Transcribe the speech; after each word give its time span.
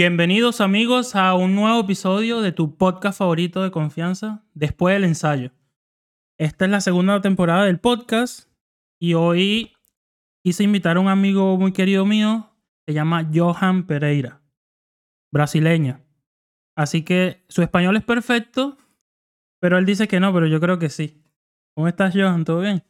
Bienvenidos 0.00 0.60
amigos 0.60 1.16
a 1.16 1.34
un 1.34 1.56
nuevo 1.56 1.80
episodio 1.80 2.40
de 2.40 2.52
tu 2.52 2.76
podcast 2.76 3.18
favorito 3.18 3.64
de 3.64 3.72
confianza 3.72 4.44
después 4.54 4.94
del 4.94 5.02
ensayo. 5.02 5.50
Esta 6.38 6.66
es 6.66 6.70
la 6.70 6.80
segunda 6.80 7.20
temporada 7.20 7.64
del 7.64 7.80
podcast 7.80 8.48
y 9.00 9.14
hoy 9.14 9.72
quise 10.44 10.62
invitar 10.62 10.98
a 10.98 11.00
un 11.00 11.08
amigo 11.08 11.56
muy 11.56 11.72
querido 11.72 12.06
mío, 12.06 12.48
se 12.86 12.94
llama 12.94 13.28
Johan 13.34 13.88
Pereira, 13.88 14.40
brasileño. 15.32 15.98
Así 16.76 17.02
que 17.02 17.44
su 17.48 17.62
español 17.62 17.96
es 17.96 18.04
perfecto, 18.04 18.78
pero 19.60 19.78
él 19.78 19.84
dice 19.84 20.06
que 20.06 20.20
no, 20.20 20.32
pero 20.32 20.46
yo 20.46 20.60
creo 20.60 20.78
que 20.78 20.90
sí. 20.90 21.24
¿Cómo 21.74 21.88
estás, 21.88 22.14
Johan? 22.14 22.44
¿Todo 22.44 22.60
bien? 22.60 22.84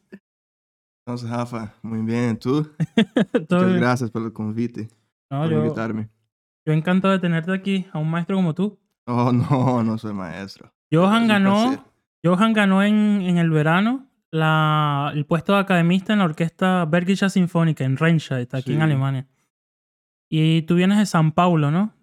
Entonces, 1.07 1.27
Rafa, 1.27 1.73
muy 1.81 2.03
bien. 2.03 2.37
¿Tú? 2.37 2.69
¿Todo 3.49 3.61
Muchas 3.61 3.65
bien? 3.65 3.79
gracias 3.79 4.11
por 4.11 4.21
el 4.21 4.31
convite, 4.31 4.89
No, 5.31 5.41
por 5.41 5.49
yo, 5.49 5.57
invitarme. 5.63 6.09
Yo 6.71 6.75
encantado 6.77 7.11
de 7.13 7.19
tenerte 7.19 7.51
aquí, 7.53 7.85
a 7.91 7.97
un 7.99 8.09
maestro 8.09 8.35
como 8.35 8.53
tú. 8.53 8.79
Oh, 9.05 9.31
no, 9.33 9.83
no 9.83 9.97
soy 9.97 10.13
maestro. 10.13 10.71
Johan 10.91 11.27
ganó. 11.27 11.85
Johan 12.23 12.53
ganó 12.53 12.83
en, 12.83 13.21
en 13.21 13.37
el 13.37 13.49
verano 13.49 14.05
la, 14.31 15.11
el 15.15 15.25
puesto 15.25 15.53
de 15.53 15.59
academista 15.59 16.13
en 16.13 16.19
la 16.19 16.25
orquesta 16.25 16.85
Bergische 16.85 17.29
Sinfónica 17.29 17.83
en 17.85 17.97
Remscheid, 17.97 18.47
aquí 18.53 18.71
en 18.73 18.77
Sí. 18.79 18.83
Alemania. 18.83 19.27
Y 20.29 20.61
tú 20.63 20.75
vienes 20.75 20.97
de 20.99 21.05
San 21.05 21.31
Paulo, 21.31 21.71
¿no? 21.71 21.93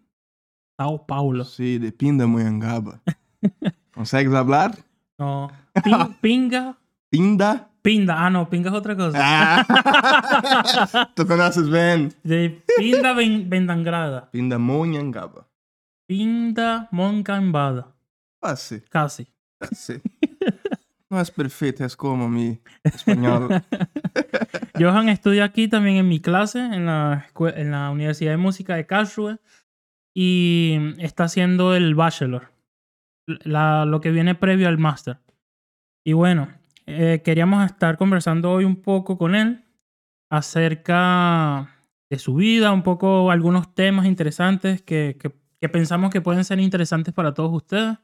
Sao 0.78 1.06
Paulo. 1.06 1.44
Sí, 1.44 1.78
de 1.78 1.92
Pindamonhangaba. 1.92 3.00
¿Consegues 3.94 4.34
hablar? 4.34 4.76
No. 5.18 5.50
Pin- 5.84 6.16
pinga. 6.20 6.76
Pinda. 7.10 7.70
Pinda. 7.86 8.26
Ah, 8.26 8.30
no, 8.30 8.50
pinga 8.50 8.70
es 8.70 8.74
otra 8.74 8.96
cosa. 8.96 9.16
Ah. 9.22 11.10
¿Tú 11.14 11.24
conoces 11.24 11.70
bien? 11.70 12.12
De 12.24 12.60
Pinda 12.76 13.12
Ven- 13.12 13.48
Vendangrada. 13.48 14.28
Pindamonhangaba. 14.32 15.46
Pinda 16.08 16.88
Moncambada. 16.90 17.94
Casi, 18.42 18.80
Casi. 18.90 19.28
casi. 19.60 20.00
No 21.08 21.20
es 21.20 21.30
perfecto, 21.30 21.84
es 21.84 21.94
como 21.96 22.28
mi 22.28 22.58
español. 22.82 23.62
Johan 24.76 25.08
estudia 25.08 25.44
aquí 25.44 25.68
también 25.68 25.98
en 25.98 26.08
mi 26.08 26.18
clase, 26.18 26.58
en 26.58 26.86
la, 26.86 27.28
escue- 27.32 27.54
en 27.56 27.70
la 27.70 27.90
Universidad 27.90 28.32
de 28.32 28.36
Música 28.36 28.74
de 28.74 28.86
Karlsruhe, 28.86 29.38
y 30.12 30.76
está 30.98 31.24
haciendo 31.24 31.76
el 31.76 31.94
bachelor, 31.94 32.50
la- 33.44 33.84
lo 33.84 34.00
que 34.00 34.10
viene 34.10 34.34
previo 34.34 34.66
al 34.66 34.78
máster. 34.78 35.18
Y 36.04 36.12
bueno, 36.14 36.48
eh, 36.86 37.22
queríamos 37.24 37.64
estar 37.66 37.96
conversando 37.98 38.50
hoy 38.52 38.64
un 38.64 38.76
poco 38.76 39.18
con 39.18 39.34
él 39.34 39.64
acerca 40.30 41.70
de 42.10 42.18
su 42.18 42.34
vida, 42.34 42.72
un 42.72 42.82
poco 42.82 43.30
algunos 43.30 43.74
temas 43.74 44.06
interesantes 44.06 44.82
que, 44.82 45.16
que- 45.20 45.32
que 45.60 45.68
pensamos 45.70 46.10
que 46.10 46.20
pueden 46.20 46.44
ser 46.44 46.60
interesantes 46.60 47.14
para 47.14 47.32
todos 47.32 47.50
ustedes. 47.52 47.96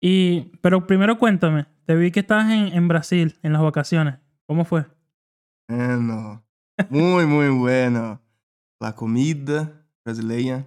Y, 0.00 0.52
pero 0.60 0.86
primero 0.86 1.18
cuéntame, 1.18 1.66
te 1.86 1.94
vi 1.96 2.10
que 2.10 2.20
estabas 2.20 2.50
en, 2.50 2.68
en 2.74 2.88
Brasil 2.88 3.38
en 3.42 3.52
las 3.54 3.62
vacaciones. 3.62 4.16
¿Cómo 4.46 4.64
fue? 4.66 4.84
Bueno, 5.68 6.44
muy, 6.90 7.24
muy 7.26 7.48
bueno. 7.48 8.20
La 8.80 8.94
comida 8.94 9.86
brasileña, 10.04 10.66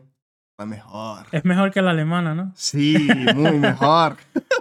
la 0.57 0.65
mejor. 0.65 1.27
Es 1.31 1.45
mejor 1.45 1.71
que 1.71 1.81
la 1.81 1.91
alemana, 1.91 2.33
¿no? 2.33 2.51
Sí, 2.55 3.13
muy 3.35 3.59
mejor. 3.59 4.17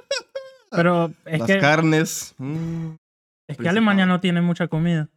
Pero 0.77 1.12
es 1.25 1.39
Las 1.41 1.47
que, 1.49 1.59
carnes. 1.59 2.35
mm, 2.39 2.91
es 3.49 3.57
que. 3.59 3.69
Alemania 3.69 4.07
no 4.07 4.21
tiene 4.21 4.41
mucha 4.41 4.69
comida. 4.69 5.09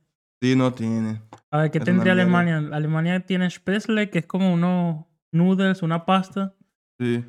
sí, 0.42 0.56
no 0.56 0.74
tiene. 0.74 1.22
A 1.52 1.60
ver, 1.60 1.72
¿qué 1.72 1.78
Es 1.80 1.84
tendría 1.84 2.14
una 2.14 2.24
mierda. 2.26 2.40
Alemania? 2.40 2.76
Alemania 2.78 3.20
tiene 3.26 3.50
Spätzle, 3.50 4.10
que 4.10 4.20
es 4.20 4.26
como 4.26 4.54
unos 4.54 5.06
noodles, 5.32 5.82
una 5.82 6.06
pasta. 6.06 6.54
Sí. 7.00 7.24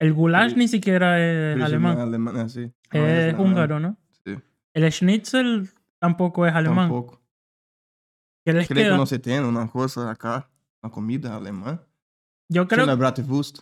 El 0.00 0.12
goulash 0.14 0.52
Sí. 0.52 0.58
ni 0.58 0.68
siquiera 0.68 1.18
es 1.20 1.60
alemán. 1.62 2.48
sí. 2.50 2.72
No, 2.92 3.06
Es 3.06 3.34
húngaro, 3.38 3.78
¿no? 3.80 3.96
Sí. 4.24 4.36
El 4.74 4.90
schnitzel 4.92 5.70
tampoco 6.00 6.46
es 6.46 6.54
alemán. 6.54 6.88
Tampoco. 6.88 7.20
¿Qué 8.44 8.52
les 8.52 8.66
Creo 8.66 8.82
queda? 8.84 8.90
que 8.92 8.96
no 8.98 9.06
se 9.06 9.18
tiene 9.20 9.46
una 9.46 9.68
cosa 9.68 10.10
acá, 10.10 10.50
una 10.82 10.90
comida 10.92 11.36
alemán. 11.36 11.80
Yo 12.48 12.66
creo 12.66 12.84
que 12.86 12.94
Bratwurst. 12.96 13.60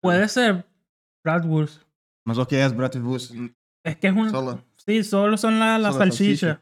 puede 0.00 0.28
ser 0.28 0.64
Bratwurst. 1.24 1.82
Mas 2.30 2.38
o 2.38 2.46
que 2.46 2.64
es 2.64 2.76
Bratwurst? 2.76 3.34
Es 3.84 3.96
que 3.96 4.06
es 4.06 4.14
un... 4.14 4.30
Solo. 4.30 4.64
Sí, 4.76 5.02
solo 5.02 5.36
son 5.36 5.58
la, 5.58 5.78
la 5.78 5.90
Solo 5.90 6.04
salchicha. 6.04 6.60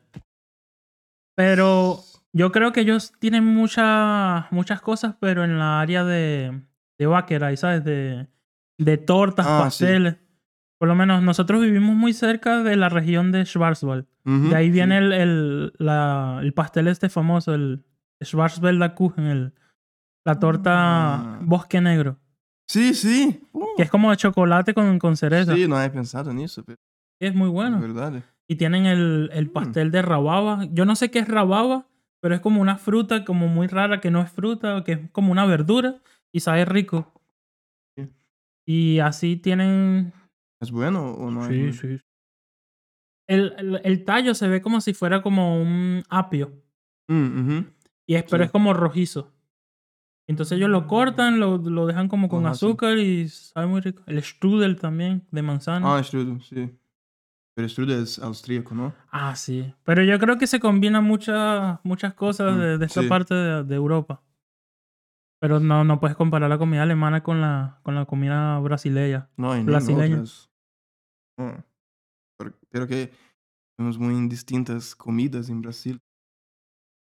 Pero 1.37 2.01
yo 2.33 2.51
creo 2.53 2.73
que 2.73 2.81
ellos 2.81 3.13
tienen 3.19 3.45
muchas 3.45 4.51
muchas 4.51 4.81
cosas, 4.81 5.15
pero 5.21 5.45
en 5.45 5.59
la 5.59 5.81
área 5.81 6.05
de, 6.05 6.63
de 6.99 7.07
Bäckerei, 7.07 7.57
¿sabes? 7.57 7.85
De, 7.85 8.27
de 8.79 8.97
tortas, 8.97 9.47
Ah, 9.47 9.59
sí. 9.71 9.85
pasteles. 9.85 10.17
Por 10.79 10.89
lo 10.89 10.95
menos 10.95 11.23
nosotros 11.23 11.61
vivimos 11.61 11.95
muy 11.97 12.13
cerca 12.13 12.63
de 12.63 12.77
la 12.77 12.89
región 12.89 13.31
de 13.33 13.45
Schwarzwald. 13.45 14.07
Ujú, 14.25 14.49
De 14.51 14.57
ahí 14.57 14.67
sí. 14.67 14.73
viene 14.73 14.99
el, 14.99 15.13
el, 15.13 15.73
la- 15.79 16.39
el 16.41 16.53
pastel 16.55 16.89
este 16.89 17.09
famoso, 17.09 17.55
el 17.55 17.85
Schwarzwälder 18.23 18.95
Kuchen, 18.95 19.25
el, 19.27 19.53
la 20.25 20.39
torta 20.39 20.73
Ah. 20.75 21.39
bosque 21.43 21.81
negro. 21.81 22.19
Sí, 22.69 22.93
sí. 22.95 23.41
Uh, 23.53 23.65
Que 23.77 23.85
es 23.85 23.91
como 23.91 24.11
de 24.11 24.17
chocolate 24.19 24.75
con, 24.75 24.99
con 24.99 25.17
cereza. 25.17 25.55
Sí, 25.55 25.67
no 25.67 25.77
había 25.77 25.93
pensado 25.93 26.33
nisso, 26.35 26.63
pero 26.65 26.77
Es 27.21 27.35
muy 27.35 27.47
es 27.49 27.53
bueno. 27.53 27.81
verdad. 27.81 28.23
Y 28.47 28.57
tienen 28.57 28.87
el, 28.87 29.31
el 29.33 29.47
Mm. 29.47 29.53
pastel 29.53 29.91
de 29.91 30.03
rababa. 30.03 30.67
Yo 30.73 30.85
no 30.85 30.95
sé 30.97 31.11
qué 31.11 31.19
es 31.21 31.29
rababa, 31.29 31.87
pero 32.21 32.35
es 32.35 32.41
como 32.41 32.61
una 32.61 32.77
fruta 32.79 33.25
como 33.25 33.49
muy 33.49 33.67
rara 33.69 34.01
que 34.01 34.11
no 34.11 34.21
es 34.21 34.31
fruta, 34.31 34.85
que 34.85 34.93
es 34.93 35.11
como 35.13 35.33
una 35.33 35.47
verdura 35.47 36.01
y 36.33 36.41
sabe 36.41 36.65
rico. 36.65 37.13
Sí. 37.97 38.09
Y 38.67 38.99
así 38.99 39.37
tienen... 39.37 40.13
¿Es 40.61 40.71
bueno 40.71 41.13
o 41.13 41.31
no? 41.31 41.47
Sí, 41.49 41.73
sí. 41.73 41.99
El, 43.29 43.55
el, 43.59 43.81
el 43.85 44.05
tallo 44.05 44.35
se 44.35 44.49
ve 44.49 44.61
como 44.63 44.81
si 44.81 44.95
fuera 44.95 45.23
como 45.23 45.61
un 45.61 46.03
apio, 46.09 46.53
Mm, 47.11 47.61
y 48.07 48.15
es, 48.17 48.25
pero 48.25 48.45
es 48.45 48.51
como 48.51 48.75
rojizo. 48.75 49.33
Entonces 50.29 50.59
ellos 50.59 50.69
lo 50.69 50.87
cortan, 50.87 51.41
lo, 51.41 51.57
lo 51.57 51.87
dejan 51.87 52.07
como 52.07 52.29
con 52.29 52.45
Ajá, 52.45 52.55
sí. 52.55 52.67
azúcar 52.67 52.99
y 52.99 53.29
sabe 53.29 53.67
muy 53.67 53.81
rico. 53.81 54.03
El 54.07 54.23
strudel 54.23 54.77
también, 54.77 55.27
de 55.31 55.43
manzana. 55.43 55.97
Ah, 55.97 56.03
strudel, 56.03 56.41
sí. 56.43 56.71
Pero 57.57 57.69
strudel 57.69 58.03
es 58.03 58.19
austríaco, 58.19 58.75
¿no? 58.75 58.93
Ah, 59.11 59.35
sí. 59.35 59.75
Pero 59.85 60.05
yo 60.05 60.19
creo 60.19 60.37
que 60.39 60.47
se 60.47 60.61
combinan 60.61 61.03
muchas 61.03 61.81
muchas 61.83 62.13
cosas 62.15 62.55
Mm, 62.57 62.61
de, 62.61 62.79
de 62.79 62.87
esta 62.87 63.01
sí. 63.03 63.09
parte 63.09 63.35
de, 63.35 63.65
de 63.65 63.75
Europa. 63.75 64.23
Pero 65.41 65.61
no, 65.61 65.83
no 65.85 65.99
puedes 65.99 66.17
comparar 66.17 66.51
la 66.51 66.59
comida 66.59 66.83
alemana 66.83 67.23
con 67.23 67.41
la, 67.41 67.81
con 67.83 67.95
la 67.95 68.05
comida 68.05 68.59
brasileña. 68.59 69.31
No, 69.37 69.53
hay 69.53 69.65
Brasileño. 69.65 70.17
otras. 70.17 70.51
Ah, 71.39 71.65
pero 72.71 72.87
que 72.87 73.13
tenemos 73.77 73.99
muy 73.99 74.29
distintas 74.29 74.95
comidas 74.95 75.49
en 75.49 75.63
Brasil. 75.63 75.99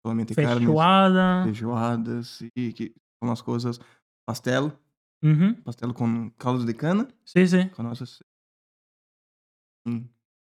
Solamente 0.05 0.35
carnes, 0.35 0.59
Feijoada. 0.59 1.43
feijoadas, 1.43 2.27
sí, 2.27 2.73
que 2.73 2.93
son 3.19 3.29
las 3.29 3.43
cosas. 3.43 3.79
Pastel, 4.25 4.73
Ujú. 5.21 5.55
pastel 5.63 5.93
con 5.93 6.29
caldo 6.31 6.63
de 6.65 6.75
cana, 6.75 7.07
Sí, 7.23 7.47
sí. 7.47 7.69
conoces? 7.69 8.23
Mm, 9.85 10.01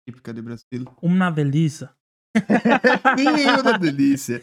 típica 0.04 0.32
de 0.32 0.40
Brasil. 0.40 0.88
Una 1.00 1.30
delicia. 1.30 1.94
¡Sí, 3.16 3.26
una 3.60 3.78
delicia! 3.78 4.40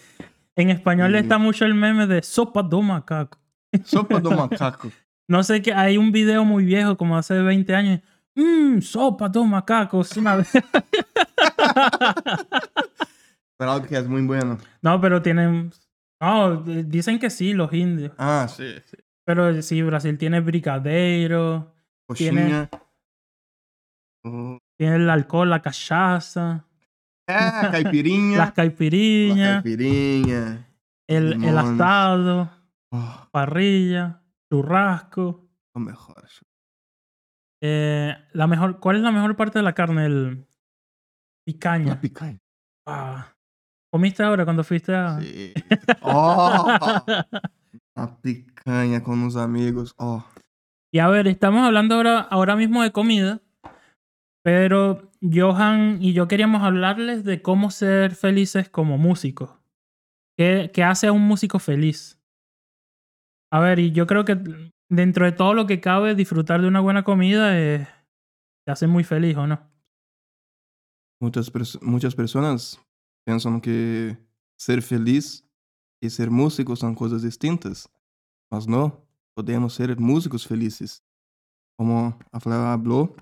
En 0.56 0.70
español 0.70 1.16
está 1.16 1.38
mucho 1.40 1.66
el 1.66 1.74
meme 1.74 2.06
de 2.08 2.22
sopa 2.22 2.62
do 2.62 2.82
macaco. 2.82 3.40
Sopa 3.84 4.20
do 4.20 4.32
macaco. 4.38 4.92
No 5.28 5.42
sé 5.44 5.62
qué, 5.62 5.74
hay 5.74 5.98
un 5.98 6.12
video 6.12 6.46
muy 6.46 6.64
viejo, 6.66 6.96
como 6.96 7.18
hace 7.18 7.34
20 7.42 7.74
años. 7.76 8.02
Mmm, 8.36 8.80
sopa 8.82 9.30
do 9.30 9.44
macaco. 9.46 10.02
es 10.02 10.16
una 10.18 10.38
Pero 13.58 13.72
algo 13.72 13.88
que 13.88 13.98
es 13.98 14.08
muy 14.08 14.22
bueno. 14.26 14.58
no, 14.82 15.00
pero 15.02 15.22
tienen... 15.22 15.72
No, 16.24 16.56
d- 16.58 16.84
dicen 16.86 17.20
que 17.20 17.30
sí, 17.30 17.54
los 17.54 17.74
indios. 17.74 18.14
Ah, 18.18 18.48
sí. 18.50 18.76
sí. 18.86 18.98
Pero 19.26 19.62
sí, 19.62 19.82
Brasil 19.82 20.18
tiene 20.18 20.40
brigadeiro. 20.40 21.74
Tiene-. 22.16 22.70
Oh. 24.24 24.58
Tiene 24.78 24.96
el 24.98 25.10
alcohol, 25.10 25.50
la 25.50 25.62
cachaza, 25.62 26.66
Ah, 27.28 27.70
caipirinha. 27.72 28.38
las 28.38 28.48
La 28.50 28.54
caipiriñas, 28.54 29.64
caipirinha. 29.64 30.68
el, 31.08 31.44
el 31.44 31.58
asado, 31.58 32.52
Oh, 32.92 33.28
parrilla, 33.32 34.22
churrasco. 34.52 35.50
lo 35.76 35.82
mejor. 35.82 36.28
Eh, 37.62 38.14
la 38.34 38.46
mejor, 38.48 38.80
¿Cuál 38.80 38.98
es 38.98 39.02
la 39.02 39.12
mejor 39.12 39.36
parte 39.36 39.60
de 39.60 39.64
la 39.64 39.74
carne? 39.74 40.06
El 40.06 40.46
picaña. 41.46 41.96
La 41.96 42.02
picanha. 42.02 42.40
Ah. 42.86 43.33
¿Comiste 43.94 44.24
ahora 44.24 44.44
cuando 44.44 44.64
fuiste 44.64 44.96
a...? 44.96 45.22
Sí. 45.22 45.54
Oh, 46.02 46.66
la 47.96 48.18
picanha 48.22 49.04
con 49.04 49.20
unos 49.20 49.36
amigos. 49.36 49.94
Oh. 50.00 50.26
Y 50.92 50.98
a 50.98 51.08
ver, 51.10 51.28
estamos 51.28 51.62
hablando 51.64 51.94
ahora, 51.96 52.20
ahora 52.22 52.56
mismo 52.56 52.82
de 52.82 52.92
comida, 52.92 53.42
pero 54.44 55.12
Johan 55.22 56.00
y 56.02 56.14
yo 56.14 56.28
queríamos 56.28 56.64
hablarles 56.64 57.24
de 57.24 57.44
cómo 57.44 57.70
ser 57.70 58.16
felices 58.16 58.68
como 58.68 58.98
músicos. 58.98 59.52
¿Qué, 60.38 60.72
qué 60.74 60.84
hace 60.84 61.06
a 61.08 61.12
un 61.12 61.22
músico 61.22 61.60
feliz? 61.60 62.20
A 63.52 63.60
ver, 63.60 63.78
y 63.78 63.92
yo 63.92 64.08
creo 64.08 64.26
que 64.26 64.40
dentro 64.90 65.26
de 65.26 65.34
todo 65.34 65.54
lo 65.54 65.68
que 65.68 65.80
cabe, 65.80 66.16
disfrutar 66.16 66.62
de 66.62 66.68
una 66.68 66.80
buena 66.80 67.04
comida 67.04 67.60
eh, 67.60 67.88
te 68.66 68.72
hace 68.72 68.88
muy 68.88 69.04
feliz, 69.04 69.38
¿o 69.38 69.46
no? 69.46 69.70
Muchas, 71.22 71.54
pers- 71.54 71.80
muchas 71.84 72.16
personas 72.16 72.82
piensan 73.26 73.62
que 73.62 74.18
ser 74.58 74.82
feliz 74.82 75.44
y 76.02 76.10
ser 76.10 76.30
músico 76.30 76.76
son 76.76 76.96
cosas 76.96 77.22
distintas, 77.22 77.90
mas 78.52 78.68
no, 78.68 79.06
podemos 79.36 79.74
ser 79.74 80.00
músicos 80.00 80.46
felices. 80.46 81.04
Como 81.78 82.18
a 82.32 82.40
Flávia 82.40 82.74
habló, 82.74 83.16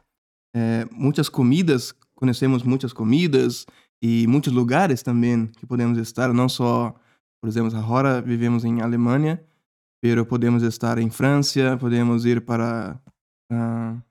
eh, 0.53 0.85
muchas 0.91 1.29
comidas, 1.29 1.93
conhecemos 2.15 2.63
muchas 2.63 2.93
comidas 2.93 3.65
e 4.01 4.27
muitos 4.27 4.51
lugares 4.51 5.03
também 5.03 5.47
que 5.47 5.65
podemos 5.65 5.97
estar, 5.97 6.33
não 6.33 6.49
só, 6.49 6.95
por 7.39 7.47
exemplo, 7.47 7.75
agora 7.77 8.21
vivemos 8.21 8.65
em 8.65 8.81
Alemanha, 8.81 9.41
pero 10.01 10.25
podemos 10.25 10.63
estar 10.63 10.97
em 10.97 11.09
França, 11.09 11.77
podemos 11.77 12.25
ir 12.25 12.43
para 12.43 13.01
ah, 13.51 14.01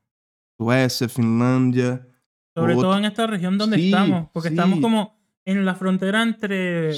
Suécia, 0.60 1.08
Finlândia, 1.08 2.06
Sobre 2.56 2.74
todo 2.74 2.98
en 2.98 3.04
esta 3.04 3.26
región 3.26 3.56
donde 3.58 3.76
Sí, 3.76 3.86
estamos, 3.86 4.28
porque 4.32 4.48
estamos 4.48 4.76
sí. 4.76 4.82
como 4.82 5.19
en 5.50 5.64
la 5.64 5.74
frontera 5.74 6.22
entre 6.22 6.92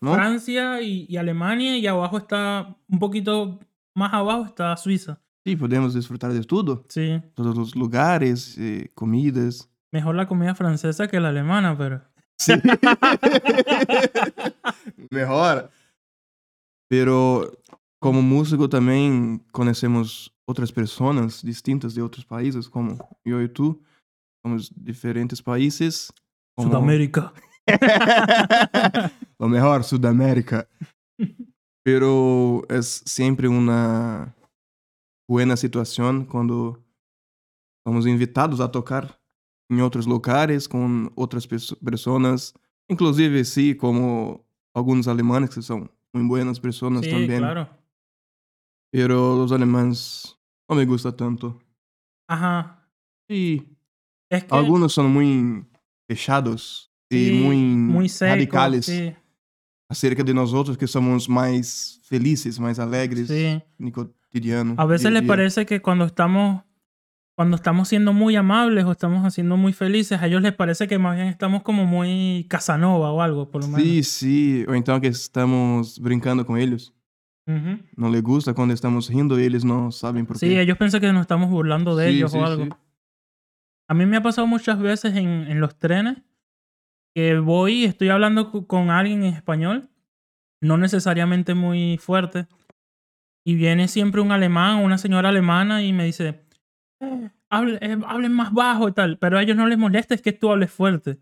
não? 0.00 0.14
Francia 0.14 0.80
y, 0.80 1.06
y 1.08 1.16
Alemania 1.16 1.76
y 1.76 1.86
abajo 1.86 2.18
está, 2.18 2.76
un 2.88 2.98
poquito 2.98 3.60
más 3.94 4.12
abajo 4.12 4.46
está 4.46 4.76
Suiza. 4.76 5.20
Sim, 5.46 5.58
podemos 5.58 5.92
desfrutar 5.92 6.32
de 6.32 6.42
tudo, 6.42 6.84
Sí, 6.88 7.20
todos 7.34 7.56
os 7.58 7.76
lugares, 7.76 8.56
eh, 8.58 8.90
comidas. 8.94 9.68
mejor 9.92 10.14
la 10.14 10.26
comida 10.26 10.54
francesa 10.54 11.06
que 11.06 11.20
la 11.20 11.28
alemana, 11.28 11.76
pero... 11.76 12.00
Sim. 12.36 12.60
Melhor. 15.10 15.70
Pero 16.88 17.52
como 18.00 18.22
músico 18.22 18.68
também 18.68 19.40
conhecemos 19.52 20.30
outras 20.46 20.70
pessoas 20.70 21.42
distintas 21.42 21.94
de 21.94 22.02
outros 22.02 22.24
países, 22.24 22.68
como 22.68 22.98
eu 23.24 23.42
e 23.42 23.48
tu. 23.48 23.80
Somos 24.44 24.70
diferentes 24.76 25.40
países. 25.40 26.12
Como... 26.56 26.68
Sudamérica. 26.68 27.32
Lo 29.38 29.48
mejor, 29.48 29.84
Sudamérica. 29.84 30.68
Pero 31.84 32.62
es 32.68 33.02
siempre 33.04 33.48
una 33.48 34.34
buena 35.28 35.56
situación 35.56 36.24
cuando 36.24 36.82
somos 37.86 38.06
invitados 38.06 38.60
a 38.60 38.70
tocar 38.70 39.20
en 39.70 39.80
otros 39.80 40.06
lugares 40.06 40.68
con 40.68 41.12
otras 41.14 41.48
perso- 41.48 41.78
personas. 41.84 42.54
Inclusive, 42.88 43.44
sí, 43.44 43.76
como 43.76 44.44
algunos 44.74 45.08
alemanes 45.08 45.50
que 45.50 45.62
son 45.62 45.90
muy 46.12 46.26
buenas 46.26 46.60
personas 46.60 47.04
Sí, 47.04 47.10
también. 47.10 47.38
claro. 47.40 47.68
Pero 48.92 49.36
los 49.36 49.52
alemanes 49.52 50.38
no 50.68 50.76
me 50.76 50.84
gusta 50.86 51.14
tanto. 51.14 51.60
Ajá. 52.28 52.88
Sí, 53.28 53.76
Es 54.30 54.44
que... 54.44 54.54
algunos 54.54 54.92
son 54.92 55.10
muy 55.12 55.66
fechados 56.08 56.90
y 57.14 57.28
sí, 57.28 57.40
muy, 57.42 57.56
muy 57.56 58.08
secos, 58.08 58.34
radicales. 58.34 58.86
Sí, 58.86 59.12
acerca 59.88 60.22
de 60.24 60.32
nós 60.34 60.52
outros 60.52 60.76
que 60.76 60.86
somos 60.86 61.28
mais 61.28 62.00
felizes, 62.08 62.58
mais 62.58 62.78
alegres 62.78 63.28
sí. 63.28 63.62
no 63.78 63.90
cotidiano. 63.92 64.74
A 64.76 64.86
veces 64.86 65.12
les 65.12 65.22
parece 65.22 65.64
que 65.66 65.80
cuando 65.80 66.04
estamos 66.06 66.62
cuando 67.36 67.56
estamos 67.56 67.88
siendo 67.88 68.12
muy 68.12 68.36
amables 68.36 68.84
o 68.84 68.92
estamos 68.92 69.24
haciendo 69.26 69.56
muy 69.56 69.72
felices, 69.72 70.20
a 70.22 70.26
ellos 70.26 70.40
les 70.40 70.52
parece 70.52 70.86
que 70.86 70.98
más 70.98 71.16
bien 71.16 71.26
estamos 71.28 71.62
como 71.62 71.84
muy 71.84 72.46
Casanova 72.48 73.10
o 73.10 73.20
algo, 73.20 73.50
por 73.50 73.62
lo 73.62 73.68
menos. 73.68 73.82
Sim, 73.82 74.02
sim. 74.04 74.64
Ou 74.68 74.74
então 74.76 75.00
que 75.00 75.08
estamos 75.08 75.98
brincando 75.98 76.44
com 76.44 76.56
eles. 76.56 76.92
Ujú. 77.46 77.78
Não 77.96 78.10
lhe 78.10 78.20
gusta 78.22 78.54
quando 78.54 78.72
estamos 78.72 79.08
rindo 79.08 79.38
e 79.38 79.42
eles 79.44 79.64
não 79.64 79.90
sabem 79.90 80.24
por 80.24 80.38
Sí, 80.38 80.46
quê. 80.48 80.60
ellos 80.62 80.78
piensan 80.78 81.00
que 81.00 81.12
nos 81.12 81.22
estamos 81.22 81.50
burlando 81.50 81.94
de 81.96 82.08
Sí, 82.08 82.16
ellos 82.16 82.32
sí, 82.32 82.38
o 82.38 82.44
algo. 82.44 82.64
sí. 82.64 82.70
A 83.88 83.92
mí 83.94 84.06
me 84.06 84.16
ha 84.16 84.22
pasado 84.22 84.46
muchas 84.46 84.78
veces 84.78 85.14
en, 85.14 85.26
en 85.50 85.60
los 85.60 85.76
trenes 85.78 86.16
que 87.14 87.38
voy 87.38 87.82
y 87.82 87.84
estoy 87.84 88.08
hablando 88.08 88.50
con 88.66 88.90
alguien 88.90 89.22
en 89.24 89.34
español, 89.34 89.88
no 90.60 90.76
necesariamente 90.78 91.54
muy 91.54 91.98
fuerte, 91.98 92.46
y 93.46 93.54
viene 93.54 93.88
siempre 93.88 94.20
un 94.20 94.32
alemán 94.32 94.78
una 94.82 94.98
señora 94.98 95.28
alemana 95.28 95.82
y 95.82 95.92
me 95.92 96.04
dice, 96.06 96.40
"Eh, 97.00 97.30
hable- 97.50 97.78
eh, 97.82 97.98
hablen 98.06 98.32
más 98.32 98.52
bajo 98.52 98.88
y 98.88 98.92
tal, 98.92 99.18
pero 99.18 99.38
a 99.38 99.42
ellos 99.42 99.56
no 99.56 99.66
les 99.66 99.78
molesta 99.78 100.14
es 100.14 100.22
que 100.22 100.32
tú 100.32 100.50
hables 100.50 100.70
fuerte. 100.72 101.18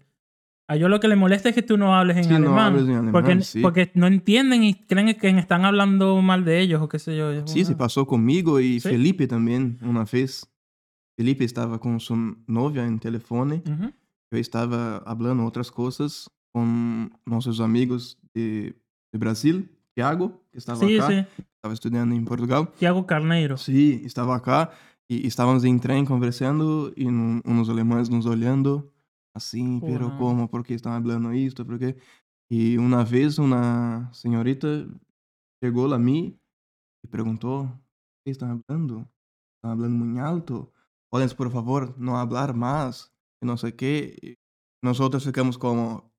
A 0.69 0.77
ellos 0.77 0.89
lo 0.89 1.01
que 1.01 1.09
les 1.09 1.19
molesta 1.19 1.49
es 1.49 1.55
que 1.55 1.63
tú 1.63 1.77
no 1.77 1.95
hables 1.95 2.17
en 2.17 2.25
Sí, 2.25 2.31
no 2.31 2.37
alemán. 2.37 2.59
hables 2.73 2.85
en 2.85 2.91
alemán, 2.95 3.13
porque, 3.13 3.41
sí. 3.43 3.61
porque 3.61 3.91
no 3.95 4.07
entienden 4.07 4.63
y 4.63 4.75
creen 4.75 5.13
que 5.15 5.29
están 5.29 5.65
hablando 5.65 6.23
mal 6.23 6.45
de 6.45 6.61
ellos 6.61 6.81
o 6.81 6.89
qué 6.89 6.99
sé 7.01 7.17
yo. 7.17 7.47
Sim, 7.47 7.65
se 7.65 7.73
una- 7.73 7.79
passou 7.79 8.07
comigo 8.07 8.59
e 8.61 8.79
Sí. 8.81 8.89
Felipe 8.89 9.27
também, 9.27 9.77
uma 9.83 10.05
vez. 10.05 10.47
Felipe 11.19 11.45
estava 11.45 11.79
com 11.79 11.99
sua 11.99 12.17
novia 12.49 12.87
em 12.87 12.97
telefone. 12.97 13.63
Ujú. 13.67 13.93
Eu 14.33 14.39
estava 14.39 15.03
falando 15.05 15.43
outras 15.45 15.69
coisas 15.69 16.27
com 16.55 17.11
nossos 17.27 17.61
amigos 17.61 18.17
de, 18.35 18.75
de 19.13 19.19
Brasil. 19.19 19.69
Tiago, 19.95 20.41
que 20.51 20.57
estava 20.57 20.79
Sí, 20.81 20.99
sí. 21.03 21.27
estava 21.57 21.75
estudando 21.75 22.15
em 22.15 22.25
Portugal. 22.25 22.67
Tiago 22.79 23.05
Carneiro. 23.05 23.59
Sim, 23.59 24.01
estava 24.05 24.41
cá 24.41 24.73
e 25.11 25.27
estávamos 25.27 25.65
em 25.65 25.79
trem 25.79 26.03
conversando 26.07 26.95
e 26.97 27.07
um, 27.07 27.43
uns 27.45 27.69
alemães 27.69 28.09
nos 28.09 28.25
olhando 28.25 28.91
assim, 29.37 29.79
pero 29.81 30.09
não. 30.09 30.17
como, 30.17 30.49
por 30.49 30.65
que 30.65 30.73
estão 30.73 30.93
falando 30.93 31.35
isto, 31.35 31.63
por 31.65 31.79
quê? 31.79 31.95
E 32.51 32.79
uma 32.79 33.05
vez 33.05 33.39
uma 33.39 34.11
senhorita 34.13 34.89
chegou 35.63 35.93
a 35.93 35.99
mim 35.99 36.35
e 37.05 37.09
perguntou, 37.09 37.65
o 37.65 37.71
que 38.25 38.31
estão 38.31 38.61
falando? 38.67 39.07
Estão 39.57 39.77
falando 39.77 39.95
muito 39.95 40.19
alto? 40.21 40.73
Podem, 41.11 41.29
por 41.37 41.51
favor, 41.51 41.95
não 41.99 42.15
falar 42.15 42.55
mais? 42.55 43.11
Não 43.43 43.57
sei 43.57 43.71
o 43.71 43.77
quê. 43.77 44.17
E 44.23 44.35
nós 44.83 45.01
outros 45.01 45.25
ficamos 45.25 45.57
como, 45.57 46.11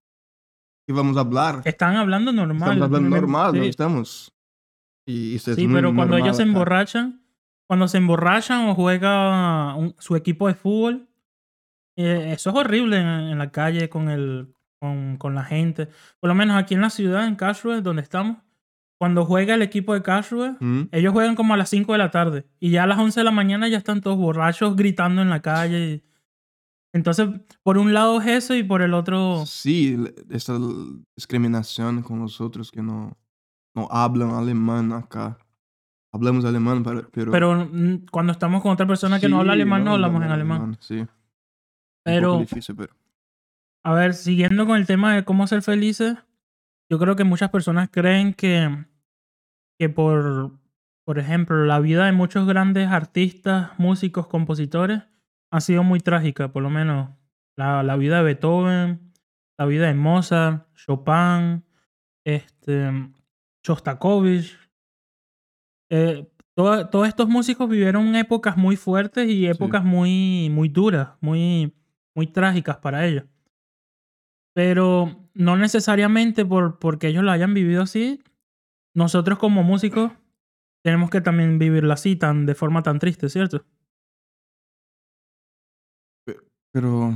que 0.88 0.94
vamos 0.94 1.16
falar? 1.16 1.62
Están 1.66 1.96
hablando 1.98 2.32
normal. 2.32 2.70
Estamos 2.70 2.84
hablando 2.84 3.10
normal, 3.10 3.52
sí. 3.54 3.68
estamos? 3.70 4.32
E 5.08 5.36
isso 5.36 5.52
é 5.52 5.56
Sí, 5.56 5.68
pero 5.68 5.94
cuando 5.94 6.18
ellos 6.18 6.38
se 6.38 6.44
emborrachan, 6.44 7.22
cuando 7.68 7.88
se 7.88 7.98
emborrachan 7.98 8.70
o 8.70 8.76
juega 8.76 9.76
un- 9.76 9.96
su 10.00 10.16
equipo 10.16 10.48
de 10.48 10.54
fútbol, 10.56 11.08
eh, 11.98 12.32
eso 12.34 12.50
es 12.52 12.56
horrible 12.56 12.98
en, 12.98 13.08
en 13.08 13.38
la 13.38 13.52
calle 13.52 13.90
con, 13.90 14.10
el, 14.10 14.54
con, 14.80 15.18
con 15.18 15.36
la 15.36 15.44
gente. 15.44 15.88
Por 16.20 16.28
lo 16.30 16.36
menos 16.36 16.58
aquí 16.58 16.74
en 16.76 16.82
la 16.82 16.90
ciudad, 16.90 17.28
en 17.28 17.36
Karlsruhe, 17.36 17.82
donde 17.82 18.02
estamos, 18.02 18.38
cuando 19.00 19.26
juega 19.26 19.56
el 19.56 19.62
equipo 19.62 19.94
de 19.94 20.02
Karlsruhe, 20.02 20.56
Hum? 20.62 20.88
ellos 20.92 21.12
juegan 21.14 21.36
como 21.36 21.54
a 21.54 21.58
las 21.58 21.70
5 21.70 21.92
de 21.92 21.98
la 21.98 22.10
tarde 22.12 22.46
y 22.60 22.72
ya 22.72 22.84
a 22.84 22.88
las 22.88 22.98
11 23.00 23.20
de 23.20 23.24
la 23.26 23.32
mañana 23.32 23.68
ya 23.68 23.78
están 23.78 24.00
todos 24.02 24.18
borrachos 24.18 24.76
gritando 24.76 25.22
en 25.22 25.30
la 25.30 25.42
calle. 25.42 25.80
y- 25.96 26.04
Entonces, 26.94 27.28
por 27.64 27.78
un 27.80 27.92
lado 27.94 28.22
es 28.22 28.28
eso 28.28 28.54
y 28.56 28.64
por 28.64 28.82
el 28.84 28.94
otro... 28.94 29.46
Sí, 29.48 29.96
l- 29.96 30.14
essa 30.30 30.54
l- 30.54 31.02
discriminação 31.18 32.02
com 32.04 32.22
os 32.24 32.40
outros 32.40 32.70
que 32.70 32.82
não, 32.82 33.12
não 33.76 33.88
hablam 33.90 34.36
alemão 34.36 34.94
acá. 34.94 35.36
Hablamos 36.14 36.46
alemão, 36.46 36.84
pero... 37.12 37.32
Pero, 37.32 37.66
mm, 37.66 38.06
cuando 38.12 38.32
estamos 38.32 38.62
con 38.62 38.72
otra 38.72 38.86
persona 38.86 39.20
que 39.20 39.28
no 39.28 39.40
habla 39.40 39.54
alemán, 39.54 39.84
no 39.84 39.86
no 39.86 39.94
hablamos 39.96 40.22
en 40.22 40.32
hablamos 40.32 40.58
alemán. 40.58 40.78
Sí, 40.80 41.08
Pero... 42.06 42.38
difícil, 42.38 42.76
pero... 42.76 42.94
A 43.84 43.94
ver, 43.94 44.14
siguiendo 44.14 44.68
con 44.68 44.78
el 44.78 44.86
tema 44.86 45.16
de 45.16 45.26
cómo 45.26 45.48
ser 45.48 45.64
felices, 45.64 46.16
yo 46.92 47.00
creo 47.00 47.16
que 47.16 47.24
muchas 47.24 47.50
personas 47.50 47.90
creen 47.90 48.36
que, 48.36 48.86
que 49.80 49.90
por, 49.90 50.52
por 51.06 51.18
ejemplo, 51.18 51.66
la 51.66 51.80
vida 51.80 52.06
de 52.06 52.12
muchos 52.12 52.46
grandes 52.46 52.88
artistas, 52.90 53.72
músicos, 53.80 54.28
compositores 54.28 55.02
ha 55.54 55.62
sido 55.62 55.84
muy 55.84 56.00
trágica, 56.00 56.52
por 56.52 56.64
lo 56.64 56.70
menos 56.70 57.10
la, 57.56 57.84
la 57.84 57.96
vida 57.96 58.18
de 58.18 58.24
Beethoven, 58.24 59.14
la 59.58 59.66
vida 59.66 59.88
de 59.88 59.94
Mozart, 59.94 60.68
Chopin, 60.76 61.64
este, 62.26 62.92
Shostakovich. 63.64 64.58
Eh, 65.92 66.28
todo- 66.56 66.90
todos 66.90 67.08
estos 67.08 67.28
músicos 67.30 67.70
vivieron 67.70 68.16
épocas 68.16 68.58
muy 68.58 68.76
fuertes 68.76 69.30
y 69.30 69.46
épocas 69.48 69.84
muy, 69.84 70.50
muy 70.52 70.70
duras, 70.70 71.10
muy, 71.22 71.74
muy 72.16 72.28
trágicas 72.28 72.78
para 72.78 73.06
ellos. 73.06 73.26
Pero 74.56 75.30
no 75.34 75.58
necesariamente 75.58 76.46
por, 76.46 76.80
porque 76.80 77.08
ellos 77.08 77.24
lo 77.24 77.32
hayan 77.32 77.54
vivido 77.54 77.82
así, 77.82 78.22
nosotros 78.96 79.40
como 79.40 79.64
músicos 79.64 80.12
tenemos 80.84 81.10
que 81.10 81.22
también 81.22 81.60
vivirla 81.60 81.96
así, 81.96 82.16
tan, 82.16 82.46
de 82.46 82.56
forma 82.56 82.84
tan 82.84 83.00
triste, 83.00 83.30
¿cierto? 83.30 83.66
Pero 86.74 87.14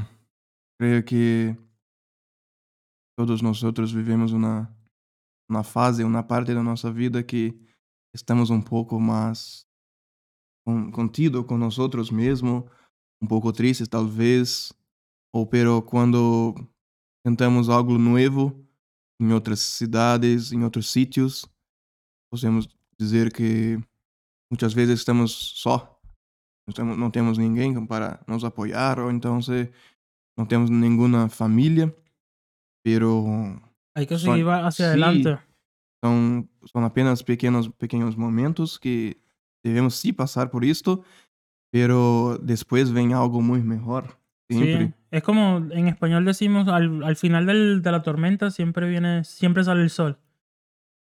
creo 0.80 1.04
que 1.04 1.58
todos 3.18 3.42
nosotros 3.42 3.94
vivemos 3.94 4.32
una, 4.32 4.72
una 5.50 5.64
fase, 5.64 6.04
una 6.04 6.28
parte 6.28 6.54
de 6.54 6.62
nuestra 6.62 6.92
vida 6.92 7.26
que 7.26 7.58
estamos 8.14 8.52
un 8.52 8.64
poco 8.64 9.00
más 9.00 9.68
con, 10.64 10.92
contido 10.92 11.48
con 11.48 11.60
nosotros 11.60 12.12
mismos, 12.12 12.66
un 13.20 13.28
poco 13.28 13.52
tristes 13.52 13.90
tal 13.90 14.08
vez, 14.08 14.74
o 15.34 15.50
pero 15.50 15.84
cuando 15.84 16.54
tentamos 17.26 17.68
algo 17.70 17.98
nuevo 17.98 18.64
em 19.20 19.32
outras 19.34 19.60
cidades, 19.60 20.52
em 20.52 20.64
outros 20.64 20.92
sítios, 20.92 21.46
podemos 22.30 22.68
dizer 23.00 23.32
que 23.34 23.80
muitas 24.52 24.74
vezes 24.74 25.00
estamos 25.00 25.32
só, 25.32 25.97
não 26.68 26.74
temos, 26.74 26.98
não 26.98 27.12
temos 27.12 27.38
ninguém 27.38 27.86
para 27.86 28.20
nos 28.28 28.44
apoiar, 28.44 29.00
ou 29.00 29.10
então 29.12 29.42
se 29.42 29.72
não 30.38 30.46
temos 30.46 30.70
nenhuma 30.70 31.30
família, 31.30 31.94
pero 32.84 33.26
Hay 33.96 34.06
que 34.06 34.18
Son- 34.18 34.34
seguir 34.36 34.48
hacia 34.50 34.86
sí. 34.86 34.92
adelante. 34.92 35.38
são, 36.04 36.48
são 36.72 36.86
apenas 36.86 37.24
pequenos, 37.24 37.68
pequenos 37.70 38.16
momentos 38.16 38.78
que 38.78 39.18
devemos 39.64 39.96
sim 39.96 40.14
passar 40.14 40.50
por 40.50 40.64
isto, 40.64 41.04
pero 41.72 42.38
depois 42.38 42.90
vem 42.92 43.14
algo 43.14 43.42
muito 43.42 43.66
melhor. 43.66 44.18
Sempre. 44.52 44.88
Sí, 44.88 44.94
es 45.12 45.24
como 45.24 45.58
en 45.72 45.88
español 45.88 46.24
decimos 46.24 46.68
al, 46.70 47.04
al 47.04 47.16
final 47.16 47.46
del- 47.46 47.82
de 47.82 47.92
la 47.92 48.02
tormenta 48.02 48.50
siempre 48.52 48.88
viene, 48.88 49.24
siempre 49.24 49.64
sale 49.64 49.82
el 49.82 49.90
sol. 49.90 50.18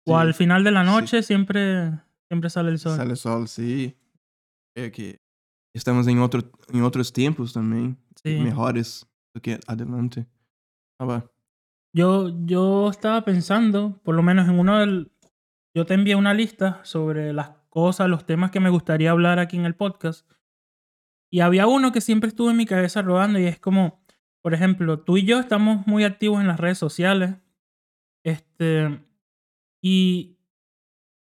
O 0.07 0.13
Sí, 0.15 0.21
al 0.23 0.35
final 0.35 0.63
de 0.65 0.71
la 0.71 0.85
sí. 0.85 0.91
noche 0.91 1.23
siempre, 1.23 1.91
siempre 2.29 2.49
sale 2.51 2.71
el 2.71 2.79
sol. 2.79 2.97
Sale 2.97 3.17
sol, 3.17 3.49
sim. 3.49 3.93
É 4.77 4.91
que 4.91 5.19
estamos 5.75 6.07
em, 6.07 6.19
outro, 6.21 6.43
em 6.73 6.83
outros 6.83 7.11
tempos 7.11 7.53
também, 7.53 7.97
Sí. 8.23 8.39
melhores 8.41 9.05
do 9.35 9.41
que 9.41 9.59
adelante. 9.67 10.27
Ah, 11.01 11.05
va. 11.05 11.31
Yo, 11.93 12.31
yo 12.47 12.89
estaba 12.91 13.25
pensando, 13.25 14.01
por 14.03 14.15
lo 14.15 14.23
menos 14.23 14.49
en 14.49 14.59
uno 14.59 14.79
del... 14.79 15.11
Yo 15.77 15.85
te 15.87 15.95
envié 15.95 16.15
una 16.15 16.35
lista 16.35 16.81
sobre 16.85 17.33
las 17.33 17.51
cosas, 17.69 18.09
los 18.09 18.25
temas 18.25 18.51
que 18.51 18.61
me 18.61 18.71
gustaría 18.71 19.11
hablar 19.11 19.39
aquí 19.39 19.57
en 19.57 19.67
el 19.67 19.75
podcast. 19.75 20.29
Y 21.33 21.41
había 21.41 21.67
uno 21.67 21.91
que 21.93 22.01
siempre 22.01 22.29
estuvo 22.29 22.51
en 22.51 22.57
mi 22.57 22.65
cabeza 22.67 23.03
rodando 23.03 23.39
y 23.41 23.45
es 23.47 23.59
como, 23.59 24.01
por 24.41 24.55
ejemplo, 24.55 25.01
tú 25.01 25.17
y 25.17 25.25
yo 25.25 25.41
estamos 25.41 25.85
muy 25.87 26.05
activos 26.05 26.41
en 26.41 26.47
las 26.47 26.61
redes 26.61 26.79
sociales. 26.79 27.37
Este, 28.25 29.01
y, 29.83 30.39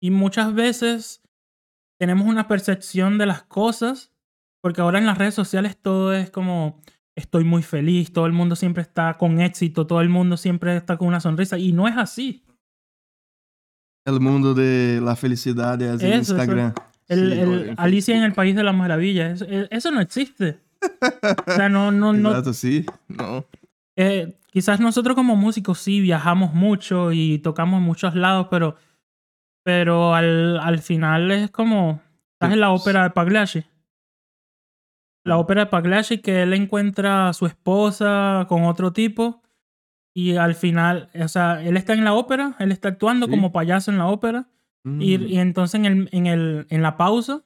y 0.02 0.10
muchas 0.10 0.54
veces 0.54 1.22
tenemos 1.98 2.26
una 2.26 2.46
percepción 2.48 3.16
de 3.18 3.26
las 3.26 3.42
cosas, 3.42 4.11
porque 4.62 4.80
ahora 4.80 4.98
en 4.98 5.06
las 5.06 5.18
redes 5.18 5.34
sociales 5.34 5.76
todo 5.76 6.14
es 6.14 6.30
como, 6.30 6.80
estoy 7.14 7.44
muy 7.44 7.62
feliz, 7.62 8.12
todo 8.12 8.24
el 8.26 8.32
mundo 8.32 8.56
siempre 8.56 8.82
está 8.82 9.18
con 9.18 9.40
éxito, 9.40 9.86
todo 9.86 10.00
el 10.00 10.08
mundo 10.08 10.36
siempre 10.38 10.74
está 10.76 10.96
con 10.96 11.08
una 11.08 11.20
sonrisa, 11.20 11.58
y 11.58 11.72
no 11.72 11.86
es 11.88 11.96
así. 11.98 12.44
El 14.06 14.18
mundo 14.20 14.54
de 14.54 15.00
la 15.02 15.14
felicidade 15.14 15.84
é 15.86 15.94
Eso, 15.94 16.06
eso. 16.06 16.16
Instagram. 16.34 16.72
El, 17.08 17.32
Sí, 17.32 17.38
el 17.40 17.70
o- 17.70 17.74
Alicia 17.76 18.16
en 18.16 18.22
el 18.24 18.32
País 18.32 18.56
de 18.56 18.62
las 18.64 18.74
Maravillas, 18.74 19.42
eso, 19.42 19.44
e- 19.52 19.68
eso 19.70 19.90
no 19.90 20.00
existe. 20.00 20.58
O 21.46 21.52
sea, 21.52 21.68
no, 21.68 21.92
no, 21.92 22.12
no, 22.12 22.30
eh, 23.96 24.34
quizás 24.50 24.80
nosotros 24.80 25.14
como 25.14 25.36
músicos 25.36 25.78
sí 25.78 26.00
viajamos 26.00 26.54
mucho 26.54 27.12
y 27.12 27.38
tocamos 27.38 27.78
en 27.78 27.84
muchos 27.84 28.14
lados, 28.16 28.48
pero, 28.50 28.76
pero 29.64 30.14
al, 30.14 30.58
al 30.58 30.78
final 30.80 31.30
es 31.30 31.50
como, 31.50 32.00
estás 32.32 32.52
en 32.52 32.60
la 32.60 32.70
ópera 32.70 33.04
de 33.04 33.10
Pagliacci. 33.10 33.64
La 35.24 35.38
ópera 35.38 35.62
de 35.64 35.70
Pagliacci 35.70 36.18
que 36.18 36.42
él 36.42 36.52
encuentra 36.52 37.28
a 37.28 37.32
su 37.32 37.46
esposa 37.46 38.46
con 38.48 38.64
otro 38.64 38.92
tipo 38.92 39.42
y 40.14 40.36
al 40.36 40.54
final, 40.54 41.08
o 41.14 41.28
sea, 41.28 41.62
él 41.62 41.76
está 41.76 41.92
en 41.94 42.04
la 42.04 42.12
ópera, 42.14 42.54
él 42.58 42.72
está 42.72 42.88
actuando 42.88 43.26
Sí. 43.26 43.30
como 43.30 43.52
payaso 43.52 43.90
en 43.90 43.98
la 43.98 44.06
ópera 44.08 44.48
y, 44.84 45.16
Hum. 45.16 45.22
y 45.28 45.38
entonces 45.38 45.74
en, 45.78 45.86
el, 45.86 46.08
en, 46.12 46.26
el, 46.26 46.66
en 46.70 46.82
la 46.82 46.96
pausa, 46.96 47.42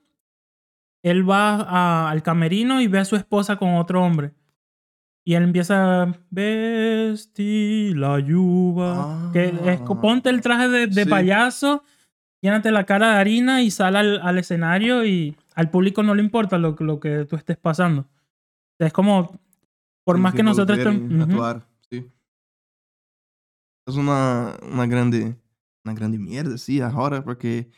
él 1.04 1.28
va 1.28 1.56
a- 1.56 2.10
al 2.10 2.22
camerino 2.22 2.80
y 2.80 2.88
ve 2.88 2.98
a 2.98 3.04
su 3.04 3.14
esposa 3.16 3.56
con 3.56 3.74
otro 3.76 4.02
hombre. 4.02 4.32
Y 5.24 5.34
él 5.34 5.42
empieza, 5.42 6.06
vesti 6.30 7.92
la 7.94 8.18
lluvia. 8.20 9.30
que 9.32 9.46
es, 9.46 9.80
Ah. 9.80 10.00
ponte 10.00 10.30
el 10.30 10.40
traje 10.40 10.68
de, 10.68 10.86
de 10.86 11.04
Sí. 11.04 11.10
payaso, 11.10 11.82
llénate 12.42 12.70
la 12.70 12.84
cara 12.84 13.10
de 13.12 13.16
harina 13.16 13.62
y 13.62 13.70
sal 13.70 13.96
al, 13.96 14.20
al 14.22 14.38
escenario 14.38 15.04
y 15.04 15.36
al 15.56 15.70
público 15.70 16.02
no 16.02 16.14
le 16.14 16.22
importa 16.22 16.58
lo, 16.58 16.76
lo 16.78 17.00
que 17.00 17.24
tú 17.24 17.34
estés 17.36 17.56
pasando. 17.56 18.02
O 18.02 18.76
sea, 18.78 18.86
es 18.86 18.92
como, 18.92 19.40
por 20.04 20.16
Tem 20.16 20.22
más 20.22 20.34
que 20.34 20.42
nosotros 20.42 20.78
estemos... 20.78 21.10
em 21.10 21.22
Ujú. 21.22 21.32
atuar, 21.32 21.66
sim. 21.90 22.10
É 23.88 23.90
uma, 23.92 24.56
uma 24.62 24.86
grande 24.86 25.34
uma 25.84 25.94
grande 25.94 26.18
merda, 26.18 26.58
sim, 26.58 26.80
agora, 26.80 27.22
porque 27.22 27.68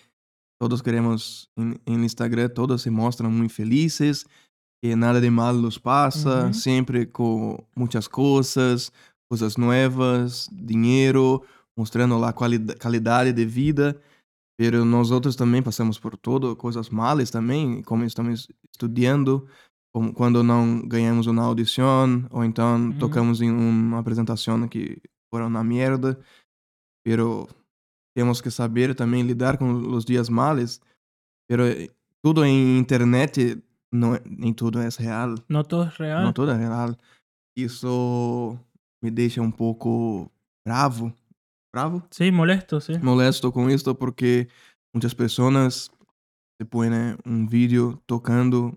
todos 0.59 0.81
queremos 0.81 1.51
em, 1.57 1.75
em 1.87 2.05
Instagram, 2.05 2.49
todos 2.49 2.81
se 2.83 2.91
mostram 2.91 3.31
muito 3.31 3.53
felizes, 3.53 4.25
que 4.83 4.97
nada 4.97 5.21
de 5.21 5.29
mal 5.31 5.55
nos 5.55 5.77
passa, 5.79 6.47
Uhum. 6.47 6.53
sempre 6.53 7.07
com 7.07 7.63
muitas 7.77 8.09
coisas, 8.09 8.91
coisas 9.31 9.57
novas, 9.59 10.49
dinheiro, 10.51 11.45
mostrando 11.77 12.19
quali 12.33 12.59
qualidade 12.81 13.33
de 13.33 13.45
vida. 13.45 14.01
Pero 14.59 14.85
nós 14.85 15.11
outros 15.13 15.37
também 15.37 15.63
passamos 15.63 15.99
por 16.01 16.17
todo, 16.17 16.57
coisas 16.57 16.91
malas 16.91 17.31
também, 17.31 17.81
como 17.83 18.05
estamos 18.05 18.49
estudando, 18.73 19.47
como 19.95 20.13
quando 20.13 20.43
não 20.43 20.87
ganhamos 20.87 21.29
uma 21.29 21.45
audição, 21.45 22.27
ou 22.31 22.45
então 22.45 22.77
Uhum. 22.77 22.99
tocamos 22.99 23.41
em 23.41 23.51
uma 23.51 24.01
apresentação 24.01 24.67
que 24.69 25.01
foram 25.33 25.47
uma 25.47 25.63
merda. 25.63 26.19
Pero 27.05 27.49
temos 28.17 28.41
que 28.41 28.51
saber 28.51 28.95
também 28.97 29.23
lidar 29.23 29.57
com 29.59 29.73
os 29.95 30.05
dias 30.05 30.29
malos. 30.29 30.81
Pero 31.49 31.63
eh, 31.65 31.89
tudo 32.21 32.45
em 32.45 32.79
internet, 32.79 33.63
não, 33.93 34.17
é- 34.17 34.23
nem 34.27 34.53
tudo 34.53 34.81
é 34.81 34.89
real. 34.99 35.37
No 35.49 35.63
todo 35.63 35.89
es 35.89 35.97
real. 35.97 36.23
Não 36.25 36.33
tudo 36.33 36.51
é 36.51 36.57
real. 36.57 36.97
Isso 37.57 38.59
me 39.03 39.11
deixa 39.11 39.41
um 39.41 39.51
pouco 39.53 40.31
bravo. 40.67 41.13
Bravo? 41.75 42.03
Sí, 42.11 42.31
molesto, 42.31 42.81
sí. 42.81 42.99
molesto 42.99 43.53
com 43.53 43.69
isto 43.69 43.95
porque 43.95 44.49
muitas 44.95 45.13
pessoas 45.15 45.91
se 46.61 46.65
põem 46.69 46.91
um 47.27 47.47
vídeo 47.47 48.01
tocando 48.07 48.77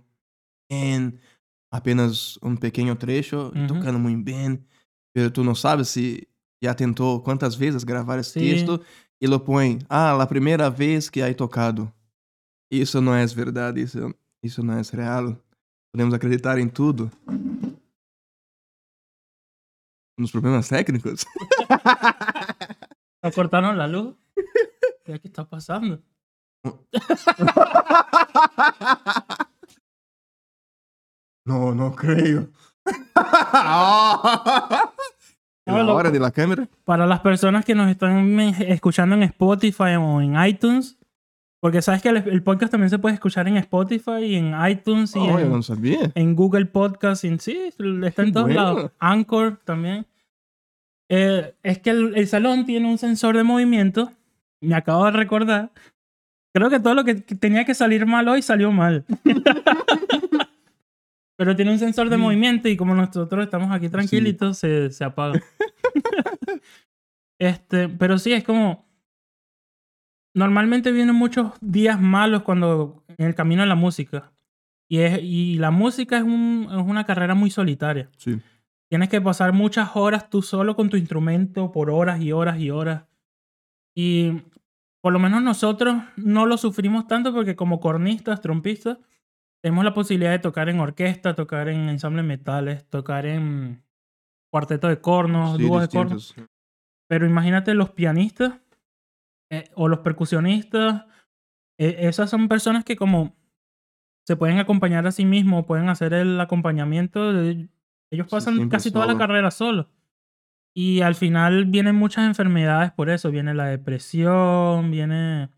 em 0.70 1.18
apenas 1.74 2.38
um 2.44 2.56
pequeno 2.56 2.96
trecho, 2.96 3.52
Uhum. 3.56 3.68
tocando 3.68 3.98
muito 3.98 4.24
bem, 4.24 4.64
mas 5.16 5.32
tu 5.32 5.44
não 5.44 5.56
sabes 5.56 5.90
se 5.90 6.28
já 6.64 6.74
tentou 6.76 7.22
quantas 7.22 7.56
vezes 7.56 7.84
gravar 7.84 8.20
esse 8.20 8.32
Sim. 8.32 8.40
texto 8.40 8.80
e 9.22 9.28
lo 9.28 9.40
põe, 9.40 9.80
ah, 9.90 10.22
a 10.22 10.28
primeira 10.28 10.70
vez 10.70 11.10
que 11.10 11.22
hai 11.22 11.34
tocado. 11.34 11.92
Isso 12.72 13.02
não 13.02 13.14
é 13.16 13.26
verdade, 13.26 13.82
isso, 13.82 14.14
isso 14.44 14.62
não 14.64 14.76
é 14.76 14.82
real. 14.94 15.36
Podemos 15.94 16.14
acreditar 16.14 16.58
em 16.60 16.70
tudo. 16.70 17.10
Nos 20.18 20.32
problemas 20.32 20.68
técnicos. 20.70 21.26
¿Nos 23.24 23.36
cortaron 23.36 23.78
la 23.78 23.88
luz? 23.88 24.16
¿Qué 25.06 25.20
qué 25.20 25.28
está 25.28 25.46
pasando? 25.46 26.02
No, 31.46 31.74
no 31.74 31.96
creo. 31.96 32.48
Ah, 33.24 34.92
Ah, 35.68 35.74
la 35.78 35.84
lo- 35.84 35.94
hora 35.96 36.10
de 36.10 36.20
la 36.20 36.32
cámara. 36.32 36.68
Para 36.86 37.06
las 37.06 37.20
personas 37.20 37.64
que 37.64 37.76
nos 37.76 37.88
están 37.90 38.40
escuchando 38.40 39.16
en 39.16 39.24
Spotify 39.24 39.96
o 40.00 40.20
en 40.20 40.36
iTunes, 40.44 40.98
porque 41.62 41.82
sabes 41.84 42.02
que 42.02 42.10
el, 42.10 42.18
el 42.18 42.42
podcast 42.44 42.72
también 42.72 42.90
se 42.90 42.98
puede 42.98 43.14
escuchar 43.16 43.48
en 43.48 43.58
Spotify 43.58 44.24
y 44.26 44.36
en 44.36 44.54
iTunes 44.68 45.16
y 45.16 45.20
Oh, 45.20 45.38
en, 46.16 46.36
Google 46.36 46.66
Podcast. 46.66 47.24
y 47.24 47.38
sí, 47.38 47.70
está 48.04 48.24
en 48.24 48.34
todos 48.34 48.48
Bueno. 48.48 48.62
lados. 48.62 48.92
Anchor 49.00 49.60
también. 49.64 50.08
Eh, 51.14 51.56
es 51.62 51.80
que 51.80 51.90
el, 51.90 52.16
el 52.16 52.26
salón 52.28 52.66
tiene 52.66 52.88
un 52.90 52.98
sensor 52.98 53.36
de 53.36 53.44
movimiento. 53.44 54.14
Me 54.62 54.76
acabo 54.76 55.04
de 55.06 55.12
recordar. 55.12 55.72
Creo 56.54 56.70
que 56.70 56.80
todo 56.80 56.94
lo 56.94 57.04
que 57.04 57.24
que 57.24 57.36
tenía 57.36 57.66
que 57.66 57.74
salir 57.74 58.06
mal 58.06 58.28
hoy 58.30 58.42
salió 58.42 58.72
mal. 58.72 59.04
Pero 61.38 61.56
tiene 61.56 61.72
un 61.72 61.80
sensor 61.80 62.10
de 62.10 62.18
Mm. 62.18 62.22
movimiento 62.22 62.70
y 62.70 62.78
como 62.78 62.94
nosotros 62.94 63.44
estamos 63.44 63.72
aquí 63.72 63.90
tranquilitos, 63.90 64.58
se, 64.60 64.92
se 64.92 65.04
apaga. 65.04 65.42
este, 67.40 67.90
pero 67.90 68.18
sí, 68.18 68.34
es 68.34 68.44
como. 68.44 68.86
Normalmente 70.34 70.92
vienen 70.92 71.16
muchos 71.16 71.52
días 71.60 72.00
malos 72.00 72.44
cuando 72.44 73.04
en 73.18 73.28
el 73.28 73.36
camino 73.36 73.64
de 73.64 73.68
la 73.68 73.76
música. 73.76 74.32
Y, 74.88 75.00
es, 75.00 75.20
y 75.22 75.58
la 75.58 75.72
música 75.72 76.18
es, 76.18 76.24
un- 76.24 76.68
es 76.70 76.86
una 76.88 77.06
carrera 77.06 77.34
muy 77.34 77.50
solitaria. 77.50 78.10
Sí. 78.18 78.40
Tienes 78.92 79.08
que 79.08 79.22
pasar 79.22 79.54
muchas 79.54 79.96
horas 79.96 80.30
tú 80.30 80.42
solo 80.42 80.76
con 80.76 80.90
tu 80.90 80.98
instrumento 80.98 81.72
por 81.72 81.90
horas 81.90 82.20
y 82.22 82.34
horas 82.34 82.60
y 82.60 82.72
horas. 82.72 83.06
Y 83.96 84.42
por 85.02 85.14
lo 85.14 85.20
menos 85.20 85.42
nosotros 85.42 85.96
no 86.18 86.46
lo 86.46 86.58
sufrimos 86.58 87.08
tanto 87.08 87.34
porque 87.34 87.56
como 87.56 87.80
cornistas, 87.80 88.42
trompistas, 88.42 88.98
tenemos 89.64 89.86
la 89.86 89.94
posibilidad 89.94 90.32
de 90.32 90.40
tocar 90.40 90.68
en 90.68 90.82
orquesta, 90.82 91.36
tocar 91.36 91.70
en 91.70 91.88
ensambles 91.88 92.26
metales, 92.26 92.86
tocar 92.90 93.26
en 93.26 93.82
cuarteto 94.52 94.90
de 94.90 95.00
cornos, 95.00 95.56
Sí, 95.56 95.64
dúos 95.64 95.82
de 95.84 95.88
cornos. 95.88 96.36
Pero 97.08 97.26
imagínate 97.26 97.74
los 97.74 97.92
pianistas 97.92 98.60
eh, 99.50 99.70
o 99.76 99.88
los 99.88 100.00
percusionistas. 100.00 101.06
eh, 101.80 101.96
esas 102.10 102.30
son 102.30 102.50
personas 102.50 102.84
que 102.84 102.98
como 102.98 103.38
se 104.28 104.36
pueden 104.36 104.60
acompañar 104.60 105.08
a 105.08 105.12
sí 105.14 105.24
mismos, 105.24 105.66
pueden 105.66 105.88
hacer 105.88 106.14
el 106.14 106.40
acompañamiento. 106.42 107.32
de- 107.32 107.70
ellos 108.12 108.28
Sí, 108.28 108.32
pasan 108.32 108.56
siempre 108.56 108.78
casi 108.78 108.92
toda 108.92 109.06
la 109.08 109.18
carrera 109.18 109.50
solos. 109.52 109.88
Y 110.74 111.02
al 111.02 111.16
final 111.16 111.66
vienen 111.66 111.96
muchas 111.96 112.26
enfermedades 112.28 112.92
por 112.92 113.10
eso. 113.10 113.30
Viene 113.32 113.54
la 113.54 113.66
depresión, 113.66 114.90
viene 114.92 115.50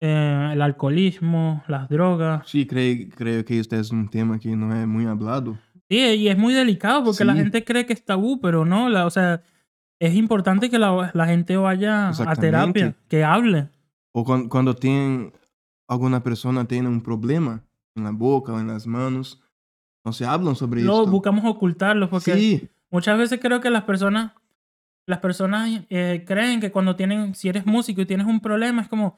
eh, 0.00 0.50
el 0.52 0.60
alcoholismo, 0.60 1.62
las 1.66 1.88
drogas. 1.88 2.46
Sí, 2.48 2.66
creo, 2.66 3.08
creo 3.16 3.44
que 3.44 3.58
este 3.58 3.78
es 3.78 3.90
un 3.90 4.08
tema 4.08 4.38
que 4.38 4.54
no 4.54 4.74
es 4.74 4.86
muy 4.86 5.06
hablado. 5.06 5.58
Sí, 5.88 5.98
y 5.98 6.28
es 6.28 6.36
muy 6.36 6.52
delicado 6.54 7.04
porque 7.04 7.24
la 7.24 7.32
Sí. 7.34 7.38
gente 7.40 7.64
cree 7.64 7.86
que 7.86 7.92
es 7.92 8.04
tabú, 8.04 8.40
pero 8.40 8.64
no, 8.64 8.88
la, 8.88 9.06
o 9.06 9.10
sea, 9.10 9.42
es 9.98 10.14
importante 10.14 10.68
que 10.70 10.78
la, 10.78 11.10
la 11.14 11.26
gente 11.26 11.56
vaya 11.56 12.08
a 12.10 12.36
terapia, 12.36 12.94
que 13.08 13.24
hable. 13.24 13.68
O 14.12 14.24
cuando, 14.24 14.48
cuando 14.48 14.74
tienen, 14.74 15.32
alguna 15.88 16.22
persona 16.22 16.64
tiene 16.66 16.88
un 16.88 17.02
problema 17.02 17.62
en 17.94 18.04
la 18.04 18.10
boca 18.10 18.52
o 18.52 18.60
en 18.60 18.66
las 18.68 18.86
manos, 18.86 19.40
no 20.04 20.12
se 20.12 20.26
hablan 20.26 20.54
sobre 20.54 20.82
Luego 20.82 21.00
esto. 21.00 21.10
buscamos 21.12 21.44
ocultarlos 21.46 22.08
porque 22.10 22.34
Sí, 22.36 22.68
muchas 22.90 23.16
veces 23.18 23.40
creo 23.40 23.60
que 23.60 23.70
las 23.70 23.84
personas, 23.84 24.32
las 25.06 25.18
personas 25.20 25.70
eh, 25.88 26.24
creen 26.26 26.60
que 26.60 26.70
cuando 26.70 26.94
tienen, 26.96 27.34
si 27.34 27.48
eres 27.48 27.64
músico 27.66 28.00
y 28.02 28.06
tienes 28.06 28.26
un 28.26 28.40
problema, 28.40 28.82
es 28.82 28.88
como, 28.88 29.16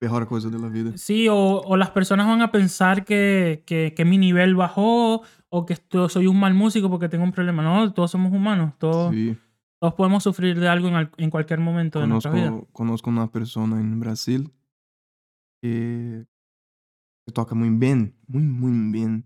peor 0.00 0.26
cosa 0.26 0.48
de 0.50 0.58
la 0.58 0.68
vida. 0.68 0.92
sí, 0.96 1.28
o, 1.28 1.36
o 1.60 1.76
las 1.76 1.90
personas 1.90 2.26
van 2.26 2.42
a 2.42 2.50
pensar 2.50 3.04
que, 3.04 3.62
que, 3.66 3.94
que 3.96 4.04
mi 4.04 4.18
nivel 4.18 4.54
bajó 4.54 5.22
o 5.48 5.66
que 5.66 5.74
esto- 5.74 6.08
soy 6.08 6.26
un 6.26 6.38
mal 6.38 6.52
músico 6.54 6.90
porque 6.90 7.08
tengo 7.08 7.24
un 7.24 7.32
problema. 7.32 7.62
No, 7.62 7.92
todos 7.92 8.10
somos 8.10 8.32
humanos, 8.32 8.72
todos, 8.78 9.14
Sí. 9.14 9.36
todos 9.80 9.94
podemos 9.94 10.22
sufrir 10.22 10.58
de 10.58 10.68
algo 10.68 10.88
en, 10.88 10.94
al- 10.94 11.10
en 11.16 11.30
cualquier 11.30 11.60
momento 11.60 12.00
de 12.00 12.06
nuestra 12.06 12.32
vida. 12.32 12.48
Conozco, 12.50 12.72
conozco 12.72 13.10
una 13.10 13.30
persona 13.30 13.80
en 13.80 13.98
Brasil 14.00 14.52
que, 15.62 16.26
que 17.26 17.32
toca 17.32 17.54
muy 17.54 17.70
bien, 17.70 18.14
muy, 18.26 18.42
muy 18.42 18.92
bien. 18.92 19.24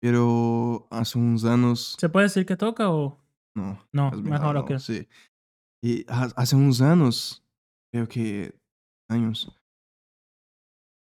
Pero 0.00 0.86
hace 0.90 1.18
unos 1.18 1.44
años, 1.44 1.96
¿Se 1.98 2.08
puede 2.08 2.26
decir 2.26 2.46
que 2.46 2.56
toca 2.56 2.90
o 2.90 3.18
no, 3.56 3.78
no? 3.92 4.10
es 4.12 4.22
Mejor, 4.22 4.54
no, 4.54 4.60
ok. 4.62 4.78
sí. 4.78 5.08
Y 5.82 6.04
ha- 6.08 6.30
hace 6.36 6.56
unos 6.56 6.80
años, 6.80 7.44
creo 7.92 8.06
que 8.08 8.54
años, 9.10 9.60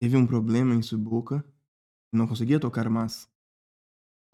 teve 0.01 0.17
un 0.19 0.27
problema 0.29 0.75
en 0.75 0.83
su 0.83 0.99
boca, 0.99 1.45
no 2.13 2.27
conseguía 2.27 2.61
tocar 2.61 2.91
más. 2.91 3.31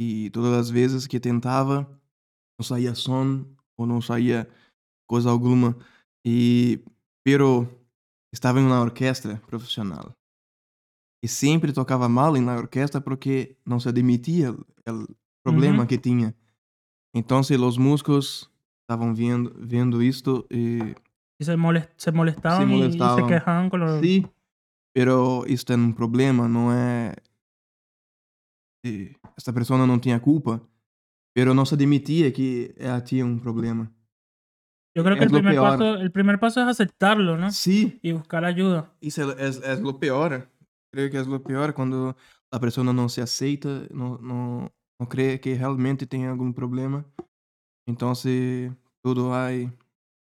Y 0.00 0.30
todas 0.30 0.52
las 0.56 0.72
veces 0.72 1.08
que 1.08 1.20
tentaba, 1.20 1.88
no 2.58 2.64
salía 2.64 2.94
son 2.94 3.56
o 3.76 3.86
no 3.86 4.00
salía 4.00 4.48
cosa 5.08 5.30
alguna. 5.30 5.76
Y, 6.24 6.82
pero 7.24 7.68
estaba 8.32 8.60
en 8.60 8.66
una 8.66 8.80
orquesta 8.80 9.40
profesional. 9.46 10.14
Y 11.20 11.28
siempre 11.28 11.72
tocaba 11.72 12.08
mal 12.08 12.36
en 12.36 12.46
la 12.46 12.56
orquesta 12.56 13.00
porque 13.00 13.58
no 13.64 13.80
se 13.80 13.88
admitía 13.88 14.48
el, 14.48 14.56
el 14.84 15.06
problema 15.42 15.80
Ujú. 15.80 15.88
que 15.88 15.98
tenía. 15.98 16.34
Entonces 17.12 17.58
los 17.58 17.78
músicos 17.78 18.52
estaban 18.82 19.14
viendo, 19.14 19.50
viendo 19.58 20.00
esto 20.00 20.46
y 20.50 20.94
Y 21.40 21.44
se, 21.44 21.56
molest- 21.56 21.90
se 21.96 22.12
molestaban, 22.12 22.70
y- 22.70 22.74
Y, 22.74 22.76
molestaban. 22.78 23.16
se 23.28 23.34
quejaban 23.34 23.70
con 23.70 23.80
los... 23.80 24.00
sí, 24.00 24.26
pero 24.94 25.44
esto 25.46 25.72
es 25.72 25.78
un 25.78 25.94
problema, 25.94 26.48
no 26.48 26.72
es... 26.72 27.14
eh, 28.84 29.14
Esta 29.36 29.52
persona 29.52 29.86
no 29.86 30.00
tenía 30.00 30.20
culpa, 30.20 30.60
pero 31.34 31.54
no 31.54 31.64
se 31.66 31.74
admitía 31.74 32.32
que 32.32 32.74
ella 32.78 33.02
tenía 33.02 33.24
un 33.24 33.40
problema. 33.40 33.90
Yo 34.96 35.04
creo 35.04 35.16
que 35.16 35.20
es 35.24 35.26
el 35.26 35.32
lo 35.32 35.38
primer, 35.38 35.54
peor. 35.54 35.70
paso, 35.70 35.94
el 35.94 36.10
primer 36.10 36.40
paso 36.40 36.60
es 36.60 36.66
aceptarlo, 36.66 37.36
¿no? 37.36 37.50
Sí, 37.52 37.98
Y 38.02 38.12
buscar 38.12 38.44
ayuda. 38.44 38.92
Isso 39.00 39.22
é, 39.32 39.46
é, 39.46 39.74
é 39.74 39.84
o 39.84 39.94
pior. 39.94 40.48
Creio 40.98 41.12
que 41.12 41.16
é 41.16 41.20
o 41.20 41.38
pior 41.38 41.72
quando 41.72 42.12
a 42.50 42.58
pessoa 42.58 42.92
não 42.92 43.08
se 43.08 43.20
aceita, 43.20 43.86
não, 43.88 44.18
não, 44.18 44.70
não 44.98 45.06
crê 45.06 45.38
que 45.38 45.52
realmente 45.52 46.04
tem 46.06 46.26
algum 46.26 46.52
problema. 46.52 47.04
Então, 47.86 48.16
se 48.16 48.72
tudo 49.00 49.28
vai 49.28 49.72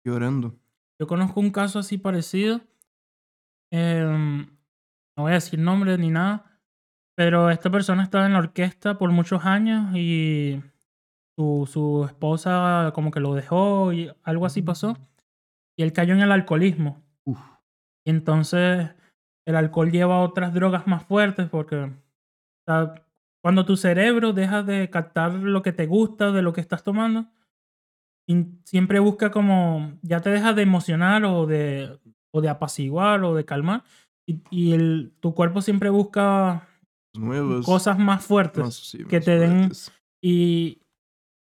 piorando. 0.03 0.59
Yo 0.99 1.07
conozco 1.07 1.41
un 1.41 1.51
caso 1.51 1.79
así 1.79 1.99
parecido. 1.99 2.59
Em, 3.71 4.47
no 5.15 5.25
voy 5.25 5.33
a 5.33 5.35
decir 5.35 5.59
nombre 5.59 5.99
ni 5.99 6.09
nada. 6.09 6.59
Pero 7.19 7.51
esta 7.51 7.69
persona 7.69 8.03
estaba 8.03 8.25
en 8.25 8.33
la 8.33 8.39
orquesta 8.39 8.97
por 8.97 9.13
muchos 9.13 9.45
años 9.45 9.95
y 9.95 10.59
su, 11.37 11.69
su 11.71 12.07
esposa 12.07 12.93
como 12.95 13.11
que 13.11 13.21
lo 13.21 13.35
dejó 13.35 13.93
y 13.93 14.11
algo 14.23 14.47
así 14.47 14.63
pasó. 14.63 14.97
Y 15.77 15.83
él 15.83 15.93
cayó 15.93 16.15
en 16.15 16.21
el 16.21 16.33
alcoholismo. 16.33 17.03
Uf. 17.25 17.39
Y 18.07 18.11
entonces 18.11 18.89
el 19.47 19.57
alcohol 19.57 19.91
lleva 19.91 20.17
a 20.17 20.21
otras 20.23 20.55
drogas 20.55 20.87
más 20.87 21.05
fuertes 21.05 21.49
porque 21.49 21.77
o 21.77 21.91
sea, 22.67 22.95
cuando 23.43 23.65
tu 23.65 23.77
cerebro 23.77 24.33
deja 24.33 24.63
de 24.63 24.89
captar 24.89 25.33
lo 25.35 25.63
que 25.63 25.73
te 25.73 25.87
gusta 25.87 26.31
de 26.31 26.43
lo 26.43 26.53
que 26.53 26.61
estás 26.61 26.85
tomando, 26.85 27.27
siempre 28.65 28.99
busca 29.01 29.31
como, 29.31 29.99
ya 30.03 30.21
te 30.21 30.31
deja 30.31 30.53
de 30.53 30.63
emocionar 30.63 31.25
o 31.25 31.47
de, 31.47 31.99
o 32.33 32.41
de 32.41 32.49
apaciguar 32.49 33.23
o 33.25 33.35
de 33.35 33.45
calmar. 33.45 33.83
Y, 34.27 34.41
y 34.51 34.73
el, 34.73 35.13
tu 35.21 35.35
cuerpo 35.35 35.61
siempre 35.61 35.91
busca 35.91 36.69
Nuevas. 37.15 37.67
cosas 37.67 37.99
más 37.99 38.25
fuertes. 38.25 38.63
Nossa, 38.65 38.85
sim, 38.85 39.07
que 39.09 39.17
mais 39.17 39.25
te 39.25 39.39
den- 39.39 39.61
fortes. 39.63 39.93
Y 40.23 40.83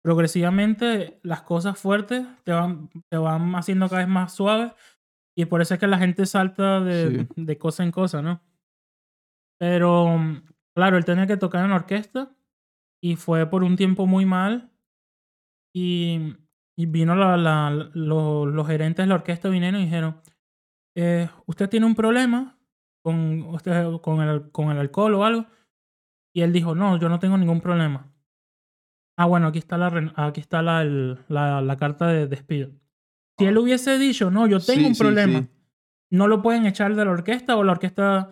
progresivamente 0.03 1.21
las 1.23 1.43
cosas 1.43 1.79
fuertes 1.79 2.27
te 2.45 2.53
van, 2.53 2.89
te 3.11 3.19
van 3.19 3.55
haciendo 3.55 3.89
cada 3.89 4.01
vez 4.01 4.09
más 4.09 4.33
suaves. 4.33 4.73
Y 5.37 5.45
por 5.47 5.61
eso 5.62 5.75
es 5.75 5.81
que 5.81 5.87
la 5.87 5.99
gente 5.99 6.27
salta 6.27 6.81
de, 6.81 7.27
de 7.37 7.59
cosa 7.59 7.83
en 7.85 7.90
cosa, 7.93 8.21
¿no? 8.23 8.43
Pero, 9.59 10.19
claro, 10.75 10.97
él 10.97 11.05
tenía 11.05 11.27
que 11.27 11.37
tocar 11.37 11.64
en 11.64 11.71
la 11.71 11.77
orquesta 11.77 12.35
y 13.03 13.16
fue 13.16 13.47
por 13.49 13.62
un 13.64 13.77
tiempo 13.77 14.07
muy 14.07 14.27
mal. 14.27 14.71
Y, 15.75 16.35
y 16.77 16.87
vino 16.87 17.14
la, 17.14 17.37
la- 17.37 17.71
lo- 17.95 18.47
los 18.47 18.66
gerentes 18.66 19.05
de 19.05 19.09
la 19.09 19.14
orquesta 19.16 19.49
vinieron 19.49 19.81
y 19.81 19.85
dijeron, 19.85 20.21
eh, 20.97 21.29
usted 21.47 21.69
tiene 21.69 21.87
un 21.87 21.95
problema 21.95 22.59
con, 23.03 23.43
usted, 23.43 24.01
con, 24.03 24.21
el, 24.21 24.51
con 24.51 24.71
el 24.71 24.79
alcohol 24.79 25.14
o 25.14 25.25
algo. 25.25 25.47
Y 26.35 26.43
él 26.43 26.53
dijo, 26.53 26.75
no, 26.75 26.99
yo 26.99 27.09
no 27.09 27.19
tengo 27.19 27.37
ningún 27.38 27.61
problema. 27.61 28.12
Ah, 29.16 29.27
bueno, 29.27 29.49
aquí 29.49 29.59
está 29.59 29.77
la, 29.77 30.12
aquí 30.16 30.40
está 30.40 30.62
la, 30.62 30.83
el- 30.83 31.19
la, 31.29 31.61
la 31.61 31.77
carta 31.77 32.07
de 32.09 32.27
despido. 32.27 32.71
Si 33.40 33.46
él 33.46 33.59
hubiese 33.59 33.98
dicho, 33.98 34.31
no, 34.31 34.46
yo 34.46 34.61
tengo 34.61 34.81
Sí, 34.83 34.87
un 34.87 34.94
sí, 34.94 35.03
problema, 35.03 35.40
sí. 35.40 35.48
no 36.11 36.29
lo 36.29 36.42
pueden 36.42 36.66
echar 36.66 36.94
de 36.94 37.05
la 37.05 37.11
orquesta 37.11 37.57
o 37.57 37.64
la 37.64 37.72
orquesta, 37.72 38.31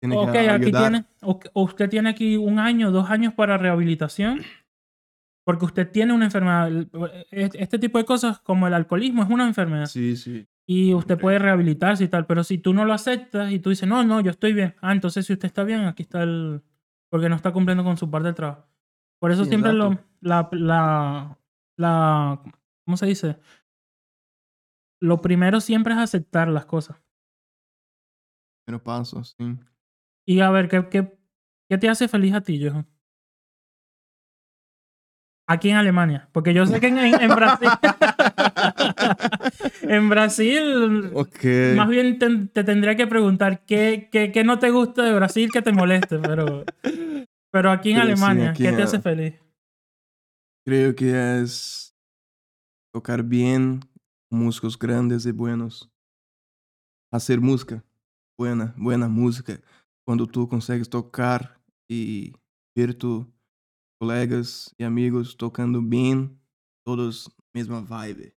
Tiene 0.00 0.14
que 0.16 0.20
ok, 0.22 0.34
aquí 0.50 0.70
tiene, 0.72 1.04
o, 1.22 1.40
o 1.54 1.62
usted 1.62 1.88
tiene 1.88 2.10
aquí 2.10 2.36
un 2.36 2.58
año, 2.58 2.90
dos 2.90 3.08
años 3.10 3.34
para 3.34 3.56
rehabilitación, 3.58 4.42
porque 5.44 5.64
usted 5.64 5.90
tiene 5.90 6.12
una 6.12 6.26
enfermedad. 6.26 6.68
El- 6.68 6.90
e- 7.30 7.50
Este 7.54 7.78
tipo 7.78 7.98
de 7.98 8.04
cosas 8.04 8.38
como 8.40 8.66
el 8.66 8.74
alcoholismo 8.74 9.22
es 9.22 9.30
una 9.30 9.46
enfermedad 9.46 9.86
Sim, 9.86 10.14
sim. 10.16 10.44
y 10.66 10.92
usted 10.92 11.18
puede 11.18 11.38
rehabilitarse 11.38 12.04
y 12.04 12.08
tal, 12.08 12.26
pero 12.26 12.44
si 12.44 12.58
tú 12.58 12.74
no 12.74 12.84
lo 12.84 12.92
aceptas 12.92 13.50
y 13.52 13.58
tú 13.58 13.70
dices, 13.70 13.88
no, 13.88 14.04
no, 14.04 14.20
yo 14.20 14.30
estoy 14.30 14.52
bien, 14.52 14.74
ah, 14.82 14.92
entonces 14.92 15.24
si 15.26 15.32
usted 15.32 15.46
está 15.46 15.64
bien, 15.64 15.80
aquí 15.86 16.02
está 16.02 16.22
el, 16.22 16.62
porque 17.10 17.28
no 17.30 17.36
está 17.36 17.52
cumpliendo 17.52 17.84
con 17.84 17.96
su 17.96 18.10
parte 18.10 18.26
del 18.26 18.34
trabajo. 18.34 18.66
Por 19.20 19.32
eso 19.32 19.44
Sí, 19.44 19.48
siempre 19.48 19.72
lo, 19.72 19.98
la, 20.20 20.48
la, 21.76 22.42
¿cómo 22.84 22.96
se 22.96 23.06
dice? 23.06 23.36
Lo 25.00 25.20
primero 25.20 25.60
siempre 25.60 25.94
es 25.94 26.00
aceptar 26.00 26.48
las 26.48 26.66
cosas. 26.66 26.96
Primeiro 28.64 28.82
passo, 28.82 29.22
sim. 29.24 29.58
Y 30.26 30.40
a 30.40 30.50
ver, 30.50 30.68
¿qué, 30.68 30.88
qué, 30.90 31.16
qué 31.68 31.78
te 31.78 31.88
hace 31.88 32.08
feliz 32.08 32.34
a 32.34 32.42
ti, 32.42 32.62
Johan? 32.62 32.86
Aquí 35.50 35.70
en 35.70 35.76
Alemania, 35.76 36.28
porque 36.32 36.52
yo 36.52 36.66
sé 36.66 36.78
que 36.78 36.88
en, 36.88 36.98
en- 36.98 37.34
Brasil, 37.34 37.70
en 39.82 40.08
Brasil, 40.10 41.10
Ok. 41.14 41.42
más 41.74 41.88
bien 41.88 42.18
te, 42.18 42.36
te 42.48 42.64
tendría 42.64 42.96
que 42.96 43.06
preguntar 43.06 43.64
qué, 43.64 44.10
qué, 44.12 44.30
qué 44.30 44.44
no 44.44 44.58
te 44.58 44.68
gusta 44.68 45.04
de 45.04 45.14
Brasil 45.14 45.50
que 45.50 45.62
te 45.62 45.72
moleste, 45.72 46.18
pero, 46.18 46.64
pero 47.50 47.70
aquí 47.70 47.92
en 47.92 47.96
Pero 47.96 48.06
sí, 48.08 48.12
Alemania, 48.12 48.50
aquí 48.50 48.62
¿qué 48.64 48.68
en 48.68 48.76
te 48.76 48.82
hace 48.82 49.00
feliz? 49.00 49.40
Creo 50.66 50.94
que 50.94 51.40
es 51.40 51.96
tocar 52.92 53.22
bien, 53.22 53.80
músicos 54.30 54.78
grandes 54.78 55.26
y 55.26 55.32
buenos. 55.32 55.90
Hacer 57.12 57.40
música, 57.40 57.84
buena, 58.38 58.74
buena 58.76 59.08
música. 59.08 59.60
Cuando 60.06 60.26
tú 60.26 60.48
consigues 60.48 60.88
tocar 60.88 61.60
y 61.88 62.32
ver 62.76 62.94
tus 62.94 63.26
colegas 64.00 64.74
y 64.78 64.84
amigos 64.84 65.36
tocando 65.36 65.80
bien, 65.80 66.38
todos 66.84 67.34
misma 67.54 67.80
vibe. 67.80 68.34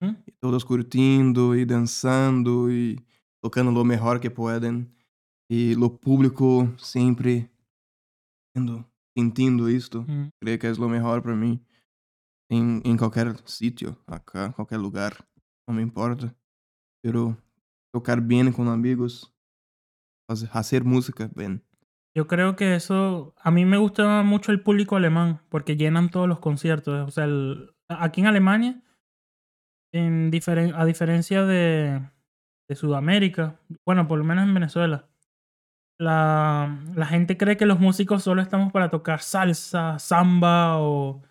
¿Mm? 0.00 0.14
Y 0.26 0.32
todos 0.40 0.64
curtindo 0.64 1.56
y 1.56 1.64
danzando 1.64 2.70
y 2.70 3.04
tocando 3.42 3.72
lo 3.72 3.84
mejor 3.84 4.20
que 4.20 4.30
pueden. 4.30 4.94
Y 5.48 5.74
lo 5.74 5.96
público 5.96 6.72
siempre 6.76 7.50
viendo, 8.54 8.84
sintiendo 9.16 9.68
esto. 9.68 10.02
Mm. 10.02 10.28
Creio 10.40 10.58
que 10.58 10.66
é 10.66 10.72
o 10.72 10.88
melhor 10.88 11.22
para 11.22 11.34
mim. 11.34 11.60
Em, 12.50 12.80
em 12.84 12.96
qualquer 12.96 13.36
sítio, 13.46 13.96
acá, 14.06 14.52
qualquer 14.52 14.78
lugar. 14.78 15.27
Não 15.68 15.74
me 15.74 15.82
importa. 15.82 16.34
Pero 17.02 17.36
tocar 17.92 18.20
bem 18.20 18.50
com 18.50 18.68
amigos. 18.70 19.32
Hacer 20.52 20.82
música 20.84 21.30
bem. 21.34 21.60
Yo 22.16 22.26
creo 22.26 22.56
que 22.56 22.74
eso, 22.74 23.34
a 23.38 23.50
mí 23.50 23.64
me 23.64 23.76
gusta 23.76 24.22
mucho 24.22 24.50
el 24.50 24.62
público 24.62 24.96
alemán, 24.96 25.40
porque 25.50 25.76
llenan 25.76 26.10
todos 26.10 26.26
los 26.28 26.40
conciertos. 26.40 27.06
O 27.06 27.10
sea, 27.10 27.24
el- 27.24 27.70
aquí 27.88 28.20
en 28.22 28.26
Alemania, 28.26 28.82
en 29.92 30.30
diferen- 30.30 30.74
a 30.74 30.84
diferencia 30.84 31.44
de, 31.44 32.00
de 32.68 32.74
Sudamérica, 32.76 33.60
bueno, 33.86 34.06
por 34.08 34.18
lo 34.18 34.24
menos 34.24 34.44
en 34.46 34.54
Venezuela, 34.54 35.08
la, 36.00 36.78
la 36.94 37.06
gente 37.06 37.36
cree 37.36 37.56
que 37.56 37.66
los 37.66 37.80
músicos 37.80 38.22
solo 38.22 38.42
estamos 38.42 38.72
para 38.72 38.90
tocar 38.90 39.20
salsa, 39.20 39.98
samba 39.98 40.78
o, 40.78 41.22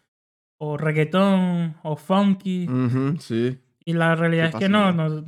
o 0.60 0.78
reggaetón 0.78 1.76
o 1.84 1.96
funky. 1.98 2.68
Sí. 3.20 3.60
Y 3.88 3.94
la 3.94 4.16
realidad 4.16 4.48
es 4.48 4.56
que 4.56 4.68
no, 4.68 4.92
nos 4.92 5.24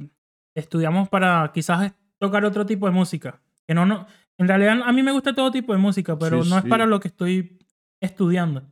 estudiamos 0.53 1.07
para 1.07 1.49
quizás 1.53 1.93
tocar 2.17 2.43
otro 2.43 2.65
tipo 2.65 2.87
de 2.87 2.91
música. 2.91 3.41
Que 3.65 3.73
no, 3.73 3.85
no, 3.85 4.05
en 4.37 4.49
realidad 4.49 4.81
a 4.83 4.91
mí 4.91 5.01
me 5.01 5.13
gusta 5.13 5.33
todo 5.33 5.49
tipo 5.49 5.71
de 5.71 5.79
música, 5.79 6.19
pero 6.19 6.43
Sí, 6.43 6.49
no 6.49 6.57
es 6.57 6.65
para 6.65 6.85
lo 6.85 6.99
que 6.99 7.07
estoy 7.07 7.57
estudiando. 8.01 8.69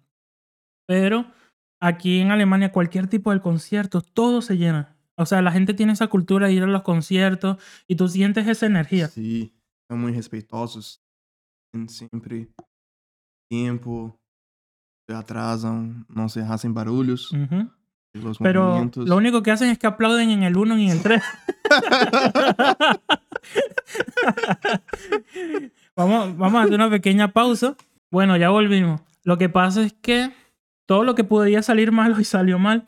Pero 0.87 1.25
aquí 1.79 2.19
en 2.19 2.31
Alemania 2.31 2.73
cualquier 2.73 3.07
tipo 3.07 3.31
de 3.31 3.39
concierto, 3.39 4.01
todo 4.01 4.41
se 4.41 4.57
llena. 4.57 4.97
O 5.15 5.25
sea, 5.25 5.41
la 5.41 5.53
gente 5.53 5.73
tiene 5.73 5.93
esa 5.93 6.07
cultura 6.07 6.47
de 6.47 6.53
ir 6.53 6.63
a 6.63 6.67
los 6.67 6.83
conciertos 6.83 7.55
y 7.87 7.95
tú 7.95 8.09
sientes 8.09 8.45
esa 8.45 8.65
energía. 8.65 9.07
Sí, 9.07 9.53
são 9.89 9.97
muito 9.97 10.17
respeitosos. 10.17 11.01
Tem 11.71 11.87
sempre 11.87 12.49
tempo, 13.49 14.19
se 15.09 15.15
atrasam, 15.15 16.05
não 16.09 16.27
se 16.27 16.41
hacen 16.41 16.73
barulhos 16.73 17.31
Ujú. 17.31 17.69
Pelos 18.19 18.37
Pero 18.39 18.67
movimentos. 18.67 19.07
lo 19.07 19.15
único 19.15 19.43
que 19.43 19.51
hacen 19.51 19.69
es 19.69 19.77
que 19.77 19.87
aplauden 19.87 20.29
en 20.29 20.43
el 20.43 20.57
1 20.57 20.77
y 20.77 20.85
en 20.85 20.91
el 20.91 21.01
3. 21.01 21.23
vamos, 25.95 26.37
vamos 26.37 26.61
a 26.61 26.63
hacer 26.63 26.75
una 26.75 26.89
pequeña 26.89 27.31
pausa. 27.31 27.75
Bueno, 28.11 28.37
ya 28.37 28.49
volvimos. 28.49 29.01
Lo 29.23 29.37
que 29.37 29.49
pasa 29.49 29.83
es 29.83 29.93
que 29.93 30.31
todo 30.85 31.03
lo 31.03 31.15
que 31.15 31.23
podía 31.23 31.61
salir 31.61 31.91
mal 31.91 32.13
hoy 32.13 32.23
salió 32.23 32.59
mal. 32.59 32.85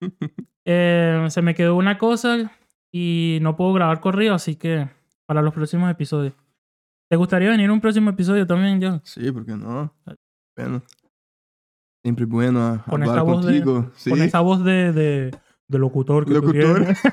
Eh, 0.66 1.26
se 1.30 1.40
me 1.40 1.54
quedó 1.54 1.74
una 1.74 1.96
cosa 1.96 2.52
y 2.92 3.38
no 3.40 3.56
puedo 3.56 3.72
grabar 3.72 4.00
corrido, 4.00 4.34
así 4.34 4.56
que 4.56 4.88
para 5.26 5.42
los 5.42 5.54
próximos 5.54 5.90
episodios. 5.90 6.34
¿Te 7.08 7.16
gustaría 7.16 7.48
venir 7.48 7.70
a 7.70 7.72
un 7.72 7.80
próximo 7.80 8.10
episodio 8.10 8.46
también, 8.46 8.80
John? 8.80 9.00
Sí, 9.02 9.32
por 9.32 9.44
que 9.44 9.56
não? 9.56 9.90
Bueno. 10.54 10.82
Sempre 12.04 12.24
bueno 12.24 12.64
a 12.66 12.84
Con 12.84 13.02
hablar 13.02 13.24
voz 13.24 13.44
de- 13.46 13.60
contigo. 13.62 13.90
Sí. 13.94 14.10
Con 14.10 14.22
esa 14.22 14.40
voz 14.40 14.64
de, 14.64 14.92
de, 14.92 15.30
de 15.68 15.78
locutor 15.78 16.24
que 16.24 16.34
tú 16.34 16.40
Locutor. 16.40 16.78
tienes. 16.78 17.00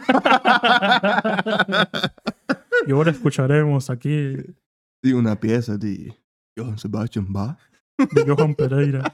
Y 2.86 2.92
ahora 2.92 3.12
escucharemos 3.12 3.90
aquí 3.90 4.10
de 4.10 4.54
Sí, 5.04 5.12
una 5.12 5.38
pieza 5.38 5.78
de 5.78 6.16
Johann 6.58 6.78
Sebastian 6.78 7.26
Bach. 7.34 7.58
Johan 8.26 8.56
Pereira. 8.56 9.12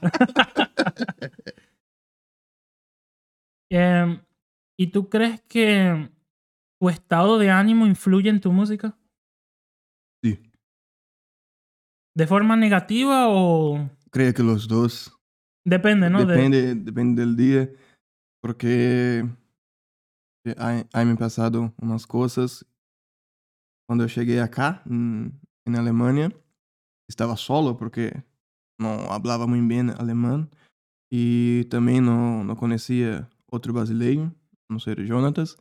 Em, 3.70 4.20
¿Y 4.78 4.88
tú 4.88 5.08
crees 5.08 5.40
que 5.42 6.10
tu 6.80 6.88
estado 6.88 7.38
de 7.38 7.50
ánimo 7.50 7.86
influye 7.86 8.28
en 8.30 8.40
tu 8.40 8.52
música? 8.52 8.96
Sí. 10.22 10.38
¿De 12.16 12.26
forma 12.26 12.56
negativa 12.56 13.26
o 13.28 13.90
Creio 14.10 14.32
que 14.34 14.42
los 14.42 14.68
dos. 14.68 15.13
Depende, 15.64 16.10
no? 16.10 16.18
De- 16.20 16.26
Depende, 16.26 16.74
depende 16.74 17.22
del 17.22 17.36
día. 17.36 17.70
Porque 18.42 19.26
hay, 20.58 20.84
hay 20.92 21.06
me 21.06 21.16
pasado 21.16 21.72
unas 21.80 22.06
cosas. 22.06 22.66
Cuando 23.86 24.06
yo 24.06 24.20
llegué 24.20 24.40
acá, 24.40 24.82
en, 24.86 25.40
en 25.66 25.76
Alemania, 25.76 26.32
estaba 27.08 27.36
solo 27.36 27.76
porque 27.76 28.24
no 28.78 28.88
hablaba 29.12 29.46
muy 29.46 29.60
bien 29.60 29.90
alemán. 29.90 30.50
Y 31.10 31.64
también 31.66 32.04
no, 32.06 32.42
no 32.44 32.56
conocía 32.56 33.28
otro 33.46 33.72
brasileño, 33.72 34.34
a 34.68 34.72
no 34.74 34.80
ser 34.80 35.04
Jonatas. 35.06 35.56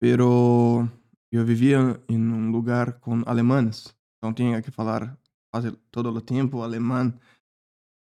Pero 0.00 0.88
yo 1.30 1.44
vivía 1.44 2.00
en 2.08 2.32
un 2.32 2.52
lugar 2.52 3.00
con 3.00 3.24
alemanes. 3.26 3.94
Então 4.18 4.34
tinha 4.34 4.60
que 4.62 4.70
falar 4.70 5.16
quase 5.52 5.72
todo 5.90 6.10
o 6.12 6.20
tempo 6.20 6.62
alemão. 6.62 7.12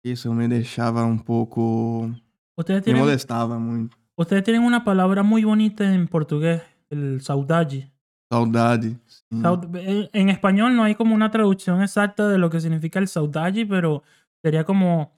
Isso 0.04 0.34
me 0.34 0.48
deixava 0.48 1.06
um 1.06 1.18
pouco. 1.18 2.12
ustedes, 2.58 2.82
Me 2.82 2.86
tienen, 2.86 3.02
molestava 3.02 3.58
muito. 3.60 3.98
ustedes 4.18 4.44
tienen 4.44 4.62
una 4.63 4.84
palabra 4.84 5.24
muy 5.24 5.44
bonita 5.44 5.84
en 5.94 6.08
portugués, 6.08 6.62
el 6.89 7.22
saudade. 7.22 7.89
Saudade. 8.32 8.98
sim. 9.08 9.42
Saud- 9.42 9.76
En 9.76 10.10
en 10.13 10.30
español 10.30 10.76
no 10.76 10.84
hay 10.84 10.96
como 10.96 11.16
una 11.16 11.30
traducción 11.32 11.82
exacta 11.82 12.28
de 12.28 12.38
lo 12.38 12.50
que 12.50 12.60
significa 12.60 13.00
el 13.00 13.08
saudade, 13.08 13.66
pero 13.66 14.04
sería 14.44 14.63
como 14.66 15.12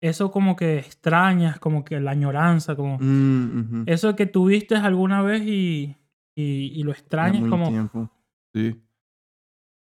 eso 0.00 0.30
como 0.30 0.54
que 0.54 0.78
extrañas, 0.78 1.58
como 1.58 1.84
que 1.84 1.98
la 1.98 2.12
añoranza, 2.12 2.76
como 2.76 2.96
Hum, 2.98 3.66
uhum. 3.70 3.84
eso 3.86 4.14
que 4.14 4.26
tuviste 4.26 4.76
alguna 4.76 5.22
vez 5.22 5.42
y, 5.42 5.96
y, 6.36 6.72
y 6.78 6.82
lo 6.84 6.92
Há 6.92 6.94
extrañas 6.94 7.40
muito 7.40 7.50
como... 7.50 7.66
tempo. 7.70 8.08
Sim. 8.54 8.76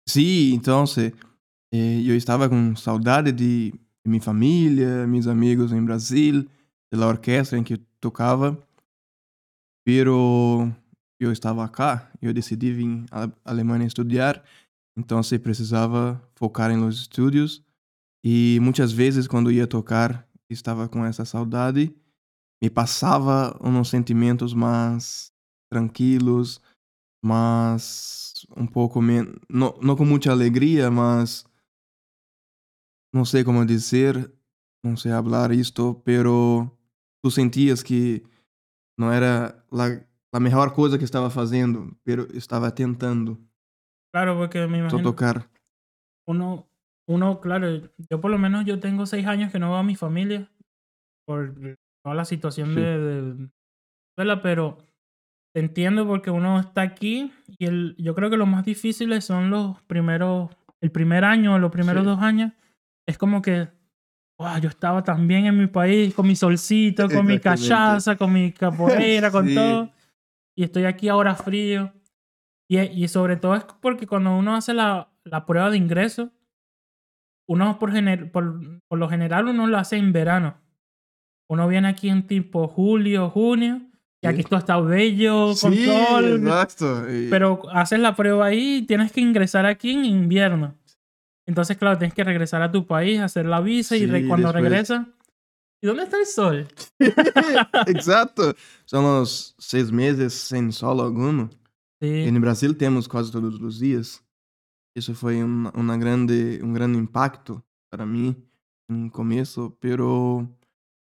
Sim, 0.08 0.54
então 0.54 0.84
eh, 1.72 2.02
eu 2.04 2.16
estava 2.16 2.48
com 2.48 2.74
saudade 2.74 3.30
de, 3.30 3.70
de 3.72 3.80
minha 4.06 4.20
família, 4.20 5.06
meus 5.06 5.26
amigos 5.26 5.72
em 5.72 5.84
Brasil, 5.84 6.46
da 6.92 7.06
orquestra 7.06 7.58
em 7.58 7.62
que 7.62 7.74
eu 7.74 7.78
tocava. 8.00 8.58
Pero 9.84 10.70
eu 11.18 11.32
estava 11.32 11.68
cá, 11.68 12.10
eu 12.20 12.32
decidi 12.32 12.72
vir 12.72 13.04
à 13.10 13.30
Alemanha 13.44 13.86
estudar, 13.86 14.42
então 14.96 15.22
se 15.22 15.38
precisava 15.38 16.20
focar 16.34 16.70
em 16.70 16.78
los 16.78 17.00
estudos. 17.00 17.62
E 18.24 18.58
muitas 18.60 18.92
vezes 18.92 19.26
quando 19.26 19.50
ia 19.50 19.66
tocar, 19.66 20.26
estava 20.48 20.88
com 20.88 21.04
essa 21.04 21.24
saudade, 21.24 21.94
me 22.62 22.68
passava 22.68 23.56
uns 23.62 23.88
sentimentos 23.88 24.52
mais 24.52 25.32
tranquilos, 25.70 26.60
mas 27.24 28.46
um 28.56 28.66
pouco 28.66 29.00
menos, 29.00 29.34
não, 29.48 29.78
não 29.82 29.96
com 29.96 30.04
muita 30.04 30.30
alegria, 30.30 30.90
mas 30.90 31.44
não 33.12 33.24
sei 33.24 33.44
como 33.44 33.64
dizer, 33.66 34.30
não 34.84 34.96
sei 34.96 35.12
falar 35.12 35.52
isto, 35.52 36.00
pero 36.04 36.70
tu 37.22 37.30
sentias 37.30 37.82
que 37.82 38.22
não 38.98 39.12
era 39.12 39.64
la, 39.70 40.00
a 40.32 40.40
melhor 40.40 40.72
coisa 40.74 40.98
que 40.98 41.04
estava 41.04 41.30
fazendo, 41.30 41.96
pero 42.04 42.26
estava 42.36 42.70
tentando 42.70 43.38
Claro, 44.12 44.36
porque 44.36 44.66
me 44.66 44.78
imagino 44.78 45.02
tocar. 45.02 45.48
uno, 46.26 46.66
uno, 47.08 47.40
claro, 47.40 47.66
yo 48.10 48.20
por 48.20 48.30
lo 48.30 48.38
menos 48.38 48.64
yo 48.64 48.78
tengo 48.80 49.06
seis 49.06 49.26
años 49.26 49.52
que 49.52 49.58
no 49.58 49.68
veo 49.70 49.78
a 49.78 49.82
mi 49.82 49.96
familia 49.96 50.50
por 51.26 51.54
toda 52.04 52.14
la 52.14 52.24
situación 52.24 52.68
Sí. 52.74 52.80
de, 52.80 52.98
de 52.98 53.22
Venezuela, 54.16 54.42
pero 54.42 54.78
te 55.54 55.60
entiendo 55.60 56.06
porque 56.06 56.30
uno 56.30 56.58
está 56.60 56.82
aquí 56.82 57.32
y 57.58 57.64
el, 57.66 57.94
yo 57.98 58.14
creo 58.14 58.30
que 58.30 58.36
lo 58.36 58.46
más 58.46 58.64
difíciles 58.64 59.24
son 59.24 59.50
los 59.50 59.80
primeros, 59.82 60.50
el 60.80 60.90
primer 60.90 61.24
año, 61.24 61.58
los 61.58 61.70
primeros 61.72 62.02
Sí. 62.02 62.06
dos 62.08 62.20
años, 62.20 62.52
es 63.10 63.18
como 63.18 63.42
que, 63.42 63.68
wow, 64.38 64.58
yo 64.60 64.68
estaba 64.68 65.02
tan 65.04 65.26
bien 65.28 65.46
en 65.46 65.58
mi 65.58 65.66
país, 65.66 66.14
con 66.14 66.26
mi 66.26 66.34
solcito, 66.36 67.08
con 67.08 67.26
mi 67.26 67.38
cachaza, 67.38 68.16
con 68.16 68.32
mi 68.32 68.52
capoeira, 68.52 69.30
con 69.30 69.48
Sí. 69.48 69.54
todo, 69.54 69.90
y 70.56 70.64
estoy 70.64 70.84
aquí 70.84 71.08
ahora 71.08 71.34
frío. 71.34 71.92
Y, 72.68 72.78
y 72.78 73.08
sobre 73.08 73.36
todo 73.36 73.54
es 73.56 73.64
porque 73.80 74.06
cuando 74.06 74.36
uno 74.36 74.54
hace 74.54 74.72
la, 74.72 75.08
la 75.24 75.44
prueba 75.44 75.70
de 75.70 75.76
ingreso, 75.76 76.30
uno 77.48 77.78
por, 77.78 77.92
gener- 77.92 78.30
por, 78.30 78.80
por 78.88 78.98
lo 78.98 79.08
general 79.08 79.48
uno 79.48 79.66
lo 79.66 79.78
hace 79.78 79.96
en 79.96 80.12
verano. 80.12 80.56
Uno 81.48 81.66
viene 81.66 81.88
aquí 81.88 82.08
en 82.08 82.26
tipo 82.28 82.68
julio, 82.68 83.28
junio, 83.28 83.82
y 84.22 84.26
aquí 84.28 84.44
todo 84.44 84.58
está 84.60 84.78
bello, 84.78 85.46
con 85.60 85.72
Sí, 85.72 85.84
sol. 85.84 86.36
exacto. 86.46 87.04
Pero 87.28 87.62
haces 87.72 87.98
la 87.98 88.14
prueba 88.14 88.46
ahí 88.46 88.76
y 88.76 88.82
tienes 88.82 89.10
que 89.10 89.20
ingresar 89.20 89.66
aquí 89.66 89.92
en 89.92 90.04
invierno. 90.04 90.76
Entonces, 91.50 91.76
claro, 91.76 91.98
tienes 91.98 92.14
que 92.14 92.22
regresar 92.22 92.62
a 92.62 92.70
tu 92.70 92.86
país, 92.86 93.18
hacer 93.20 93.44
la 93.44 93.60
visa 93.60 93.96
y 93.96 94.06
re- 94.06 94.20
Sí, 94.22 94.28
cuando 94.28 94.48
después- 94.52 94.62
regresas... 94.62 95.06
¿Y 95.82 95.86
dónde 95.88 96.04
está 96.04 96.18
el 96.18 96.26
sol? 96.26 96.68
Exato. 97.86 98.54
São 98.86 99.02
uns 99.20 99.54
seis 99.58 99.90
meses 99.90 100.32
sem 100.34 100.70
sol 100.70 101.00
algum. 101.00 101.48
E 102.02 102.24
Sí, 102.26 102.30
no 102.30 102.40
Brasil 102.40 102.74
temos 102.76 103.06
quase 103.08 103.32
todos 103.32 103.60
os 103.60 103.78
dias. 103.78 104.22
Isso 104.96 105.14
foi 105.14 105.42
um, 105.42 105.68
uma 105.74 105.96
grande, 105.96 106.60
um 106.62 106.72
grande 106.72 106.98
impacto 106.98 107.62
para 107.90 108.04
mim 108.06 108.36
no 108.90 109.10
começo, 109.10 109.74
pero, 109.80 110.46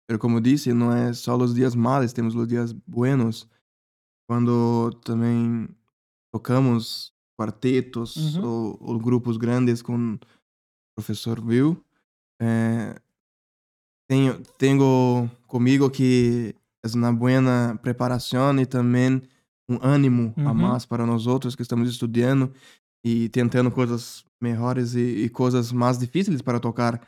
pero 0.08 0.18
como 0.20 0.42
disse, 0.42 0.74
não 0.74 0.92
é 0.92 1.14
só 1.14 1.38
os 1.38 1.54
dias 1.54 1.76
malos, 1.76 2.12
temos 2.14 2.34
os 2.36 2.48
dias 2.48 2.74
buenos. 2.74 3.48
Quando 4.28 4.90
também 5.06 5.68
tocamos 6.34 7.13
quartetos 7.38 8.36
Uhum. 8.38 8.46
ou, 8.46 8.78
ou 8.82 9.00
grupos 9.00 9.38
grandes 9.38 9.82
com 9.82 10.14
o 10.16 10.20
professor 10.96 11.40
Will, 11.40 11.84
eh, 12.42 12.96
tenho, 14.10 14.42
tenho 14.58 15.30
comigo 15.48 15.90
que 15.90 16.56
é 16.84 16.98
uma 16.98 17.12
boa 17.14 17.78
preparação 17.82 18.60
e 18.60 18.66
também 18.66 19.22
um 19.70 19.80
ânimo 19.82 20.34
a 20.38 20.42
Uhum. 20.50 20.54
mais 20.54 20.86
para 20.86 21.06
nós 21.06 21.26
outros 21.26 21.56
que 21.56 21.62
estamos 21.62 21.90
estudando 21.90 22.54
e 23.06 23.30
tentando 23.30 23.72
coisas 23.72 24.26
melhores 24.42 24.94
e, 24.94 25.24
e 25.26 25.30
coisas 25.30 25.72
mais 25.72 25.98
difíceis 25.98 26.42
para 26.42 26.60
tocar. 26.60 27.02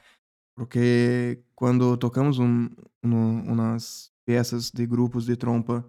Porque 0.57 1.43
quando 1.53 1.97
tocamos 1.97 2.39
um, 2.39 2.69
um, 3.03 3.51
umas 3.51 4.09
peças 4.25 4.71
de 4.71 4.85
grupos 4.85 5.25
de 5.25 5.35
trompa 5.35 5.85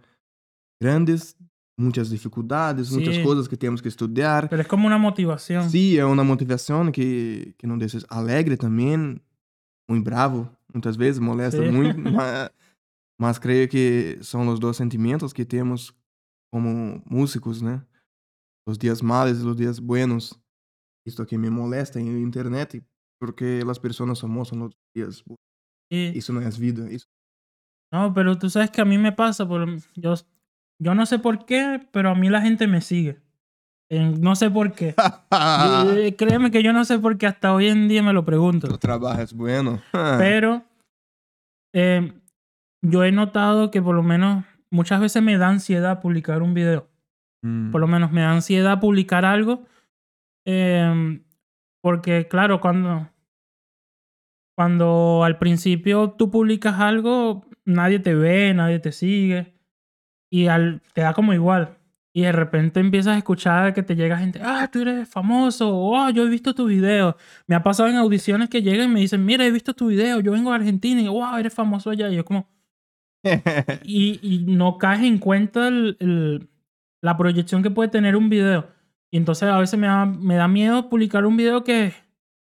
grandes, 0.82 1.36
muitas 1.78 2.08
dificuldades, 2.08 2.90
muitas 2.90 3.16
Sí. 3.16 3.22
coisas 3.22 3.46
que 3.48 3.56
temos 3.56 3.80
que 3.82 3.88
estudar. 3.88 4.48
Pero 4.48 4.62
es 4.62 4.68
como 4.68 4.86
una 4.86 4.98
motivación. 4.98 5.68
Sim, 5.70 5.96
é 5.98 6.04
uma 6.04 6.24
motivação 6.24 6.90
que, 6.90 7.54
que 7.58 7.66
não 7.66 7.76
deixa 7.78 7.98
alegre 8.08 8.56
também, 8.56 9.20
muito 9.88 10.04
bravo, 10.04 10.48
muitas 10.72 10.96
vezes 10.96 11.18
molesta 11.20 11.62
Sim. 11.62 11.70
muito, 11.70 11.98
mas, 12.10 12.50
mas 13.20 13.38
creio 13.38 13.68
que 13.68 14.18
são 14.22 14.48
os 14.48 14.58
dois 14.58 14.76
sentimentos 14.76 15.32
que 15.32 15.44
temos 15.44 15.92
como 16.52 17.02
músicos, 17.04 17.60
né? 17.60 17.82
Os 18.68 18.78
dias 18.78 19.00
malos 19.02 19.40
e 19.42 19.46
os 19.46 19.56
dias 19.56 19.78
buenos. 19.78 20.32
Isto 21.06 21.24
que 21.24 21.38
me 21.38 21.50
molesta 21.50 22.00
em 22.00 22.20
internet, 22.22 22.82
porque 23.20 23.62
as 23.68 23.78
pessoas 23.78 24.18
só 24.18 24.26
mostram 24.26 24.64
os 24.66 24.74
dias. 24.96 25.22
Sí. 25.92 26.12
Isso 26.16 26.32
não 26.32 26.40
é 26.40 26.50
vida. 26.50 26.90
Isso... 26.90 27.06
No, 27.92 28.12
pero 28.12 28.36
tú 28.36 28.50
sabes 28.50 28.70
que 28.70 28.80
a 28.80 28.84
mí 28.84 28.98
me 28.98 29.12
pasa, 29.12 29.46
por, 29.46 29.64
yo, 29.96 30.14
yo 30.78 30.94
no 30.94 31.06
sé 31.06 31.18
por 31.18 31.44
qué, 31.46 31.80
pero 31.92 32.10
a 32.10 32.14
mí 32.14 32.28
la 32.28 32.40
gente 32.40 32.66
me 32.66 32.80
sigue. 32.80 33.18
En- 33.88 34.20
no 34.20 34.34
sé 34.34 34.50
por 34.50 34.72
qué. 34.72 34.94
Y- 35.96 36.12
créeme 36.18 36.50
que 36.50 36.62
yo 36.62 36.72
no 36.72 36.84
sé 36.84 36.98
por 36.98 37.16
qué 37.18 37.26
hasta 37.26 37.54
hoy 37.54 37.68
en 37.68 37.88
día 37.88 38.02
me 38.02 38.12
lo 38.12 38.24
pregunto. 38.24 38.66
o 38.72 38.78
trabalho 38.78 39.22
é 39.22 39.26
bueno. 39.34 39.80
Pero 40.18 40.64
eh, 41.72 42.12
yo 42.82 43.04
he 43.04 43.12
notado 43.12 43.70
que 43.70 43.80
por 43.80 43.94
lo 43.94 44.02
menos 44.02 44.44
muchas 44.70 45.00
veces 45.00 45.22
me 45.22 45.38
da 45.38 45.48
ansiedad 45.48 46.00
publicar 46.00 46.42
un 46.42 46.52
video. 46.54 46.88
Hum. 47.44 47.70
Por 47.70 47.80
lo 47.80 47.86
menos 47.86 48.10
me 48.12 48.22
da 48.22 48.32
ansiedad 48.32 48.80
publicar 48.80 49.24
algo. 49.24 49.64
eh, 50.46 51.20
porque 51.82 52.26
claro, 52.26 52.60
cuando, 52.60 53.08
cuando 54.56 55.22
al 55.22 55.38
principio 55.38 56.10
tú 56.18 56.30
publicas 56.30 56.80
algo, 56.80 57.46
nadie 57.64 57.98
te 58.00 58.14
ve, 58.14 58.52
nadie 58.54 58.78
te 58.80 58.90
sigue. 58.90 59.54
Y 60.30 60.46
al, 60.48 60.82
te 60.92 61.02
da 61.02 61.12
como 61.14 61.32
igual. 61.32 61.76
Y 62.12 62.22
de 62.22 62.32
repente 62.32 62.80
empiezas 62.80 63.14
a 63.14 63.18
escuchar 63.18 63.74
que 63.74 63.82
te 63.82 63.94
llega 63.94 64.16
gente, 64.18 64.40
ah, 64.42 64.68
tú 64.72 64.80
eres 64.80 65.06
famoso, 65.08 65.70
oh, 65.76 66.08
yo 66.10 66.24
he 66.24 66.28
visto 66.30 66.54
tu 66.54 66.64
video. 66.66 67.14
Me 67.46 67.54
ha 67.54 67.62
pasado 67.62 67.88
en 67.90 67.96
audiciones 67.96 68.48
que 68.48 68.62
llegan 68.62 68.88
y 68.90 68.92
me 68.94 69.00
dicen, 69.00 69.24
mira, 69.24 69.44
he 69.44 69.50
visto 69.50 69.74
tu 69.74 69.88
video, 69.88 70.20
yo 70.20 70.32
vengo 70.32 70.50
de 70.50 70.56
Argentina 70.56 71.00
y 71.02 71.08
wow, 71.08 71.36
eres 71.36 71.52
famoso 71.52 71.90
allá. 71.90 72.08
Y 72.08 72.16
yo 72.16 72.24
como, 72.24 72.48
y, 73.84 74.18
y 74.22 74.44
no 74.46 74.78
caes 74.78 75.02
en 75.02 75.18
cuenta 75.18 75.68
el- 75.68 75.96
el- 76.00 76.48
la 77.02 77.16
proyección 77.16 77.62
que 77.62 77.70
puede 77.70 77.88
tener 77.90 78.16
un 78.16 78.28
video. 78.30 78.68
Y 79.10 79.18
entonces 79.18 79.48
a 79.48 79.58
veces 79.58 79.78
me 79.78 79.86
da, 79.86 80.06
me 80.06 80.34
da 80.36 80.48
miedo 80.48 80.88
publicar 80.88 81.24
un 81.26 81.36
video 81.36 81.62
que, 81.64 81.92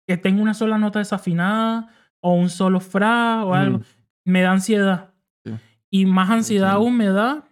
que 0.07 0.16
tenga 0.16 0.42
una 0.42 0.55
sola 0.55 0.79
nota 0.79 0.99
desafinada 0.99 1.88
o 2.21 2.35
un 2.35 2.51
solo 2.51 2.79
fra 2.81 3.45
o 3.45 3.55
algo. 3.55 3.79
Hum. 3.79 3.83
Me 4.25 4.42
da 4.42 4.53
ansiedad. 4.53 5.14
Sí. 5.45 5.53
Y 5.90 6.07
más 6.07 6.31
ansiedad 6.31 6.68
Entiendo. 6.75 6.87
aún 6.88 6.97
me 6.97 7.07
da 7.07 7.45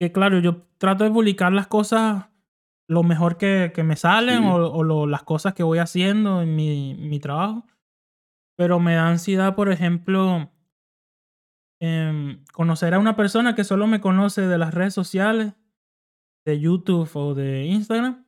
que, 0.00 0.10
claro, 0.12 0.38
yo 0.40 0.62
trato 0.78 1.04
de 1.04 1.10
publicar 1.10 1.52
las 1.52 1.66
cosas 1.66 2.26
lo 2.88 3.02
mejor 3.04 3.36
que, 3.36 3.70
que 3.74 3.84
me 3.84 3.94
salen 3.96 4.42
Sí. 4.42 4.48
o, 4.48 4.54
o 4.72 4.82
lo- 4.82 5.06
las 5.06 5.22
cosas 5.22 5.54
que 5.54 5.62
voy 5.62 5.78
haciendo 5.78 6.42
en 6.42 6.56
mi, 6.56 6.94
mi 6.94 7.20
trabajo. 7.20 7.64
Pero 8.56 8.80
me 8.80 8.94
da 8.94 9.08
ansiedad, 9.08 9.54
por 9.54 9.70
ejemplo, 9.70 10.50
em, 11.80 12.44
conocer 12.52 12.94
a 12.94 12.98
una 12.98 13.16
persona 13.16 13.54
que 13.54 13.64
solo 13.64 13.86
me 13.86 14.00
conoce 14.00 14.42
de 14.46 14.58
las 14.58 14.74
redes 14.74 14.94
sociales, 14.94 15.54
de 16.44 16.60
YouTube 16.60 17.08
o 17.14 17.34
de 17.34 17.66
Instagram, 17.66 18.24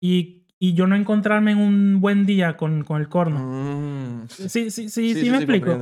y, 0.00 0.46
y 0.58 0.74
yo 0.74 0.86
no 0.86 0.96
encontrarme 0.96 1.52
en 1.52 1.58
un 1.58 2.00
buen 2.00 2.24
día 2.26 2.56
con, 2.56 2.82
con 2.84 3.00
el 3.00 3.08
corno. 3.08 3.40
Hum. 3.40 4.26
Sí, 4.28 4.70
sí, 4.70 4.88
sí, 4.88 5.14
sí, 5.14 5.30
me 5.30 5.36
explico. 5.38 5.76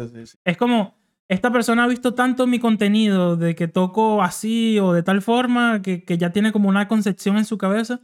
Es 0.44 0.56
como, 0.56 0.94
esta 1.28 1.50
persona 1.50 1.84
ha 1.84 1.88
visto 1.88 2.14
tanto 2.14 2.46
mi 2.46 2.58
contenido 2.58 3.37
de 3.37 3.54
que 3.54 3.68
toco 3.68 4.22
así 4.22 4.78
o 4.78 4.92
de 4.92 5.02
tal 5.02 5.22
forma 5.22 5.82
que, 5.82 6.04
que 6.04 6.18
ya 6.18 6.32
tiene 6.32 6.52
como 6.52 6.68
una 6.68 6.88
concepción 6.88 7.38
en 7.38 7.44
su 7.44 7.58
cabeza 7.58 8.00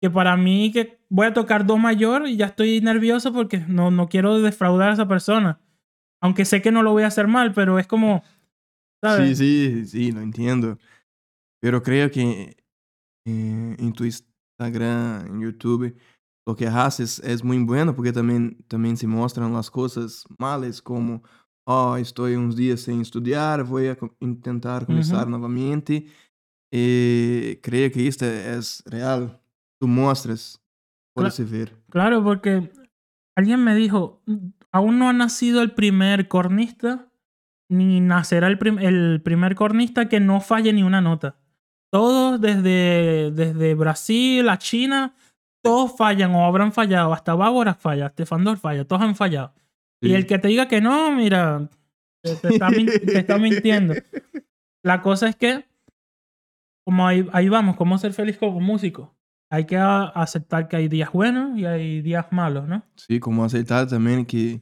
que 0.00 0.10
para 0.10 0.36
mí 0.36 0.70
que 0.72 1.00
voy 1.08 1.26
a 1.26 1.32
tocar 1.32 1.66
do 1.66 1.76
mayor 1.76 2.28
y 2.28 2.36
ya 2.36 2.46
estoy 2.46 2.80
nervioso 2.80 3.32
porque 3.32 3.58
no, 3.58 3.90
no 3.90 4.08
quiero 4.08 4.40
defraudar 4.40 4.90
a 4.90 4.92
esa 4.94 5.08
persona. 5.08 5.60
Aunque 6.20 6.44
sé 6.44 6.62
que 6.62 6.72
no 6.72 6.82
lo 6.82 6.92
voy 6.92 7.04
a 7.04 7.08
hacer 7.08 7.26
mal, 7.28 7.52
pero 7.52 7.78
es 7.78 7.86
como. 7.86 8.22
Sí, 9.02 9.36
sí, 9.36 9.86
sí, 9.86 10.12
lo 10.12 10.20
entiendo. 10.20 10.78
Pero 11.60 11.82
creo 11.82 12.10
que 12.10 12.56
eh, 13.26 13.76
en 13.78 13.92
tu 13.92 14.04
Instagram, 14.04 15.26
en 15.26 15.40
YouTube, 15.40 15.96
lo 16.46 16.56
que 16.56 16.66
haces 16.66 17.20
es 17.20 17.44
muy 17.44 17.58
bueno 17.58 17.94
porque 17.94 18.12
también, 18.12 18.64
también 18.68 18.96
se 18.96 19.06
muestran 19.06 19.52
las 19.52 19.70
cosas 19.70 20.24
malas 20.38 20.82
como, 20.82 21.22
oh, 21.70 21.96
estoy 21.98 22.34
unos 22.34 22.56
días 22.56 22.80
sin 22.80 23.00
estudiar, 23.02 23.62
voy 23.64 23.88
a 23.88 23.96
co- 23.96 24.14
intentar 24.20 24.86
comenzar 24.86 25.22
Ujú. 25.22 25.30
nuevamente. 25.30 26.06
Eh, 26.72 27.60
creo 27.62 27.90
que 27.92 28.06
esto 28.06 28.24
es 28.26 28.82
real. 28.86 29.38
Tú 29.80 29.86
muestras, 29.86 30.60
puedes 31.14 31.50
ver. 31.50 31.76
Claro, 31.90 32.22
porque 32.24 32.70
alguien 33.36 33.62
me 33.62 33.74
dijo, 33.74 34.22
aún 34.72 34.98
no 34.98 35.08
ha 35.08 35.12
nacido 35.12 35.62
el 35.62 35.72
primer 35.72 36.26
cornista, 36.28 37.06
ni 37.70 38.00
nacerá 38.00 38.46
el, 38.48 38.58
prim- 38.58 38.78
el 38.78 39.20
primer 39.22 39.54
cornista 39.54 40.08
que 40.08 40.20
no 40.20 40.40
falle 40.40 40.72
ni 40.72 40.82
una 40.82 41.00
nota. 41.00 41.36
Todos 41.92 42.40
desde, 42.40 43.30
desde 43.30 43.74
Brasil 43.74 44.48
a 44.48 44.58
China, 44.58 45.14
todos 45.62 45.96
fallan 45.96 46.34
o 46.34 46.44
habrán 46.44 46.72
fallado. 46.72 47.12
Hasta 47.12 47.34
Bábora 47.34 47.74
falla, 47.74 48.08
Stefan 48.10 48.44
Dorf 48.44 48.60
falla, 48.60 48.86
todos 48.86 49.02
han 49.02 49.14
fallado. 49.16 49.52
Y 50.00 50.08
Sí. 50.08 50.14
el 50.14 50.26
que 50.26 50.38
te 50.38 50.48
diga 50.48 50.68
que 50.68 50.80
no, 50.80 51.10
mira, 51.12 51.68
te, 52.22 52.36
te 52.36 52.48
está, 52.48 52.70
min- 52.70 52.86
te 52.86 53.18
está 53.18 53.38
mintiendo. 53.38 53.94
La 54.84 55.02
cosa 55.02 55.28
es 55.28 55.36
que, 55.36 55.64
como 56.84 57.06
ahí, 57.06 57.26
ahí 57.32 57.48
vamos, 57.48 57.76
cómo 57.76 57.98
ser 57.98 58.12
feliz 58.12 58.38
como 58.38 58.60
músico. 58.60 59.14
Hay 59.50 59.64
que 59.64 59.76
aceptar 59.76 60.68
que 60.68 60.76
hay 60.76 60.88
días 60.88 61.10
buenos 61.12 61.58
y 61.58 61.64
hay 61.64 62.02
días 62.02 62.26
malos, 62.30 62.68
¿no? 62.68 62.82
Sim, 62.96 63.18
como 63.18 63.44
aceitar 63.44 63.86
também 63.88 64.24
que 64.24 64.60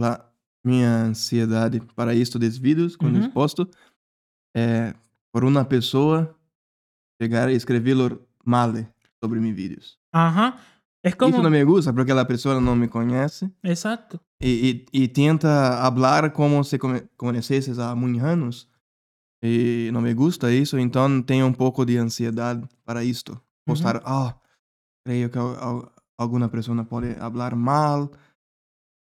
a 0.00 0.30
minha 0.64 1.04
ansiedade 1.04 1.80
para 1.94 2.12
isto 2.14 2.38
dos 2.38 2.58
vídeos, 2.58 2.96
quando 2.96 3.16
Uhum. 3.18 3.24
eu 3.26 3.30
posto, 3.32 3.68
é 4.56 4.92
por 5.32 5.44
uma 5.44 5.64
pessoa 5.64 6.34
chegar 7.20 7.50
e 7.50 7.54
escrever 7.54 7.96
mal 8.44 8.72
sobre 9.22 9.38
meus 9.40 9.54
vídeos. 9.54 9.98
Ajá. 10.12 10.58
Es 11.06 11.12
Isso 11.12 11.18
como... 11.18 11.42
não 11.42 11.50
me 11.50 11.64
gusta 11.64 11.92
porque 11.92 12.10
a 12.12 12.24
pessoa 12.24 12.60
não 12.60 12.74
me 12.74 12.88
conhece 12.88 13.48
Exacto. 13.62 14.18
e, 14.42 14.86
e, 14.92 15.02
e 15.04 15.08
tenta 15.08 15.48
falar 15.48 16.32
como 16.32 16.64
se 16.64 16.78
come- 16.78 17.06
conhecesses 17.16 17.78
há 17.78 17.94
muitos 17.94 18.22
anos. 18.24 18.68
E 19.42 19.90
não 19.92 20.00
me 20.00 20.12
gusta 20.14 20.50
isso, 20.50 20.78
então 20.78 21.22
tenho 21.22 21.46
um 21.46 21.52
pouco 21.52 21.84
de 21.84 21.96
ansiedade 21.98 22.66
para 22.84 23.04
isto. 23.04 23.40
Postar, 23.68 24.02
ah, 24.04 24.34
creio 25.06 25.30
que 25.30 25.38
al- 25.38 25.56
al- 25.62 25.92
alguma 26.18 26.48
pessoa 26.48 26.82
pode 26.84 27.14
falar 27.14 27.54
mal, 27.54 28.10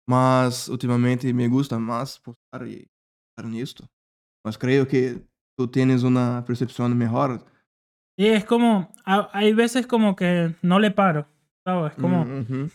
mas 0.08 0.68
ultimamente 0.68 1.32
me 1.32 1.46
gusta 1.48 1.78
mais 1.78 2.18
postar 2.18 2.66
e 2.66 2.86
estar 3.30 3.48
nisto. 3.48 3.84
Mas 4.44 4.56
creio 4.56 4.86
que 4.86 5.22
tu 5.56 5.68
tienes 5.68 6.02
uma 6.02 6.42
percepção 6.42 6.88
melhor. 6.88 7.40
Y 8.18 8.26
es 8.28 8.44
como... 8.44 8.92
ha- 9.04 9.28
Hay 9.32 9.52
veces 9.54 9.86
como 9.86 10.14
que 10.16 10.54
no 10.62 10.78
le 10.78 10.90
paro, 10.90 11.26
¿sabes? 11.64 11.94
Como... 11.94 12.22
Uhum. 12.22 12.68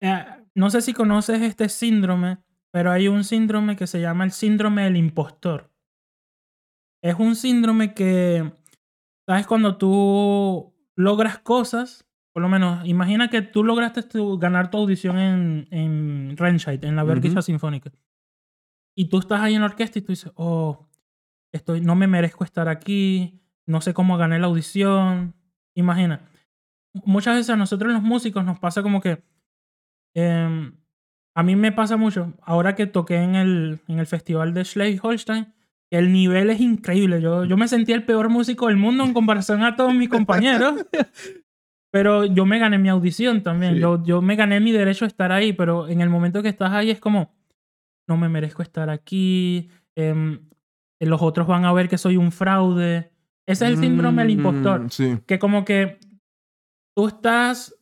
Eh, 0.00 0.24
no 0.54 0.70
sé 0.70 0.82
si 0.82 0.92
conoces 0.92 1.40
este 1.42 1.68
síndrome, 1.68 2.38
pero 2.72 2.90
hay 2.90 3.08
un 3.08 3.24
síndrome 3.24 3.76
que 3.76 3.86
se 3.86 4.00
llama 4.00 4.24
el 4.24 4.32
síndrome 4.32 4.82
del 4.84 4.96
impostor. 4.96 5.70
Es 7.02 7.14
un 7.18 7.36
síndrome 7.36 7.94
que, 7.94 8.52
¿sabes? 9.26 9.46
Cuando 9.46 9.76
tú 9.76 10.72
logras 10.96 11.38
cosas, 11.38 12.06
por 12.32 12.42
lo 12.42 12.48
menos, 12.48 12.86
imagina 12.86 13.28
que 13.28 13.42
tú 13.42 13.64
lograste 13.64 14.02
tu- 14.02 14.38
ganar 14.38 14.70
tu 14.70 14.78
audición 14.78 15.18
en, 15.18 15.68
en 15.70 16.36
Remscheid, 16.36 16.82
en 16.84 16.96
la 16.96 17.04
Ujú. 17.04 17.42
Sinfónica. 17.42 17.92
Y 18.96 19.06
tú 19.08 19.18
estás 19.18 19.40
ahí 19.40 19.54
en 19.54 19.60
la 19.60 19.66
orquesta 19.66 19.98
y 19.98 20.02
tú 20.02 20.12
dices, 20.12 20.32
oh, 20.34 20.88
estoy, 21.52 21.80
no 21.80 21.94
me 21.94 22.06
merezco 22.06 22.44
estar 22.44 22.68
aquí, 22.68 23.40
no 23.66 23.80
sé 23.80 23.94
cómo 23.94 24.16
gané 24.16 24.38
la 24.38 24.46
audición. 24.46 25.34
Imagina. 25.74 26.20
Muchas 27.04 27.36
veces 27.36 27.50
a 27.50 27.56
nosotros 27.56 27.92
los 27.92 28.02
músicos 28.02 28.44
nos 28.44 28.58
pasa 28.58 28.82
como 28.82 29.00
que 29.00 29.22
Em, 30.14 30.74
a 31.34 31.42
mí 31.42 31.56
me 31.56 31.72
pasa 31.72 31.96
mucho, 31.96 32.34
ahora 32.42 32.74
que 32.74 32.86
toqué 32.86 33.16
en 33.16 33.34
el, 33.34 33.80
en 33.88 33.98
el 33.98 34.06
festival 34.06 34.52
de 34.52 34.62
Schleswig-Holstein, 34.64 35.52
el 35.90 36.12
nivel 36.12 36.50
es 36.50 36.60
increíble. 36.60 37.20
Yo, 37.22 37.44
yo 37.44 37.56
me 37.56 37.68
sentí 37.68 37.92
el 37.92 38.04
peor 38.04 38.28
músico 38.28 38.68
del 38.68 38.76
mundo 38.76 39.04
en 39.04 39.14
comparación 39.14 39.62
a 39.62 39.76
todos 39.76 39.94
mis 39.94 40.08
compañeros. 40.10 40.84
pero 41.90 42.24
yo 42.24 42.44
me 42.46 42.58
gané 42.58 42.78
mi 42.78 42.88
audición 42.88 43.42
también. 43.42 43.74
Sí. 43.74 43.80
Yo, 43.80 44.02
yo 44.04 44.22
me 44.22 44.36
gané 44.36 44.60
mi 44.60 44.72
derecho 44.72 45.04
a 45.04 45.08
estar 45.08 45.32
ahí, 45.32 45.52
pero 45.52 45.88
en 45.88 46.00
el 46.00 46.08
momento 46.10 46.42
que 46.42 46.48
estás 46.48 46.72
ahí 46.72 46.90
es 46.90 47.00
como, 47.00 47.34
no 48.06 48.16
me 48.16 48.28
merezco 48.28 48.62
estar 48.62 48.90
aquí. 48.90 49.68
em, 49.96 50.40
los 51.00 51.20
otros 51.20 51.46
van 51.48 51.64
a 51.64 51.72
ver 51.72 51.88
que 51.88 51.98
soy 51.98 52.16
un 52.16 52.30
fraude. 52.32 53.10
Ese 53.46 53.64
es 53.64 53.72
el 53.72 53.76
síndrome 53.78 54.22
del 54.22 54.30
impostor 54.30 54.82
Mm, 54.82 54.90
Sim. 54.90 55.18
que 55.26 55.38
como 55.40 55.64
que 55.64 55.98
tú 56.94 57.08
estás 57.08 57.74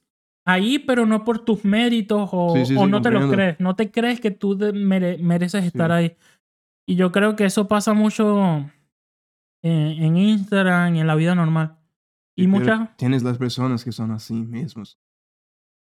ahí, 0.46 0.78
pero 0.78 1.06
no 1.06 1.24
por 1.24 1.44
tus 1.44 1.64
méritos 1.64 2.28
o, 2.32 2.54
Sí, 2.56 2.66
sí, 2.66 2.76
o 2.76 2.84
sí, 2.84 2.90
no 2.90 3.02
te 3.02 3.10
lo 3.10 3.20
comprendo. 3.20 3.34
crees, 3.36 3.60
no 3.60 3.76
te 3.76 3.90
crees 3.90 4.20
que 4.20 4.30
tú 4.30 4.56
mere- 4.74 5.18
mereces 5.18 5.64
estar 5.64 5.92
ahí. 5.92 6.16
Y 6.86 6.96
yo 6.96 7.12
creo 7.12 7.36
que 7.36 7.44
eso 7.44 7.68
pasa 7.68 7.92
mucho 7.92 8.64
en, 9.62 10.02
en 10.02 10.16
Instagram, 10.16 10.96
en 10.96 11.06
la 11.06 11.14
vida 11.14 11.34
normal. 11.34 11.76
Y 12.36 12.46
Pero 12.46 12.58
muchas, 12.58 12.96
Tienes 12.96 13.22
las 13.22 13.38
personas 13.38 13.84
que 13.84 13.92
son 13.92 14.10
así 14.12 14.34
mismos. 14.34 14.98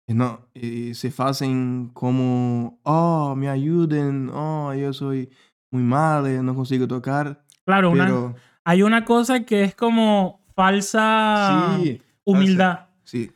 Y 0.07 0.13
no, 0.13 0.47
y 0.53 0.93
se 0.95 1.13
hacen 1.19 1.91
como, 1.93 2.79
oh, 2.83 3.35
me 3.37 3.47
ayuden, 3.47 4.29
oh, 4.33 4.73
yo 4.73 4.91
soy 4.91 5.29
muy 5.71 5.83
malo, 5.83 6.27
no 6.43 6.55
consigo 6.55 6.87
tocar. 6.87 7.43
claro, 7.63 7.91
una, 7.91 8.05
Pero 8.05 8.35
hay 8.65 8.81
una 8.81 9.05
cosa 9.05 9.45
que 9.45 9.63
es 9.63 9.75
como 9.75 10.41
falsa 10.55 11.77
humildad. 12.25 12.88
Sí, 13.09 13.31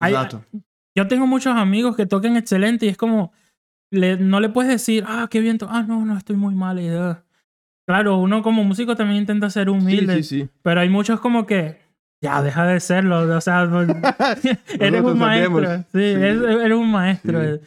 Hay-. 0.00 0.14
Yo 0.96 1.08
tengo 1.08 1.26
muchos 1.26 1.56
amigos 1.56 1.96
que 1.96 2.06
tocan 2.06 2.36
excelente 2.36 2.86
y 2.86 2.88
es 2.90 2.96
como, 2.96 3.32
le- 3.90 4.16
no 4.16 4.40
le 4.40 4.48
puedes 4.48 4.70
decir, 4.70 5.04
ah, 5.06 5.26
qué 5.30 5.40
bien, 5.40 5.58
to- 5.58 5.68
ah, 5.70 5.82
no, 5.82 6.04
no, 6.04 6.16
estoy 6.16 6.36
muy 6.36 6.54
mal. 6.54 6.78
y, 6.80 6.88
ah". 6.88 7.22
Claro, 7.86 8.18
uno 8.18 8.42
como 8.42 8.64
músico 8.64 8.94
también 8.96 9.20
intenta 9.20 9.50
ser 9.50 9.66
Sí, 9.66 9.70
humilde, 9.70 10.22
sí, 10.22 10.40
sí. 10.42 10.48
pero 10.62 10.80
hay 10.80 10.88
muchos 10.88 11.20
como 11.20 11.46
que, 11.46 11.78
ya, 12.22 12.42
deja 12.42 12.64
de 12.66 12.80
serlo, 12.80 13.18
o 13.36 13.40
sea, 13.40 13.62
eres 14.80 15.02
un 15.02 15.18
maestro, 15.18 15.66
sí, 15.78 15.84
Sí. 15.92 15.98
eres, 16.00 16.42
eres 16.42 16.78
un 16.78 16.90
maestro. 16.90 17.42
Sí. 17.42 17.60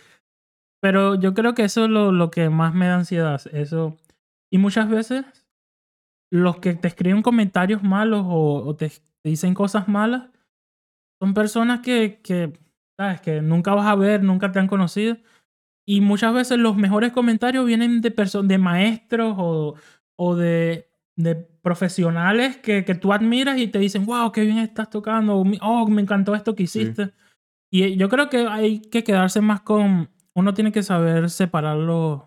Pero 0.82 1.16
yo 1.16 1.34
creo 1.34 1.54
que 1.54 1.64
eso 1.64 1.86
es 1.86 1.90
lo, 1.90 2.12
lo 2.12 2.30
que 2.32 2.50
más 2.50 2.74
me 2.74 2.88
da 2.88 2.96
ansiedad, 2.96 3.42
eso. 3.52 3.98
Y 4.52 4.58
muchas 4.58 4.88
veces 4.90 5.26
los 6.32 6.58
que 6.60 6.74
te 6.76 6.88
escriben 6.88 7.22
comentarios 7.22 7.84
malos 7.84 8.24
o, 8.28 8.64
o 8.66 8.76
te, 8.76 8.90
te 8.90 9.30
dicen 9.30 9.54
cosas 9.54 9.88
malas 9.88 10.24
son 11.20 11.34
personas 11.34 11.80
que, 11.82 12.20
que, 12.24 12.54
sabes, 12.98 13.22
que 13.22 13.42
nunca 13.42 13.74
vas 13.74 13.88
a 13.88 13.96
ver, 13.96 14.24
nunca 14.24 14.52
te 14.52 14.60
han 14.60 14.68
conocido. 14.68 15.18
Y 15.86 16.02
muchas 16.02 16.34
veces 16.34 16.58
los 16.60 16.76
mejores 16.76 17.12
comentarios 17.14 17.66
vienen 17.66 18.02
de, 18.02 18.10
de 18.44 18.58
maestros 18.58 19.36
o, 19.38 19.76
o 20.18 20.36
de, 20.36 20.90
de 21.16 21.36
profesionales 21.36 22.58
que, 22.58 22.84
que 22.86 22.94
tú 22.96 23.14
admiras 23.14 23.58
y 23.58 23.68
te 23.68 23.80
dicen, 23.80 24.06
wow, 24.06 24.32
qué 24.32 24.42
bien 24.42 24.58
estás 24.60 24.90
tocando, 24.90 25.38
o, 25.38 25.46
"Mi- 25.46 25.60
oh, 25.62 25.88
me 25.88 26.02
encantó 26.02 26.36
esto 26.36 26.56
que 26.56 26.68
Sí. 26.68 26.82
hiciste. 26.82 27.14
Y 27.72 27.84
eh, 27.84 27.98
yo 27.98 28.10
creo 28.10 28.30
que 28.30 28.48
hay 28.48 28.82
que 28.82 29.04
quedarse 29.04 29.42
más 29.42 29.62
con, 29.62 30.10
uno 30.36 30.54
tiene 30.54 30.72
que 30.72 30.84
saber 30.84 31.30
separar 31.30 31.78
los- 31.78 32.22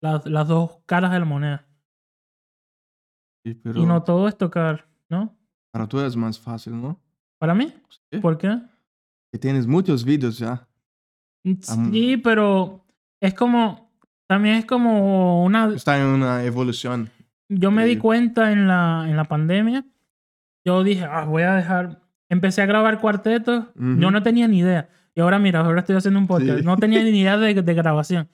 las, 0.00 0.26
las 0.26 0.48
dos 0.48 0.78
caras 0.86 1.12
de 1.12 1.18
la 1.20 1.24
moneda. 1.24 1.66
Sí, 3.44 3.54
pero 3.54 3.80
Y 3.80 3.86
no 3.86 4.02
todo 4.02 4.28
es 4.28 4.36
tocar, 4.36 4.88
¿no? 5.08 5.36
para 5.72 5.86
tú 5.88 6.00
es 6.00 6.16
más 6.16 6.38
fácil, 6.38 6.80
¿no? 6.80 7.00
Para 7.42 7.54
mí, 7.56 7.74
Sí. 8.12 8.20
¿por 8.20 8.38
qué? 8.38 8.56
Que 9.32 9.38
tienes 9.40 9.66
muchos 9.66 10.04
vídeos 10.04 10.38
ya. 10.38 10.68
Am- 11.44 11.90
Sí, 11.90 12.16
pero 12.18 12.84
es 13.20 13.34
como, 13.34 13.90
también 14.28 14.54
es 14.58 14.64
como 14.64 15.42
una, 15.44 15.66
Está 15.74 15.98
en 15.98 16.06
una 16.06 16.44
evolución. 16.44 17.10
yo 17.48 17.72
me 17.72 17.84
di 17.84 17.96
cuenta 17.96 18.52
en 18.52 18.68
la, 18.68 19.06
en 19.08 19.16
la 19.16 19.24
pandemia, 19.24 19.84
yo 20.64 20.84
dije, 20.84 21.02
ah, 21.02 21.24
voy 21.24 21.42
a 21.42 21.54
dejar, 21.56 22.00
empecé 22.30 22.62
a 22.62 22.66
grabar 22.66 23.00
cuartetos, 23.00 23.64
yo 23.74 23.82
Ujú. 23.92 24.10
no 24.12 24.22
tenía 24.22 24.46
ni 24.46 24.60
idea. 24.60 24.88
Y 25.16 25.20
ahora 25.20 25.40
mira, 25.40 25.62
ahora 25.62 25.80
estoy 25.80 25.96
haciendo 25.96 26.20
un 26.20 26.28
podcast, 26.28 26.60
Sí. 26.60 26.64
no 26.64 26.76
tenía 26.76 27.02
ni 27.02 27.10
idea 27.22 27.38
de, 27.38 27.54
de 27.60 27.74
grabación. 27.74 28.28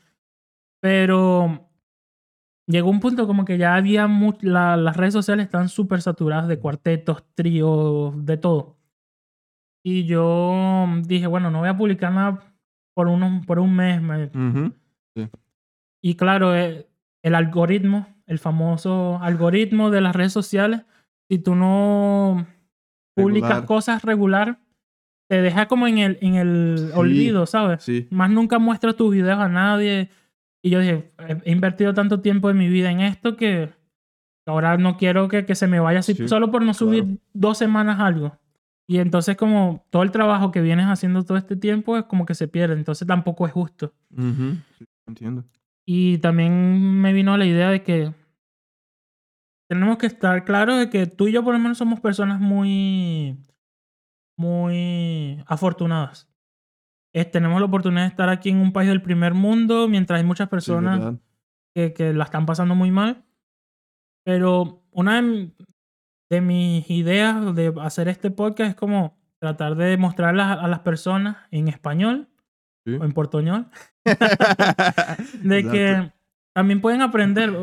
Pero 0.80 1.66
llegó 2.66 2.90
un 2.90 3.00
punto 3.00 3.26
como 3.26 3.46
que 3.46 3.56
ya 3.56 3.74
había, 3.74 4.06
mu- 4.06 4.36
la- 4.42 4.76
las 4.76 4.98
redes 4.98 5.14
sociales 5.14 5.46
están 5.46 5.70
súper 5.70 6.02
saturadas 6.02 6.46
de 6.46 6.58
cuartetos, 6.58 7.24
tríos, 7.34 8.12
de 8.26 8.36
todo. 8.36 8.76
Y 9.90 10.04
yo 10.04 10.86
dije, 11.06 11.26
bueno, 11.26 11.50
no 11.50 11.60
voy 11.60 11.68
a 11.70 11.76
publicar 11.78 12.12
nada 12.12 12.40
por, 12.94 13.08
unos, 13.08 13.46
por 13.46 13.58
un 13.58 13.74
mes. 13.74 14.02
me- 14.02 14.26
Ujú. 14.26 14.74
y 16.02 16.14
claro, 16.14 16.54
eh, 16.54 16.86
el 17.22 17.34
algoritmo, 17.34 18.06
el 18.26 18.38
famoso 18.38 19.18
algoritmo 19.22 19.90
de 19.90 20.02
las 20.02 20.14
redes 20.14 20.34
sociales, 20.34 20.82
si 21.30 21.38
tú 21.38 21.54
no 21.54 22.46
publicas 23.16 23.48
Regular. 23.50 23.66
cosas 23.66 24.02
regular, 24.04 24.58
te 25.30 25.40
deja 25.40 25.68
como 25.68 25.86
en 25.86 25.98
el, 25.98 26.18
en 26.20 26.34
el 26.34 26.76
Sí. 26.78 26.90
olvido, 26.94 27.46
¿sabes? 27.46 27.82
Sí. 27.82 28.06
Más 28.10 28.30
nunca 28.30 28.58
muestras 28.58 28.94
tus 28.94 29.12
videos 29.14 29.38
a 29.38 29.48
nadie. 29.48 30.10
Y 30.62 30.68
yo 30.70 30.80
dije, 30.80 31.12
he 31.44 31.50
invertido 31.52 31.94
tanto 31.94 32.20
tiempo 32.20 32.50
en 32.50 32.58
mi 32.58 32.68
vida 32.68 32.90
en 32.90 33.00
esto 33.00 33.36
que 33.36 33.70
ahora 34.46 34.76
no 34.76 34.98
quiero 34.98 35.28
que, 35.28 35.46
que 35.46 35.54
se 35.54 35.66
me 35.66 35.80
vaya 35.80 36.00
así 36.00 36.14
Sí, 36.14 36.28
solo 36.28 36.50
por 36.50 36.62
no 36.62 36.74
subir 36.74 37.04
claro. 37.04 37.18
dos 37.32 37.56
semanas 37.58 38.00
algo. 38.00 38.36
Y 38.90 38.98
entonces 39.00 39.36
como 39.36 39.84
todo 39.90 40.02
el 40.02 40.10
trabajo 40.10 40.50
que 40.50 40.62
vienes 40.62 40.86
haciendo 40.86 41.22
todo 41.22 41.36
este 41.36 41.56
tiempo 41.56 41.96
es 41.98 42.04
como 42.04 42.24
que 42.24 42.34
se 42.34 42.48
pierde. 42.48 42.74
Entonces 42.74 43.06
tampoco 43.06 43.46
es 43.46 43.52
justo. 43.52 43.92
Sí, 44.78 44.84
entiendo. 45.06 45.44
Y 45.86 46.18
también 46.18 47.00
me 47.00 47.12
vino 47.12 47.36
la 47.36 47.44
idea 47.46 47.70
de 47.70 47.82
que 47.82 48.12
tenemos 49.68 49.98
que 49.98 50.06
estar 50.06 50.44
claros 50.44 50.78
de 50.78 50.88
que 50.88 51.06
tú 51.06 51.28
y 51.28 51.32
yo 51.32 51.44
por 51.44 51.52
lo 51.52 51.60
menos 51.60 51.76
somos 51.78 52.00
personas 52.00 52.40
muy, 52.40 53.36
muy 54.38 55.42
afortunadas. 55.46 56.28
Es- 57.12 57.30
tenemos 57.30 57.60
la 57.60 57.66
oportunidad 57.66 58.02
de 58.02 58.08
estar 58.08 58.28
aquí 58.28 58.50
en 58.50 58.58
un 58.58 58.72
país 58.72 58.88
del 58.88 59.02
primer 59.02 59.34
mundo 59.34 59.88
mientras 59.88 60.18
hay 60.20 60.26
muchas 60.26 60.48
personas 60.48 60.98
que, 61.74 61.92
que 61.92 62.12
la 62.14 62.24
están 62.24 62.46
pasando 62.46 62.74
muy 62.74 62.90
mal. 62.90 63.24
Pero 64.24 64.82
una 64.90 65.20
de, 65.20 65.52
de 66.30 66.40
mis 66.40 66.88
ideas 66.90 67.54
de 67.54 67.72
hacer 67.80 68.08
este 68.08 68.30
podcast 68.30 68.70
es 68.70 68.76
como 68.76 69.16
tratar 69.40 69.76
de 69.76 69.96
mostrarlas 69.96 70.58
a, 70.58 70.68
las 70.68 70.80
personas 70.80 71.36
en 71.50 71.68
español 71.68 72.28
Sí. 72.86 72.94
o 72.94 73.04
en 73.04 73.12
portuñol 73.12 73.66
de 75.42 75.58
Exacto. 75.58 75.72
que 75.72 76.12
también 76.54 76.80
pueden 76.80 77.02
aprender. 77.02 77.54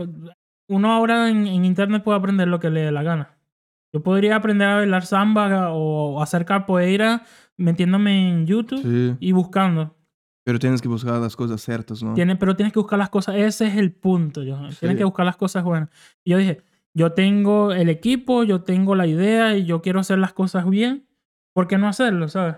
Uno 0.67 0.91
ahora 0.91 1.30
en, 1.30 1.47
en 1.47 1.65
internet 1.65 2.04
puede 2.04 2.17
aprender 2.17 2.47
lo 2.47 2.60
que 2.60 2.69
le 2.69 2.82
dé 2.82 2.91
la 2.91 3.04
gana. 3.04 3.38
Yo 3.93 4.04
podría 4.04 4.36
aprender 4.36 4.67
a 4.67 4.75
bailar 4.75 5.06
samba 5.06 5.71
o 5.71 6.21
hacer 6.21 6.45
capoeira 6.45 7.23
metiéndome 7.58 8.30
en 8.30 8.45
YouTube 8.45 8.82
Sí. 8.82 9.15
y 9.19 9.32
buscando. 9.32 9.95
Pero 10.45 10.60
tienes 10.60 10.82
que 10.82 10.88
buscar 10.88 11.19
las 11.19 11.36
cosas 11.36 11.62
ciertas, 11.62 12.04
¿no? 12.04 12.13
Tiene, 12.13 12.36
pero 12.36 12.56
tienes 12.56 12.71
que 12.73 12.80
buscar 12.80 12.99
las 12.99 13.10
cosas. 13.10 13.36
Ese 13.36 13.67
es 13.67 13.78
el 13.78 13.91
punto. 13.93 14.43
Tienes 14.43 14.78
Sí. 14.78 14.95
que 14.95 15.04
buscar 15.04 15.25
las 15.25 15.38
cosas 15.38 15.63
buenas. 15.63 15.89
Y 16.23 16.32
yo 16.32 16.38
dije, 16.38 16.62
yo 16.95 17.13
tengo 17.13 17.73
el 17.73 17.89
equipo, 17.89 18.43
yo 18.45 18.63
tengo 18.63 18.95
la 18.95 19.08
idea 19.08 19.58
y 19.58 19.65
yo 19.65 19.81
quiero 19.84 19.99
hacer 20.01 20.19
las 20.19 20.34
cosas 20.34 20.69
bien. 20.69 21.08
¿Por 21.53 21.67
qué 21.67 21.77
no 21.77 21.88
hacerlo, 21.89 22.27
sabes? 22.29 22.58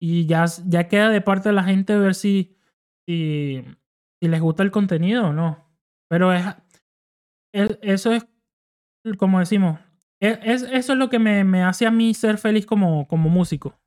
Y 0.00 0.26
ya, 0.26 0.46
ya 0.66 0.88
queda 0.88 1.10
de 1.10 1.20
parte 1.22 1.50
de 1.50 1.54
la 1.54 1.64
gente 1.64 1.96
ver 1.98 2.14
si, 2.14 2.56
si, 3.08 3.64
les 4.20 4.40
gusta 4.40 4.62
el 4.62 4.70
contenido 4.72 5.28
o 5.28 5.32
no. 5.32 5.58
Pero 6.10 6.32
es, 6.32 6.44
es- 7.52 7.78
eso 7.82 8.12
es, 8.12 8.26
como 9.18 9.38
decimos, 9.40 9.80
es, 10.20 10.38
es- 10.42 10.62
eso 10.64 10.92
es 10.94 10.98
lo 10.98 11.10
que 11.10 11.18
me, 11.18 11.44
me 11.44 11.62
hace 11.64 11.86
a 11.86 11.90
mí 11.90 12.14
ser 12.14 12.38
feliz 12.38 12.66
como, 12.66 13.06
como 13.08 13.28
músico. 13.30 13.78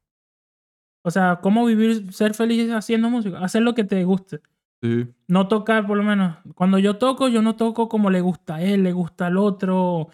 O 1.03 1.11
sea, 1.11 1.39
cómo 1.41 1.65
vivir, 1.65 2.11
ser 2.13 2.33
feliz 2.33 2.69
haciendo 2.71 3.09
música, 3.09 3.39
hacer 3.39 3.61
lo 3.61 3.73
que 3.73 3.83
te 3.83 4.03
guste. 4.03 4.41
Sí. 4.81 5.07
No 5.27 5.47
tocar, 5.47 5.87
por 5.87 5.97
lo 5.97 6.03
menos. 6.03 6.37
Cuando 6.55 6.77
yo 6.77 6.97
toco, 6.97 7.27
yo 7.27 7.41
no 7.41 7.55
toco 7.55 7.89
como 7.89 8.09
le 8.09 8.21
gusta 8.21 8.55
a 8.55 8.61
él, 8.61 8.83
le 8.83 8.93
gusta 8.93 9.27
al 9.27 9.37
otro. 9.37 10.09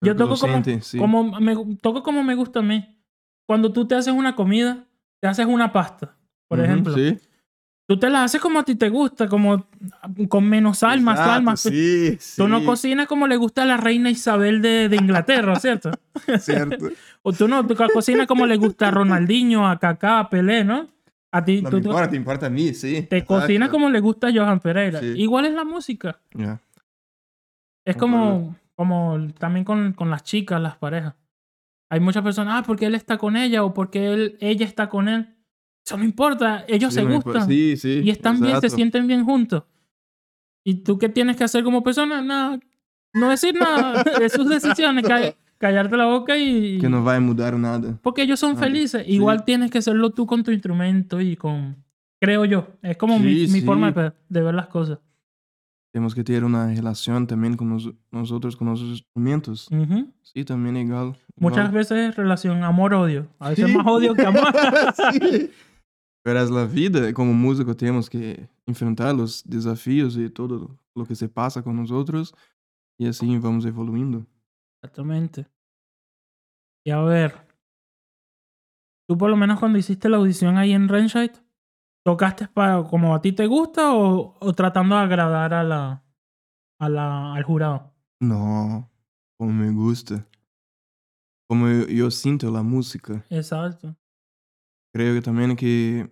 Yo 0.00 0.16
toco 0.16 0.36
como, 0.36 0.52
siente, 0.52 0.80
sí. 0.82 0.98
como 0.98 1.40
me, 1.40 1.56
toco 1.80 2.02
como 2.02 2.22
me 2.22 2.34
gusta 2.34 2.60
a 2.60 2.62
mí. 2.62 2.98
Cuando 3.46 3.72
tú 3.72 3.86
te 3.86 3.94
haces 3.94 4.12
una 4.12 4.34
comida, 4.34 4.86
te 5.20 5.28
haces 5.28 5.46
una 5.46 5.72
pasta, 5.72 6.16
por 6.48 6.60
ejemplo. 6.60 6.94
Sí. 6.94 7.18
Tú 7.86 7.98
te 7.98 8.08
la 8.08 8.24
haces 8.24 8.40
como 8.40 8.60
a 8.60 8.64
ti 8.64 8.76
te 8.76 8.88
gusta, 8.88 9.28
como 9.28 9.66
con 10.28 10.48
menos 10.48 10.78
sal, 10.78 11.02
más 11.02 11.18
sal, 11.18 11.42
más... 11.42 11.60
Sí, 11.60 12.18
Tú 12.34 12.48
no 12.48 12.64
cocinas 12.64 13.06
como 13.06 13.26
le 13.26 13.36
gusta 13.36 13.62
a 13.62 13.66
la 13.66 13.76
reina 13.76 14.10
Isabel 14.10 14.62
de, 14.62 14.88
de 14.88 14.96
Inglaterra, 14.96 15.54
¿cierto? 15.60 15.90
Cierto. 16.38 16.88
O 17.26 17.32
tú 17.32 17.48
no, 17.48 17.66
tú 17.66 17.74
cocinas 17.74 18.26
como 18.26 18.44
le 18.46 18.56
gusta 18.56 18.88
a 18.88 18.90
Ronaldinho, 18.90 19.66
a 19.66 19.78
Kaká, 19.78 20.20
a 20.20 20.28
Pelé, 20.28 20.62
¿no? 20.62 20.88
A 21.36 21.44
ti, 21.44 21.62
No 21.62 21.70
tú, 21.70 21.76
me 21.76 21.82
tú- 21.82 21.88
importa, 21.88 22.10
te 22.10 22.16
importa 22.16 22.46
a 22.46 22.50
mí, 22.50 22.74
sí. 22.74 23.02
te 23.10 23.24
cocinas 23.24 23.68
como 23.68 23.90
le 23.90 23.98
gusta 24.00 24.28
a 24.28 24.32
Johan 24.32 24.60
Pereira. 24.60 25.00
Sí. 25.00 25.14
Igual 25.16 25.46
es 25.46 25.52
la 25.54 25.64
música. 25.64 26.20
Es 27.84 27.96
como, 27.96 28.56
como 28.76 29.18
también 29.38 29.64
con, 29.64 29.92
con 29.94 30.10
las 30.10 30.22
chicas, 30.22 30.60
las 30.60 30.76
parejas. 30.76 31.14
Hay 31.90 32.00
muchas 32.00 32.22
personas, 32.22 32.54
ah, 32.58 32.62
porque 32.66 32.86
él 32.86 32.94
está 32.94 33.18
con 33.18 33.36
ella 33.36 33.62
o 33.64 33.74
porque 33.74 34.12
él, 34.12 34.36
ella 34.40 34.64
está 34.64 34.88
con 34.88 35.08
él. 35.08 35.34
Eso 35.86 35.98
no 35.98 36.04
importa, 36.04 36.64
ellos 36.66 36.94
Sí, 36.94 37.00
se 37.00 37.04
gustan 37.06 37.46
Sí, 37.46 37.76
sí. 37.76 38.00
y 38.02 38.10
están 38.10 38.34
bien, 38.40 38.52
se 38.52 38.56
exacto. 38.66 38.76
sienten 38.76 39.06
bien 39.06 39.24
juntos. 39.24 39.64
¿Y 40.64 40.76
tú 40.82 40.98
qué 40.98 41.08
tienes 41.10 41.36
que 41.36 41.44
hacer 41.44 41.62
como 41.62 41.82
persona? 41.82 42.22
Nada, 42.22 42.58
no 43.12 43.28
decir 43.28 43.54
nada 43.54 44.02
de 44.02 44.28
sus 44.30 44.48
decisiones, 44.48 45.06
ca- 45.06 45.34
callarte 45.64 45.96
la 45.96 46.06
boca 46.06 46.36
y... 46.36 46.78
Que 46.78 46.88
no 46.88 47.02
va 47.02 47.16
a 47.16 47.20
mudar 47.20 47.58
nada. 47.58 47.98
Porque 48.02 48.22
ellos 48.22 48.38
son 48.38 48.54
Vale, 48.54 48.66
felices. 48.66 49.04
sí. 49.06 49.12
Igual 49.12 49.44
tienes 49.44 49.70
que 49.70 49.80
serlo 49.80 50.10
tú 50.10 50.26
con 50.26 50.42
tu 50.44 50.50
instrumento 50.50 51.20
y 51.20 51.36
con... 51.36 51.76
Creo 52.20 52.44
yo. 52.44 52.68
Es 52.82 52.96
como 52.96 53.18
mi, 53.18 53.46
Sí, 53.46 53.52
mi 53.52 53.60
sí. 53.60 53.66
forma 53.66 53.90
de, 53.92 54.12
de 54.28 54.42
ver 54.42 54.54
las 54.54 54.66
cosas. 54.68 54.98
Tenemos 55.92 56.14
que 56.14 56.24
tener 56.24 56.44
una 56.44 56.66
relación 56.74 57.26
también 57.26 57.56
con 57.56 57.68
nos- 57.70 57.92
nosotros, 58.10 58.56
con 58.56 58.66
nuestros 58.68 58.90
instrumentos. 58.90 59.68
Ujú. 59.70 60.12
Sí, 60.22 60.44
también 60.44 60.76
igual. 60.76 61.16
Muchas 61.36 61.68
igual. 61.68 61.72
veces 61.72 62.16
relación 62.16 62.62
amor-odio. 62.64 63.28
A 63.38 63.50
veces 63.50 63.74
más 63.74 63.86
odio 63.86 64.14
que 64.14 64.26
amor. 64.26 64.44
Sí. 65.12 65.50
Pero 66.24 66.40
es 66.40 66.50
la 66.50 66.64
vida, 66.64 67.12
como 67.12 67.34
músico 67.34 67.76
tenemos 67.76 68.08
que 68.08 68.48
enfrentar 68.66 69.14
los 69.14 69.42
desafíos 69.44 70.16
y 70.16 70.30
todo 70.30 70.78
lo 70.94 71.04
que 71.04 71.14
se 71.14 71.28
pasa 71.28 71.62
con 71.62 71.76
nosotros 71.76 72.34
y 72.98 73.06
así 73.06 73.36
vamos 73.38 73.66
evoluindo. 73.66 74.24
Exactamente. 74.82 75.46
Y 76.86 76.90
a 76.90 77.00
ver, 77.00 77.46
tú 79.08 79.16
por 79.16 79.30
lo 79.30 79.36
menos 79.36 79.58
cuando 79.58 79.78
hiciste 79.78 80.08
la 80.08 80.18
audición 80.18 80.58
ahí 80.58 80.72
en 80.72 80.88
Renshide, 80.88 81.32
¿tocaste 82.04 82.48
para 82.48 82.82
como 82.84 83.14
a 83.14 83.20
ti 83.20 83.32
te 83.32 83.46
gusta 83.46 83.94
o, 83.94 84.36
o 84.40 84.52
tratando 84.52 84.94
de 84.96 85.02
agradar 85.02 85.54
a 85.54 85.64
la, 85.64 86.04
a 86.78 86.88
la, 86.88 87.34
al 87.34 87.42
jurado? 87.44 87.94
No, 88.20 88.90
como 89.38 89.52
me 89.52 89.70
gusta. 89.72 90.26
Como 91.48 91.66
eu, 91.68 91.88
eu 91.88 92.10
sinto 92.10 92.54
a 92.56 92.62
música. 92.62 93.24
Exacto. 93.30 93.94
Creio 94.94 95.14
que 95.14 95.20
também 95.24 95.54
que 95.56 96.08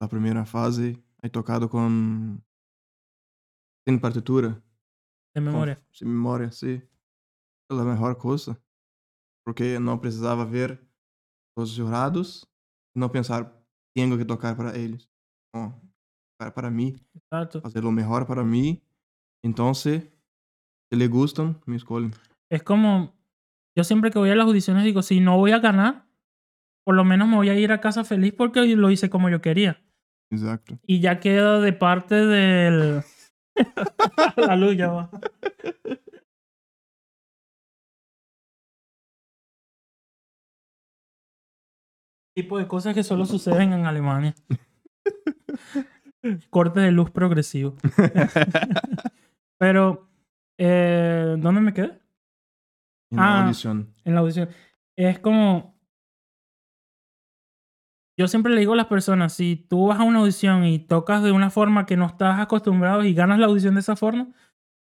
a 0.00 0.06
primeira 0.08 0.44
fase 0.44 1.02
é 1.22 1.28
tocado 1.28 1.68
com 1.68 2.38
sem 3.88 3.98
partitura, 3.98 4.62
De 5.34 5.40
memoria. 5.40 5.80
sem 5.92 6.06
memória, 6.08 6.50
sim. 6.50 6.82
É 7.70 7.74
a 7.74 7.84
melhor 7.84 8.14
coisa, 8.16 8.56
porque 9.46 9.78
não 9.78 9.96
precisava 9.96 10.44
ver 10.44 10.80
os 11.56 11.70
jurados 11.70 12.44
e 12.94 12.98
não 12.98 13.08
pensar 13.08 13.50
tenho 13.94 14.18
que 14.18 14.24
tocar 14.24 14.56
para 14.56 14.76
eles. 14.76 15.08
Não, 15.54 15.70
tocar 16.38 16.50
para 16.52 16.70
mim, 16.70 16.96
Exacto. 17.14 17.60
fazer 17.60 17.84
o 17.84 17.92
melhor 17.92 18.26
para 18.26 18.44
mim. 18.44 18.82
Então, 19.44 19.72
se 19.72 20.10
le 20.92 21.06
gustam, 21.06 21.58
me 21.66 21.76
escolhem. 21.76 22.10
Es 22.50 22.62
como, 22.62 23.14
yo 23.76 23.84
siempre 23.84 24.10
que 24.10 24.18
voy 24.18 24.30
a 24.30 24.34
las 24.34 24.46
audiciones 24.46 24.84
digo, 24.84 25.02
si 25.02 25.20
no 25.20 25.36
voy 25.38 25.52
a 25.52 25.60
ganar, 25.60 26.06
por 26.84 26.94
lo 26.94 27.04
menos 27.04 27.28
me 27.28 27.36
voy 27.36 27.48
a 27.48 27.58
ir 27.58 27.72
a 27.72 27.80
casa 27.80 28.04
feliz 28.04 28.34
porque 28.34 28.66
lo 28.76 28.90
hice 28.90 29.08
como 29.08 29.30
yo 29.30 29.40
quería. 29.40 29.82
Exato. 30.30 30.78
Y 30.86 31.00
ya 31.00 31.20
queda 31.20 31.60
de 31.60 31.72
parte 31.72 32.14
del... 32.14 33.02
La 34.36 34.56
luz 34.56 34.76
ya 34.76 34.90
va. 34.90 35.10
Tipo 42.36 42.58
de 42.58 42.68
cosas 42.68 42.94
que 42.94 43.02
solo 43.02 43.24
suceden 43.24 43.72
en 43.72 43.86
Alemania. 43.86 44.34
Corte 46.50 46.80
de 46.80 46.90
luz 46.92 47.10
progresivo. 47.10 47.74
Pero, 49.58 50.10
eh, 50.58 51.34
¿dónde 51.38 51.62
me 51.62 51.72
quedé? 51.72 51.98
E 53.10 53.16
na 53.16 53.38
Ah. 53.38 53.42
audição. 53.44 53.86
En 54.04 54.14
la 54.14 54.20
audición. 54.20 54.50
Es 54.98 55.18
como. 55.18 55.74
Yo 58.18 58.28
siempre 58.28 58.52
le 58.52 58.60
digo 58.60 58.74
a 58.74 58.76
las 58.76 58.86
personas: 58.86 59.32
si 59.32 59.56
tú 59.56 59.86
vas 59.86 60.00
a 60.00 60.02
una 60.02 60.18
audición 60.18 60.66
y 60.66 60.78
tocas 60.78 61.22
de 61.22 61.32
una 61.32 61.48
forma 61.48 61.86
que 61.86 61.96
no 61.96 62.04
estás 62.04 62.38
acostumbrado 62.38 63.02
y 63.02 63.14
ganas 63.14 63.38
la 63.38 63.46
audición 63.46 63.74
de 63.74 63.80
esa 63.80 63.96
forma, 63.96 64.28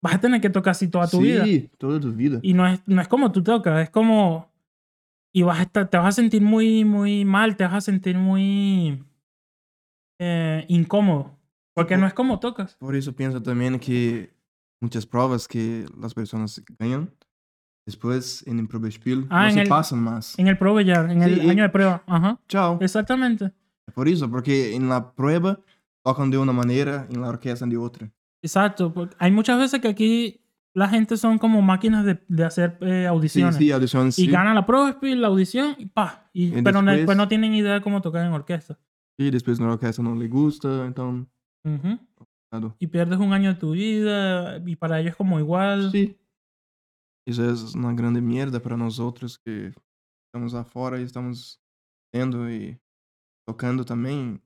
vas 0.03 0.15
a 0.15 0.19
tener 0.19 0.41
que 0.41 0.49
tocar 0.49 0.71
así 0.71 0.89
toda 0.89 1.07
tu 1.07 1.21
vida. 1.21 1.45
Sim, 1.45 1.69
toda 1.77 2.01
tu 2.01 2.11
vida. 2.11 2.39
Y 2.41 2.53
no 2.53 2.67
es, 2.67 2.81
no 2.85 3.01
es 3.01 3.07
como 3.07 3.31
tú 3.31 3.41
tocas, 3.43 3.81
es 3.81 3.89
como. 3.91 4.51
Y 5.35 5.43
vas 5.43 5.59
a 5.59 5.63
estar, 5.63 5.89
te 5.89 5.97
vas 5.97 6.07
a 6.07 6.11
sentir 6.13 6.41
muy, 6.41 6.85
muy 6.85 7.25
mal, 7.25 7.57
te 7.57 7.65
vas 7.65 7.73
a 7.73 7.81
sentir 7.81 8.17
muy 8.17 9.03
eh, 10.19 10.65
incómodo. 10.69 11.37
Porque 11.73 11.95
por- 11.95 12.01
no 12.01 12.07
es 12.07 12.13
como 12.13 12.39
tocas. 12.39 12.75
Por 12.79 12.95
isso 12.95 13.11
penso 13.13 13.41
também 13.41 13.77
que 13.77 14.29
muitas 14.81 15.05
provas 15.05 15.45
que 15.45 15.85
as 16.01 16.13
pessoas 16.13 16.61
ganham 16.79 17.09
depois 17.85 18.43
em 18.47 18.65
Probespiel 18.65 19.27
Ah, 19.29 19.49
en 19.49 19.53
se 19.55 19.61
el- 19.63 19.67
passam 19.67 19.99
mais. 19.99 20.39
En 20.39 20.47
el 20.47 20.57
Probejar, 20.57 21.11
en 21.11 21.21
el 21.21 21.35
Sí, 21.35 21.41
y- 21.45 21.49
año 21.49 21.63
de 21.63 21.69
prueba. 21.69 22.01
Ajá. 22.07 22.39
Tchau. 22.47 22.77
Exactamente. 22.81 23.51
Por 23.93 24.07
isso, 24.07 24.29
porque 24.29 24.73
em 24.73 24.87
la 24.87 25.01
prueba 25.01 25.59
tocam 26.03 26.29
de 26.29 26.37
uma 26.37 26.53
maneira, 26.53 27.07
em 27.11 27.17
la 27.19 27.27
orquestra 27.27 27.67
de 27.67 27.75
outra. 27.77 28.09
Exacto. 28.41 28.91
porque 28.93 29.15
Hay 29.19 29.31
muchas 29.31 29.59
veces 29.59 29.81
que 29.81 29.87
aquí 29.89 30.41
la 30.75 30.87
gente 30.89 31.15
son 31.17 31.37
como 31.39 31.61
máquinas 31.61 32.03
de, 32.05 32.23
de 32.27 32.43
hacer 32.43 32.77
eh, 32.81 33.07
audiciones. 33.07 33.55
sim, 33.55 33.71
audições. 33.71 34.19
Y 34.19 34.25
sim. 34.25 34.31
ganan 34.31 34.53
la 34.55 34.65
Probespiel, 34.65 35.21
la 35.21 35.27
audición 35.29 35.75
y 35.79 35.85
pa. 35.87 36.29
Y, 36.33 36.47
Y 36.57 36.61
pero 36.61 36.81
no- 36.81 36.91
después- 36.91 36.97
después 36.97 37.17
no 37.17 37.27
tienen 37.27 37.53
idea 37.55 37.73
de 37.75 37.81
cómo 37.81 38.01
tocar 38.01 38.25
en 38.25 38.33
orquesta. 38.33 38.77
E 39.17 39.31
depois 39.31 39.57
na 39.59 39.71
orquestra 39.71 40.03
não 40.03 40.15
lhe 40.19 40.27
gusta, 40.27 40.67
então. 40.87 41.25
Ujú. 41.65 41.97
Claro. 42.51 42.75
Y 42.79 42.87
pierdes 42.87 43.17
un 43.19 43.31
año 43.33 43.53
de 43.53 43.59
tu 43.59 43.71
vida 43.71 44.57
y 44.65 44.75
para 44.75 44.99
ellos 44.99 45.15
como 45.15 45.39
igual. 45.39 45.89
Sim. 45.91 46.13
Isso 47.27 47.41
é 47.41 47.53
uma 47.77 47.93
grande 47.93 48.21
merda 48.21 48.59
para 48.59 48.77
nós 48.77 48.99
outros 48.99 49.35
que 49.37 49.71
estamos 50.27 50.53
fora 50.69 50.99
e 50.99 51.03
estamos 51.03 51.57
tendo 52.13 52.47
e 52.49 52.77
tocando 53.47 53.83
também, 53.85 54.39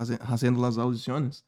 faze- 0.00 0.16
fazendo 0.18 0.64
as 0.64 0.78
audições. 0.78 1.44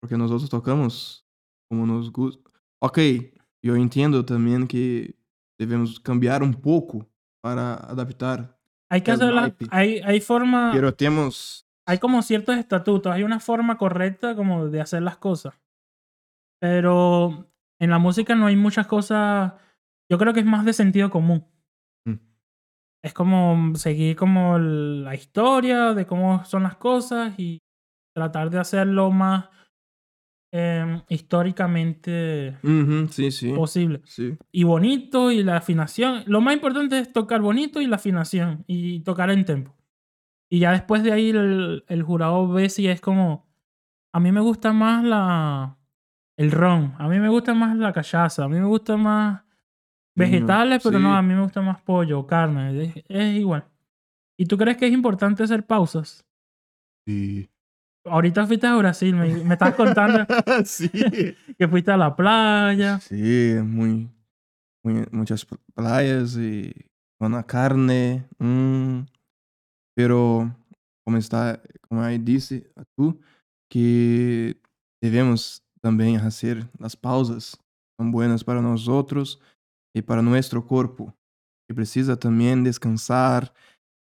Porque 0.00 0.16
nós 0.16 0.30
outros 0.30 0.48
tocamos 0.48 1.24
como 1.70 1.84
nos 1.86 2.08
gusta. 2.08 2.40
Ok, 2.82 3.34
eu 3.62 3.76
entendo 3.76 4.22
também 4.24 4.66
que 4.66 5.14
devemos 5.58 5.98
cambiar 5.98 6.42
um 6.42 6.52
pouco 6.52 7.06
para 7.42 7.74
adaptar. 7.90 8.58
Hay 8.90 9.02
que 9.02 9.10
El 9.10 9.16
hacer 9.16 9.32
la- 9.34 9.40
naipe. 9.42 9.66
hay, 9.70 10.00
hay 10.00 10.20
forma, 10.20 10.70
Pero 10.72 10.92
temos. 10.94 11.66
hay 11.86 11.98
como 11.98 12.22
ciertos 12.22 12.56
estatutos, 12.56 13.12
hay 13.12 13.22
una 13.22 13.38
forma 13.40 13.76
correcta 13.78 14.34
como 14.34 14.68
de 14.68 14.80
hacer 14.80 15.02
las 15.02 15.16
cosas. 15.18 15.54
Pero 16.60 17.46
en 17.80 17.90
la 17.90 17.98
música 17.98 18.34
no 18.34 18.46
hay 18.46 18.56
muchas 18.56 18.86
cosas, 18.86 19.52
yo 20.10 20.18
creo 20.18 20.32
que 20.34 20.40
es 20.40 20.46
más 20.46 20.64
de 20.64 20.72
sentido 20.72 21.10
común. 21.10 21.46
Mm. 22.06 22.16
Es 23.02 23.14
como 23.14 23.74
seguir 23.76 24.16
como 24.16 24.58
la 24.58 25.14
historia 25.14 25.94
de 25.94 26.06
cómo 26.06 26.44
son 26.44 26.64
las 26.64 26.76
cosas 26.76 27.38
y 27.38 27.58
tratar 28.14 28.50
de 28.50 28.58
hacerlo 28.58 29.10
más 29.10 29.48
em, 30.52 31.02
históricamente 31.08 32.56
posible. 33.54 34.02
Y 34.52 34.64
bonito 34.64 35.30
y 35.30 35.42
la 35.42 35.56
afinación. 35.56 36.24
Lo 36.26 36.40
más 36.40 36.54
importante 36.54 36.98
es 36.98 37.12
tocar 37.12 37.40
bonito 37.40 37.80
y 37.80 37.86
la 37.86 37.96
afinación 37.96 38.64
y 38.66 39.00
tocar 39.00 39.30
en 39.30 39.44
tempo. 39.44 39.76
Y 40.48 40.58
ya 40.58 40.72
después 40.72 41.02
de 41.02 41.12
ahí 41.12 41.30
el, 41.30 41.84
el 41.86 42.02
jurado 42.02 42.48
ve 42.48 42.68
si 42.68 42.88
es 42.88 43.00
como... 43.00 43.48
A 44.12 44.18
mí 44.18 44.32
me 44.32 44.40
gusta 44.40 44.72
más 44.72 45.04
la... 45.04 45.76
El 46.36 46.50
ron. 46.50 46.94
A 46.98 47.06
mí 47.06 47.20
me 47.20 47.28
gusta 47.28 47.54
más 47.54 47.76
la 47.76 47.92
cachaza. 47.92 48.44
A 48.44 48.48
mí 48.48 48.58
me 48.58 48.66
gusta 48.66 48.96
más 48.96 49.42
vegetales, 50.16 50.82
pero 50.82 50.98
no, 50.98 51.10
sí. 51.10 51.16
a 51.16 51.22
mí 51.22 51.34
me 51.34 51.42
gusta 51.42 51.62
más 51.62 51.80
pollo, 51.82 52.26
carne. 52.26 52.82
Es, 52.84 53.04
es 53.08 53.36
igual. 53.36 53.64
¿Y 54.36 54.46
tú 54.46 54.56
crees 54.56 54.76
que 54.76 54.86
es 54.86 54.92
importante 54.92 55.42
hacer 55.42 55.66
pausas? 55.66 56.26
E... 57.06 57.48
Ahorita 58.10 58.44
fuiste 58.46 58.66
a 58.66 58.76
Brasil, 58.76 59.14
me, 59.14 59.44
me 59.44 59.54
estás 59.54 59.74
contando 59.76 60.26
sim. 60.64 60.90
que 61.56 61.68
fuiste 61.68 61.90
a 61.92 61.96
la 61.96 62.10
playa. 62.16 62.98
Muito, 64.82 65.14
muitas 65.14 65.46
praias 65.74 66.36
e 66.36 66.74
com 67.20 67.36
a 67.36 67.42
carne. 67.44 68.24
Hum. 68.40 69.06
Pero, 69.96 70.50
como 71.06 71.18
está, 71.18 71.60
como 71.88 72.00
aí 72.00 72.18
disse 72.18 72.66
a 72.74 72.82
tu, 72.96 73.16
que 73.70 74.56
devemos 75.00 75.62
também 75.80 76.18
fazer 76.18 76.68
as 76.80 76.94
pausas 76.94 77.56
são 78.00 78.10
buenas 78.10 78.42
para 78.42 78.60
nós 78.60 78.88
outros 78.88 79.38
e 79.94 80.02
para 80.02 80.22
nosso 80.22 80.60
corpo, 80.62 81.12
que 81.68 81.74
precisa 81.74 82.16
também 82.16 82.60
descansar, 82.62 83.52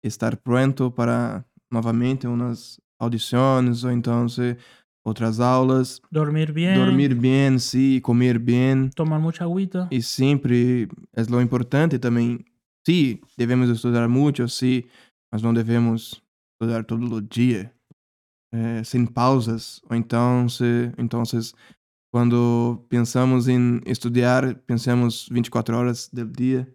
estar 0.03 0.37
pronto 0.37 0.91
para 0.91 1.45
novamente 1.71 2.27
umas 2.27 2.81
audições 2.99 3.85
ou 3.85 3.91
então 3.91 4.29
se, 4.29 4.57
outras 5.05 5.41
aulas, 5.41 6.01
Dormir 6.11 6.53
bien. 6.53 6.75
dormir 6.75 7.15
bem, 7.15 7.59
sim, 7.59 8.01
comer 8.01 8.39
bem. 8.39 8.91
Tomar 8.91 9.19
mucha 9.19 9.45
agüita. 9.45 9.89
E 9.91 10.03
sempre 10.03 10.89
é 11.17 11.23
lo 11.25 11.41
importante 11.41 11.99
também. 11.99 12.45
Sim, 12.87 13.19
devemos 13.37 13.69
estudar 13.71 14.09
muito, 14.09 14.49
sim, 14.49 14.83
mas 15.33 15.43
não 15.43 15.53
devemos 15.53 16.23
estudar 16.55 16.85
todo 16.85 17.17
o 17.17 17.21
dia, 17.21 17.73
eh, 18.53 18.83
sem 18.85 19.05
pausas. 19.05 19.81
Ou 19.91 19.97
então, 19.97 20.49
se, 20.49 20.93
então, 20.97 21.23
quando 22.11 22.85
pensamos 22.89 23.47
em 23.49 23.81
estudar, 23.87 24.55
pensamos 24.67 25.29
24 25.31 25.77
horas 25.77 26.09
do 26.11 26.25
dia, 26.25 26.67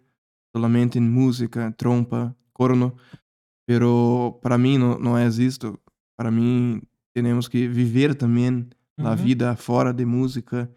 solamente 0.54 0.98
em 0.98 1.02
música, 1.02 1.72
trompa, 1.76 2.34
corno. 2.52 2.94
Pero 3.66 4.38
para 4.42 4.58
mim 4.58 4.78
não, 4.78 4.98
não 4.98 5.18
é 5.18 5.26
isto. 5.26 5.78
Para 6.16 6.30
mim, 6.30 6.82
temos 7.14 7.48
que 7.48 7.68
viver 7.68 8.14
também 8.14 8.68
a 8.98 9.12
Ujú. 9.12 9.22
vida 9.22 9.56
fora 9.56 9.92
de 9.92 10.04
música. 10.04 10.70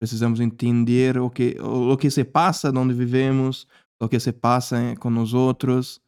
Precisamos 0.00 0.40
entender 0.40 1.18
o 1.18 1.30
que, 1.30 1.56
o, 1.60 1.92
o 1.92 1.96
que 1.96 2.10
se 2.10 2.24
passa 2.24 2.70
onde 2.70 2.94
vivemos, 2.94 3.66
o 4.00 4.08
que 4.08 4.20
se 4.20 4.32
passa 4.32 4.78
eh, 4.78 4.96
com 4.96 5.10
nós 5.10 5.34
outros, 5.34 6.00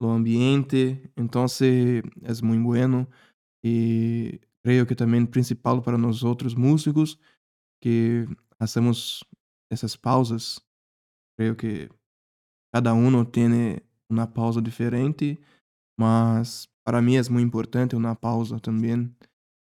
o 0.00 0.06
ambiente. 0.06 1.02
Então, 1.16 1.44
é 1.44 2.42
muito 2.44 2.64
bueno. 2.64 3.08
E 3.64 4.40
creio 4.64 4.86
que 4.86 4.94
também 4.94 5.26
principal 5.26 5.82
para 5.82 5.98
nós 5.98 6.22
outros 6.22 6.54
músicos 6.54 7.18
que 7.82 8.26
hacemos 8.58 9.24
essas 9.70 9.96
pausas. 9.96 10.60
Creio 11.36 11.56
que 11.56 11.88
cada 12.72 12.94
um 12.94 13.24
tem 13.24 13.80
uma 14.10 14.26
pausa 14.26 14.60
diferente, 14.62 15.38
mas 15.98 16.68
para 16.84 17.00
mim 17.02 17.16
é 17.16 17.22
muito 17.30 17.46
importante 17.46 17.96
uma 17.96 18.14
pausa 18.14 18.58
também 18.60 19.14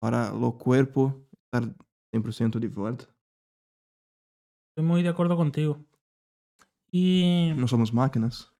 para 0.01 0.33
o 0.33 0.51
corpo 0.51 1.13
estar 1.45 1.63
100% 2.13 2.59
de 2.59 2.67
volta. 2.67 3.07
Estoy 4.69 4.85
muy 4.85 5.03
de 5.03 5.09
acuerdo 5.09 5.35
contigo. 5.37 5.83
Y 6.91 7.53
No 7.57 7.67
somos 7.67 7.93
máquinas. 7.93 8.51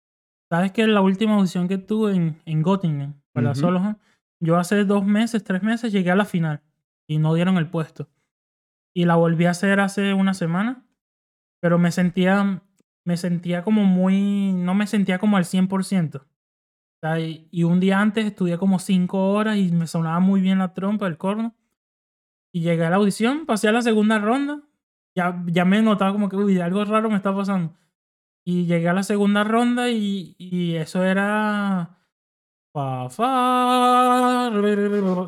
sabes 0.49 0.71
que 0.71 0.85
la 0.87 1.01
última 1.01 1.35
audición 1.35 1.67
que 1.67 1.77
tuve 1.77 2.15
en, 2.15 2.41
en 2.45 2.61
Göttingen, 2.63 3.21
para 3.33 3.51
Ujú. 3.51 3.59
Solohan, 3.61 3.99
yo 4.39 4.57
hace 4.57 4.85
dos 4.85 5.05
meses, 5.05 5.43
tres 5.43 5.63
meses 5.63 5.91
llegué 5.91 6.11
a 6.11 6.15
la 6.15 6.25
final 6.25 6.61
y 7.07 7.17
no 7.17 7.33
dieron 7.33 7.57
el 7.57 7.69
puesto. 7.69 8.09
Y 8.93 9.05
la 9.05 9.15
volví 9.15 9.45
a 9.45 9.51
hacer 9.51 9.79
hace 9.79 10.13
una 10.13 10.33
semana, 10.33 10.85
pero 11.61 11.77
me 11.77 11.91
sentía, 11.91 12.61
me 13.05 13.17
sentía 13.17 13.63
como 13.63 13.83
muy, 13.83 14.53
no 14.53 14.73
me 14.75 14.87
sentía 14.87 15.19
como 15.19 15.35
al 15.37 15.45
100%. 15.45 16.25
Sea, 17.01 17.19
y, 17.19 17.47
y 17.51 17.63
un 17.63 17.79
día 17.79 17.99
antes 17.99 18.25
estudié 18.25 18.57
como 18.57 18.79
cinco 18.79 19.31
horas 19.31 19.57
y 19.57 19.71
me 19.71 19.87
sonaba 19.87 20.19
muy 20.19 20.41
bien 20.41 20.59
la 20.59 20.73
trompa, 20.73 21.07
el 21.07 21.17
corno. 21.17 21.55
Y 22.53 22.61
llegué 22.61 22.85
a 22.85 22.89
la 22.89 22.95
audición, 22.95 23.45
pasé 23.45 23.67
a 23.67 23.71
la 23.73 23.81
segunda 23.81 24.17
ronda. 24.19 24.61
Ya, 25.15 25.41
ya 25.47 25.65
me 25.65 25.81
notaba 25.81 26.11
como 26.13 26.29
que, 26.29 26.35
uy, 26.35 26.59
algo 26.59 26.83
raro 26.85 27.09
me 27.09 27.15
está 27.17 27.35
pasando. 27.35 27.73
Y 28.45 28.65
llegué 28.65 28.87
a 28.89 28.93
la 28.93 29.03
segunda 29.03 29.43
ronda 29.43 29.89
y, 29.89 30.35
y 30.37 30.75
eso 30.75 31.03
era... 31.03 31.91
Fa, 32.73 33.09
fa, 33.09 34.51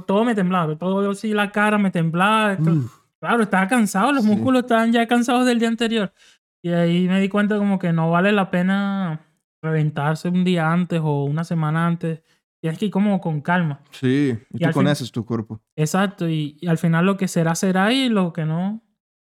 todo 0.06 0.26
me 0.26 0.36
temblaba, 0.36 0.76
todo 0.78 1.10
así 1.12 1.34
la 1.34 1.50
cara 1.52 1.78
me 1.78 1.92
temblaba. 1.92 2.58
Uf, 2.60 2.98
Claro, 3.20 3.44
estaba 3.44 3.68
cansado, 3.68 4.12
los 4.12 4.24
Sí. 4.26 4.30
músculos 4.30 4.62
estaban 4.64 4.92
ya 4.92 5.08
cansados 5.08 5.46
del 5.46 5.58
día 5.58 5.70
anterior. 5.70 6.14
Y 6.62 6.70
ahí 6.70 7.08
me 7.08 7.20
di 7.22 7.30
cuenta 7.30 7.58
como 7.58 7.80
que 7.80 7.92
no 7.94 8.12
vale 8.12 8.32
la 8.32 8.52
pena 8.52 9.22
reventarse 9.68 10.30
un 10.30 10.44
día 10.44 10.72
antes 10.72 11.00
o 11.04 11.24
una 11.26 11.44
semana 11.44 11.86
antes. 11.88 12.22
Tienes 12.60 12.80
que 12.80 12.86
ir 12.86 12.92
como 12.92 13.22
con 13.22 13.42
calma. 13.42 13.82
sí, 13.92 14.34
y, 14.52 14.56
Y 14.56 14.60
tú 14.60 14.66
al 14.66 14.74
fin- 14.74 14.84
conoces 14.84 15.12
tu 15.12 15.26
cuerpo. 15.26 15.62
Exacto, 15.76 16.28
y, 16.28 16.58
y 16.60 16.68
al 16.68 16.78
final 16.78 17.06
lo 17.06 17.16
que 17.18 17.28
será, 17.28 17.54
será 17.56 17.94
y 17.94 18.10
lo 18.10 18.34
que 18.34 18.46
no. 18.46 18.82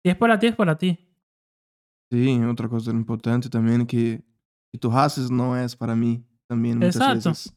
Si 0.03 0.11
es 0.11 0.17
para 0.17 0.39
ti, 0.39 0.47
es 0.49 0.55
para 0.57 0.79
ti. 0.79 0.99
Sí, 2.11 2.41
otra 2.45 2.69
cosa 2.69 2.91
importante 2.91 3.49
también 3.49 3.87
que, 3.87 4.23
que 4.73 4.79
tú 4.79 4.91
haces 4.91 5.31
no 5.31 5.57
es 5.57 5.77
para 5.77 5.95
mí 5.95 6.25
también 6.49 6.79
muchas 6.79 6.97
Exacto. 6.97 7.29
veces. 7.31 7.57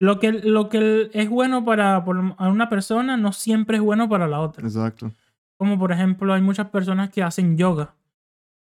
Lo 0.00 0.20
que, 0.20 0.30
lo 0.32 0.68
que 0.68 1.10
es 1.12 1.28
bueno 1.28 1.64
para 1.64 2.04
por 2.04 2.16
una 2.18 2.68
persona 2.68 3.16
no 3.16 3.32
siempre 3.32 3.78
es 3.78 3.82
bueno 3.82 4.08
para 4.08 4.28
la 4.28 4.40
otra. 4.40 4.64
Exacto. 4.64 5.10
Como 5.58 5.76
por 5.78 5.90
ejemplo, 5.90 6.32
hay 6.34 6.42
muchas 6.42 6.68
personas 6.68 7.10
que 7.10 7.22
hacen 7.22 7.56
yoga. 7.56 7.96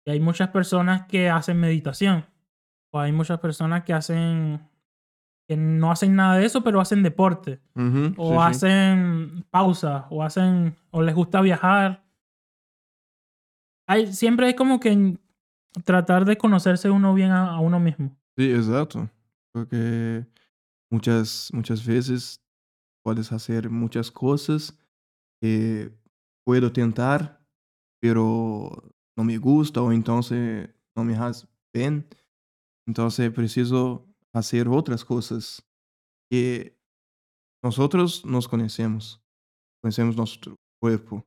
Y 0.04 0.10
hay 0.10 0.18
muchas 0.18 0.48
personas 0.48 1.06
que 1.06 1.30
hacen 1.30 1.60
meditación. 1.60 2.24
O 2.92 3.00
hay 3.00 3.10
muchas 3.10 3.40
personas 3.40 3.84
que 3.84 3.92
hacen. 3.92 4.60
que 5.48 5.56
no 5.56 5.90
hacen 5.90 6.14
nada 6.14 6.36
de 6.36 6.44
eso, 6.44 6.62
pero 6.62 6.80
hacen 6.80 7.02
deporte. 7.02 7.60
O 7.74 7.80
sí, 7.80 8.14
sí. 8.16 8.36
hacen 8.38 9.44
pausa. 9.50 10.06
O 10.10 10.22
hacen. 10.22 10.76
o 10.90 11.02
les 11.02 11.14
gusta 11.14 11.40
viajar. 11.40 12.04
Hay, 13.88 14.12
siempre 14.12 14.48
es 14.48 14.54
como 14.54 14.78
que 14.78 15.18
tratar 15.84 16.24
de 16.24 16.36
conocerse 16.36 16.90
uno 16.90 17.14
bien 17.14 17.30
a, 17.30 17.54
a 17.54 17.60
uno 17.60 17.80
mismo. 17.80 18.16
Sí, 18.36 18.52
exacto. 18.52 19.08
Porque 19.52 20.24
muchas, 20.90 21.50
muchas 21.52 21.84
veces 21.84 22.40
puedes 23.02 23.32
hacer 23.32 23.68
muchas 23.68 24.10
cosas 24.10 24.78
que 25.40 25.90
puedo 26.44 26.72
tentar, 26.72 27.40
pero 28.00 28.70
no 29.16 29.24
me 29.24 29.38
gusta 29.38 29.82
o 29.82 29.92
entonces 29.92 30.68
no 30.94 31.04
me 31.04 31.16
hace 31.16 31.46
bien. 31.72 32.06
Entonces 32.86 33.30
preciso 33.30 34.06
hacer 34.32 34.68
otras 34.68 35.04
cosas 35.04 35.64
que 36.30 36.76
nosotros 37.62 38.24
nos 38.24 38.48
conocemos, 38.48 39.22
conocemos 39.82 40.16
nuestro 40.16 40.56
cuerpo. 40.80 41.24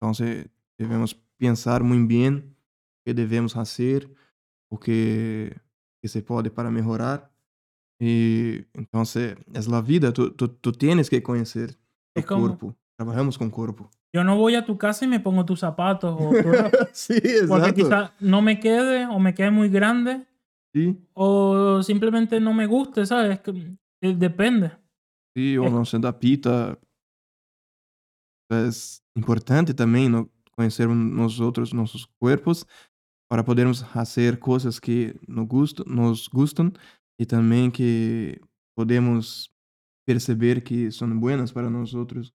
Entonces 0.00 0.48
debemos 0.78 1.14
pensar 1.38 1.82
muy 1.82 1.98
bien 2.06 2.56
qué 3.04 3.14
debemos 3.14 3.56
hacer, 3.56 4.12
o 4.70 4.78
que, 4.80 5.56
que 6.02 6.08
se 6.08 6.22
puede 6.22 6.50
para 6.50 6.70
mejorar. 6.70 7.32
Y 8.00 8.66
entonces 8.74 9.36
es 9.54 9.68
la 9.68 9.80
vida, 9.80 10.12
tú, 10.12 10.30
tú, 10.32 10.48
tú 10.48 10.72
tienes 10.72 11.08
que 11.08 11.22
conocer 11.22 11.76
tu 12.14 12.22
como- 12.24 12.46
cuerpo. 12.48 12.76
Trabajamos 12.98 13.36
con 13.36 13.50
cuerpo. 13.50 13.90
Yo 14.14 14.24
no 14.24 14.36
voy 14.38 14.54
a 14.54 14.64
tu 14.64 14.78
casa 14.78 15.04
y 15.04 15.08
me 15.08 15.20
pongo 15.20 15.44
tus 15.44 15.60
zapatos. 15.60 16.16
O 16.18 16.30
tú- 16.30 16.34
sí, 16.92 17.20
porque 17.46 17.68
exacto. 17.68 17.74
quizá 17.74 18.12
no 18.20 18.40
me 18.40 18.58
quede 18.58 19.06
o 19.06 19.18
me 19.18 19.34
quede 19.34 19.50
muy 19.50 19.68
grande. 19.68 20.26
Sí, 20.76 20.94
O 21.14 21.82
simplemente 21.82 22.38
no 22.38 22.52
me 22.52 22.66
guste, 22.66 23.06
¿sabes? 23.06 23.40
Que- 23.40 23.78
eh, 24.02 24.14
Depende. 24.14 24.72
sí, 25.34 25.56
o 25.56 25.64
Es- 25.64 25.72
no 25.72 25.84
se 25.86 25.96
adapta. 25.96 26.78
Es 28.50 29.02
importante 29.14 29.72
también 29.72 30.12
¿no? 30.12 30.30
conocer 30.54 30.86
nosotros, 30.88 31.72
nuestros 31.72 32.06
cuerpos, 32.18 32.66
para 33.28 33.42
podermos 33.42 33.82
hacer 33.96 34.38
cosas 34.38 34.78
que 34.80 35.18
nos, 35.26 35.48
gustan, 35.48 35.86
nos 35.88 36.28
gustan 36.28 36.74
y 37.18 37.24
también 37.24 37.72
que 37.72 38.38
podemos 38.76 39.50
perceber 40.06 40.62
que 40.62 40.90
son 40.90 41.18
buenas 41.18 41.52
para 41.54 41.70
nosotros. 41.70 42.34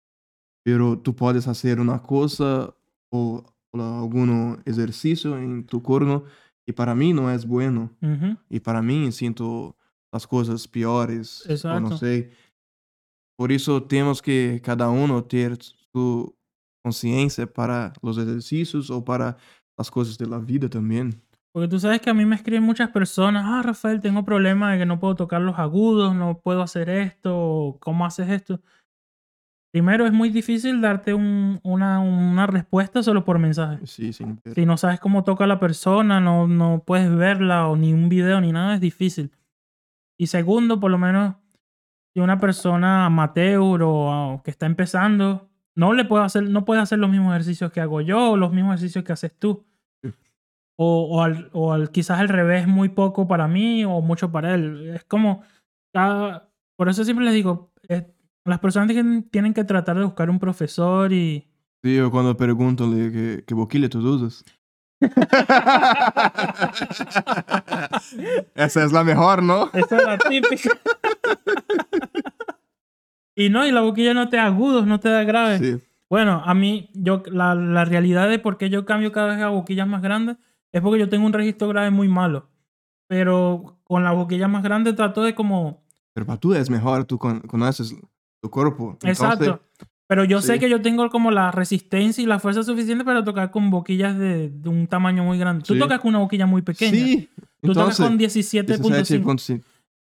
Pero 0.65 0.97
tú 0.99 1.15
puedes 1.15 1.47
hacer 1.47 1.79
una 1.79 2.01
cosa 2.01 2.75
o, 3.11 3.43
o 3.71 3.81
algún 3.81 4.61
ejercicio 4.65 5.37
en 5.37 5.63
tu 5.65 5.81
corno 5.83 6.25
que 6.71 6.73
para 6.73 6.95
mí 6.95 7.11
no 7.11 7.29
es 7.29 7.45
bueno. 7.45 7.91
Ujú. 8.01 8.37
Y 8.49 8.61
para 8.61 8.81
mí 8.81 9.11
siento 9.11 9.75
las 10.11 10.25
cosas 10.25 10.67
peores. 10.67 11.45
O 11.45 11.51
Exacto. 11.51 11.81
no 11.81 11.97
sé. 11.97 12.31
Por 13.37 13.51
eso 13.51 13.83
tenemos 13.83 14.21
que 14.21 14.61
cada 14.63 14.89
uno 14.89 15.21
tener 15.23 15.57
su 15.61 16.33
conciencia 16.81 17.45
para 17.45 17.91
los 18.01 18.17
ejercicios 18.17 18.89
o 18.89 19.03
para 19.03 19.35
las 19.77 19.91
cosas 19.91 20.17
de 20.17 20.27
la 20.27 20.39
vida 20.39 20.69
también. 20.69 21.21
Porque 21.53 21.67
tú 21.67 21.77
sabes 21.77 21.99
que 21.99 22.09
a 22.09 22.13
mí 22.13 22.23
me 22.23 22.37
escriben 22.37 22.63
muchas 22.63 22.89
personas, 22.91 23.43
ah, 23.45 23.61
Rafael, 23.61 23.99
tengo 23.99 24.23
problemas 24.23 24.71
de 24.71 24.79
que 24.79 24.85
no 24.85 24.99
puedo 24.99 25.15
tocar 25.15 25.41
los 25.41 25.59
agudos, 25.59 26.15
no 26.15 26.39
puedo 26.39 26.61
hacer 26.61 26.89
esto, 26.89 27.37
o 27.37 27.79
¿cómo 27.79 28.05
haces 28.05 28.29
esto? 28.29 28.61
Primero, 29.71 30.05
es 30.05 30.11
muy 30.11 30.29
difícil 30.29 30.81
darte 30.81 31.13
un- 31.13 31.59
una, 31.63 31.99
una 32.01 32.45
respuesta 32.45 33.01
solo 33.03 33.23
por 33.23 33.39
mensaje. 33.39 33.85
Sí, 33.87 34.11
sí. 34.11 34.25
Si 34.53 34.65
no 34.65 34.75
sabes 34.77 34.99
cómo 34.99 35.23
toca 35.23 35.47
la 35.47 35.59
persona, 35.59 36.19
no, 36.19 36.45
no 36.47 36.83
puedes 36.85 37.13
verla, 37.15 37.67
o 37.67 37.77
ni 37.77 37.93
un 37.93 38.09
video, 38.09 38.41
ni 38.41 38.51
nada, 38.51 38.75
es 38.75 38.81
difícil. 38.81 39.31
Y 40.19 40.27
segundo, 40.27 40.79
por 40.79 40.91
lo 40.91 40.97
menos, 40.97 41.35
si 42.13 42.19
una 42.19 42.37
persona 42.37 43.05
amateur 43.05 43.81
o, 43.83 44.33
o 44.33 44.43
que 44.43 44.51
está 44.51 44.65
empezando, 44.65 45.47
no 45.73 45.93
le 45.93 46.03
puede 46.03 46.25
hacer, 46.25 46.43
no 46.49 46.65
puede 46.65 46.81
hacer 46.81 46.99
los 46.99 47.09
mismos 47.09 47.31
ejercicios 47.31 47.71
que 47.71 47.79
hago 47.79 48.01
yo, 48.01 48.31
o 48.31 48.37
los 48.37 48.51
mismos 48.51 48.73
ejercicios 48.75 49.05
que 49.05 49.13
haces 49.13 49.33
tú. 49.39 49.65
O, 50.77 51.03
o, 51.17 51.21
al- 51.21 51.49
o 51.53 51.71
al- 51.73 51.91
quizás 51.91 52.19
al 52.19 52.27
revés, 52.27 52.67
muy 52.67 52.89
poco 52.89 53.27
para 53.27 53.47
mí 53.47 53.85
o 53.85 54.01
mucho 54.01 54.31
para 54.31 54.53
él. 54.55 54.91
Es 54.95 55.05
como, 55.05 55.43
cada- 55.93 56.49
por 56.75 56.89
eso 56.89 57.03
siempre 57.05 57.23
les 57.25 57.33
digo, 57.35 57.71
las 58.45 58.59
personas 58.59 58.87
tienen, 58.89 59.23
tienen 59.29 59.53
que 59.53 59.63
tratar 59.63 59.97
de 59.97 60.03
buscar 60.05 60.29
un 60.29 60.39
profesor 60.39 61.11
y... 61.13 61.47
Sí, 61.83 61.95
yo 61.95 62.11
cuando 62.11 62.37
pregunto 62.37 62.89
que, 62.91 63.43
que 63.45 63.53
boquilla 63.55 63.89
tú 63.89 63.99
usas. 64.07 64.43
Esa 68.55 68.83
es 68.83 68.91
la 68.91 69.03
mejor, 69.03 69.43
¿no? 69.43 69.69
Esa 69.73 69.97
es 69.97 70.03
la 70.05 70.17
típica. 70.17 70.69
y 73.35 73.49
no, 73.49 73.65
y 73.65 73.71
la 73.71 73.81
boquilla 73.81 74.13
no 74.13 74.29
te 74.29 74.37
da 74.37 74.45
agudos, 74.45 74.85
no 74.85 74.99
te 74.99 75.09
da 75.09 75.23
graves. 75.23 75.59
Sí. 75.59 75.77
Bueno, 76.09 76.41
a 76.45 76.53
mí, 76.53 76.89
yo, 76.93 77.23
la, 77.27 77.55
la 77.55 77.85
realidad 77.85 78.29
de 78.29 78.39
por 78.39 78.57
qué 78.57 78.69
yo 78.69 78.85
cambio 78.85 79.11
cada 79.11 79.35
vez 79.35 79.41
a 79.41 79.49
boquillas 79.49 79.87
más 79.87 80.01
grandes 80.01 80.37
es 80.71 80.81
porque 80.81 80.99
yo 80.99 81.09
tengo 81.09 81.25
un 81.25 81.33
registro 81.33 81.67
grave 81.69 81.89
muy 81.89 82.07
malo. 82.07 82.49
Pero 83.07 83.79
con 83.83 84.03
la 84.03 84.11
boquilla 84.11 84.47
más 84.47 84.63
grande 84.63 84.93
trato 84.93 85.23
de 85.23 85.35
como... 85.35 85.83
Pero 86.13 86.25
para 86.25 86.39
tú 86.39 86.53
es 86.53 86.69
mejor, 86.69 87.05
tú 87.05 87.17
con- 87.17 87.41
conoces 87.41 87.95
tu 88.41 88.49
cuerpo. 88.49 88.91
Entonces, 89.01 89.19
Exacto. 89.21 89.61
Pero 90.07 90.25
yo 90.25 90.41
sé 90.41 90.59
que 90.59 90.69
yo 90.69 90.81
tengo 90.81 91.09
como 91.09 91.31
la 91.31 91.51
resistencia 91.51 92.21
y 92.21 92.27
la 92.27 92.37
fuerza 92.39 92.63
suficiente 92.63 93.05
para 93.05 93.23
tocar 93.23 93.49
con 93.49 93.69
boquillas 93.69 94.17
de, 94.19 94.49
de 94.49 94.67
un 94.69 94.87
tamaño 94.87 95.23
muy 95.23 95.37
grande. 95.37 95.63
Tú 95.63 95.73
Sí. 95.75 95.79
tocas 95.79 96.01
con 96.01 96.09
una 96.09 96.19
boquilla 96.19 96.45
muy 96.45 96.61
pequeña. 96.61 96.91
Sí. 96.91 97.29
Tú 97.61 97.73
tocas 97.73 97.97
Entonces, 97.99 98.05
con 98.05 98.19
17.5. 98.19 99.23
17.5. 99.23 99.63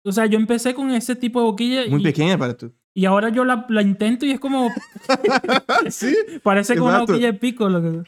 O 0.04 0.12
sea, 0.12 0.26
yo 0.26 0.38
empecé 0.38 0.72
con 0.72 0.90
ese 0.90 1.16
tipo 1.16 1.40
de 1.40 1.46
boquilla 1.46 1.80
Muy 1.90 2.00
y, 2.00 2.04
pequeña 2.04 2.38
para 2.38 2.56
tú. 2.56 2.72
y 2.94 3.06
ahora 3.06 3.30
yo 3.30 3.44
la, 3.44 3.66
la 3.68 3.82
intento 3.82 4.24
y 4.24 4.30
es 4.30 4.38
como... 4.38 4.68
sí. 5.90 6.14
Parece 6.44 6.76
como 6.76 6.90
una 6.90 7.00
boquilla 7.00 7.32
de 7.32 7.34
pico. 7.34 7.68
Lo 7.68 7.82
que... 7.82 8.02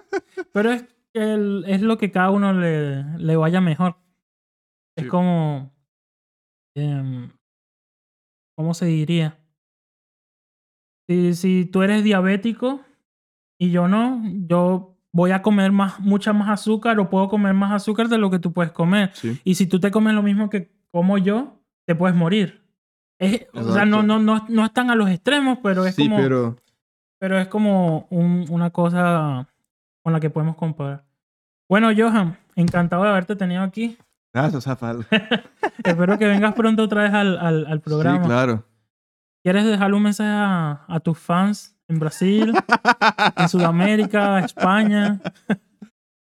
Pero 0.52 0.72
es, 0.72 0.84
el- 1.14 1.64
es 1.68 1.80
lo 1.80 1.96
que 1.96 2.10
cada 2.10 2.30
uno 2.32 2.52
le, 2.52 3.04
le 3.18 3.36
vaya 3.36 3.60
mejor. 3.60 3.96
Es 4.96 5.06
como... 5.06 5.72
em, 6.74 7.30
¿Cómo 8.56 8.74
se 8.74 8.86
diría? 8.86 9.38
Si, 11.08 11.34
si 11.34 11.64
tú 11.66 11.82
eres 11.82 12.02
diabético 12.04 12.80
y 13.58 13.70
yo 13.70 13.88
no, 13.88 14.22
yo 14.48 14.94
voy 15.12 15.30
a 15.30 15.40
comer 15.42 15.72
más, 15.72 16.00
mucha 16.00 16.32
más 16.32 16.48
azúcar 16.50 16.98
o 17.00 17.08
puedo 17.08 17.28
comer 17.28 17.54
más 17.54 17.72
azúcar 17.72 18.08
de 18.08 18.18
lo 18.18 18.30
que 18.30 18.38
tú 18.38 18.52
puedes 18.52 18.72
comer. 18.72 19.10
Sí. 19.14 19.40
Y 19.44 19.54
si 19.54 19.66
tú 19.66 19.78
te 19.80 19.90
comes 19.90 20.14
lo 20.14 20.22
mismo 20.22 20.50
que 20.50 20.70
como 20.90 21.16
yo, 21.18 21.60
te 21.86 21.94
puedes 21.94 22.16
morir. 22.16 22.62
Es- 23.18 23.46
o 23.54 23.72
sea, 23.72 23.84
no, 23.86 24.02
no, 24.02 24.18
no, 24.18 24.44
no 24.48 24.64
están 24.64 24.90
a 24.90 24.94
los 24.94 25.08
extremos, 25.08 25.58
pero 25.62 25.86
es 25.86 25.94
sí, 25.94 26.04
como 26.08 26.16
pero 26.18 26.56
pero 27.18 27.38
es 27.38 27.48
como 27.48 28.06
un- 28.10 28.44
una 28.50 28.70
cosa 28.70 29.48
con 30.02 30.12
la 30.12 30.20
que 30.20 30.28
podemos 30.28 30.56
comparar. 30.56 31.04
Bueno, 31.68 31.88
Johan, 31.96 32.36
encantado 32.56 33.04
de 33.04 33.08
haberte 33.08 33.36
tenido 33.36 33.62
aquí. 33.62 33.96
Gracias, 34.34 34.66
Rafael. 34.66 35.06
Espero 35.84 36.18
que 36.18 36.26
vengas 36.26 36.52
pronto 36.54 36.82
otra 36.82 37.04
vez 37.04 37.14
al, 37.14 37.38
al, 37.38 37.66
al 37.66 37.80
programa. 37.80 38.18
Sí, 38.20 38.26
claro. 38.26 38.64
¿Quieres 39.46 39.64
dejarle 39.64 39.96
un 39.96 40.02
mensaje 40.02 40.28
a, 40.28 40.84
a 40.88 40.98
tus 40.98 41.16
fans 41.16 41.78
en 41.86 42.00
Brasil, 42.00 42.52
en 43.36 43.48
Sudamérica, 43.48 44.40
España? 44.40 45.20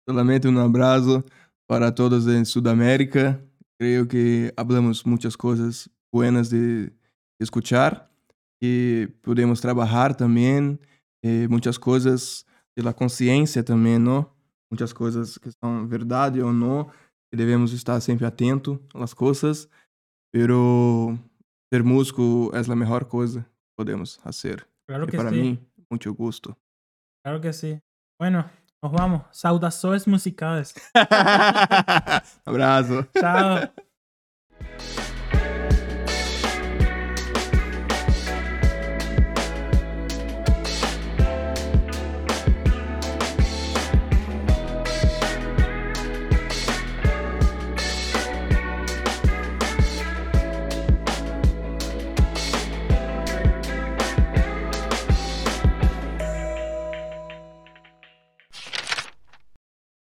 Solamente 0.06 0.50
un 0.50 0.58
abrazo 0.58 1.24
para 1.66 1.96
todos 1.96 2.28
en 2.28 2.46
Sudamérica. 2.46 3.40
Creo 3.80 4.10
que 4.10 4.54
hablamos 4.58 5.06
muchas 5.06 5.38
cosas 5.38 5.90
buenas 6.12 6.50
de 6.50 6.92
escuchar 7.40 8.12
y 8.60 9.06
podemos 9.22 9.62
trabajar 9.62 10.18
también 10.18 10.78
eh, 11.24 11.48
muchas 11.50 11.80
cosas 11.80 12.46
de 12.76 12.84
la 12.84 12.92
conciencia 12.92 13.64
también, 13.64 14.04
¿no? 14.04 14.36
Muchas 14.70 14.94
cosas 14.94 15.40
que 15.40 15.50
son 15.62 15.88
verdad 15.88 16.38
o 16.40 16.52
no, 16.52 16.90
que 17.32 17.38
debemos 17.38 17.72
estar 17.72 18.02
siempre 18.02 18.28
atentos 18.28 18.82
a 18.94 19.00
las 19.00 19.16
cosas, 19.16 19.70
pero 20.30 21.18
ser 21.72 21.84
músico 21.84 22.52
es 22.56 22.68
la 22.68 22.76
mejor 22.76 23.08
cosa 23.08 23.42
que 23.42 23.72
podemos 23.76 24.20
hacer. 24.24 24.68
Claro 24.88 25.06
Y 25.06 25.08
que 25.08 25.18
para 25.18 25.30
sí. 25.30 25.36
mí, 25.36 25.60
mucho 25.90 26.14
gusto. 26.14 26.58
Claro 27.24 27.42
que 27.42 27.52
sí. 27.54 27.80
Bueno, 28.20 28.50
nos 28.82 28.92
vamos. 28.92 29.24
Saudações 29.32 30.08
musicales. 30.08 30.74
Abrazo. 32.46 33.06
Chao. 33.20 33.70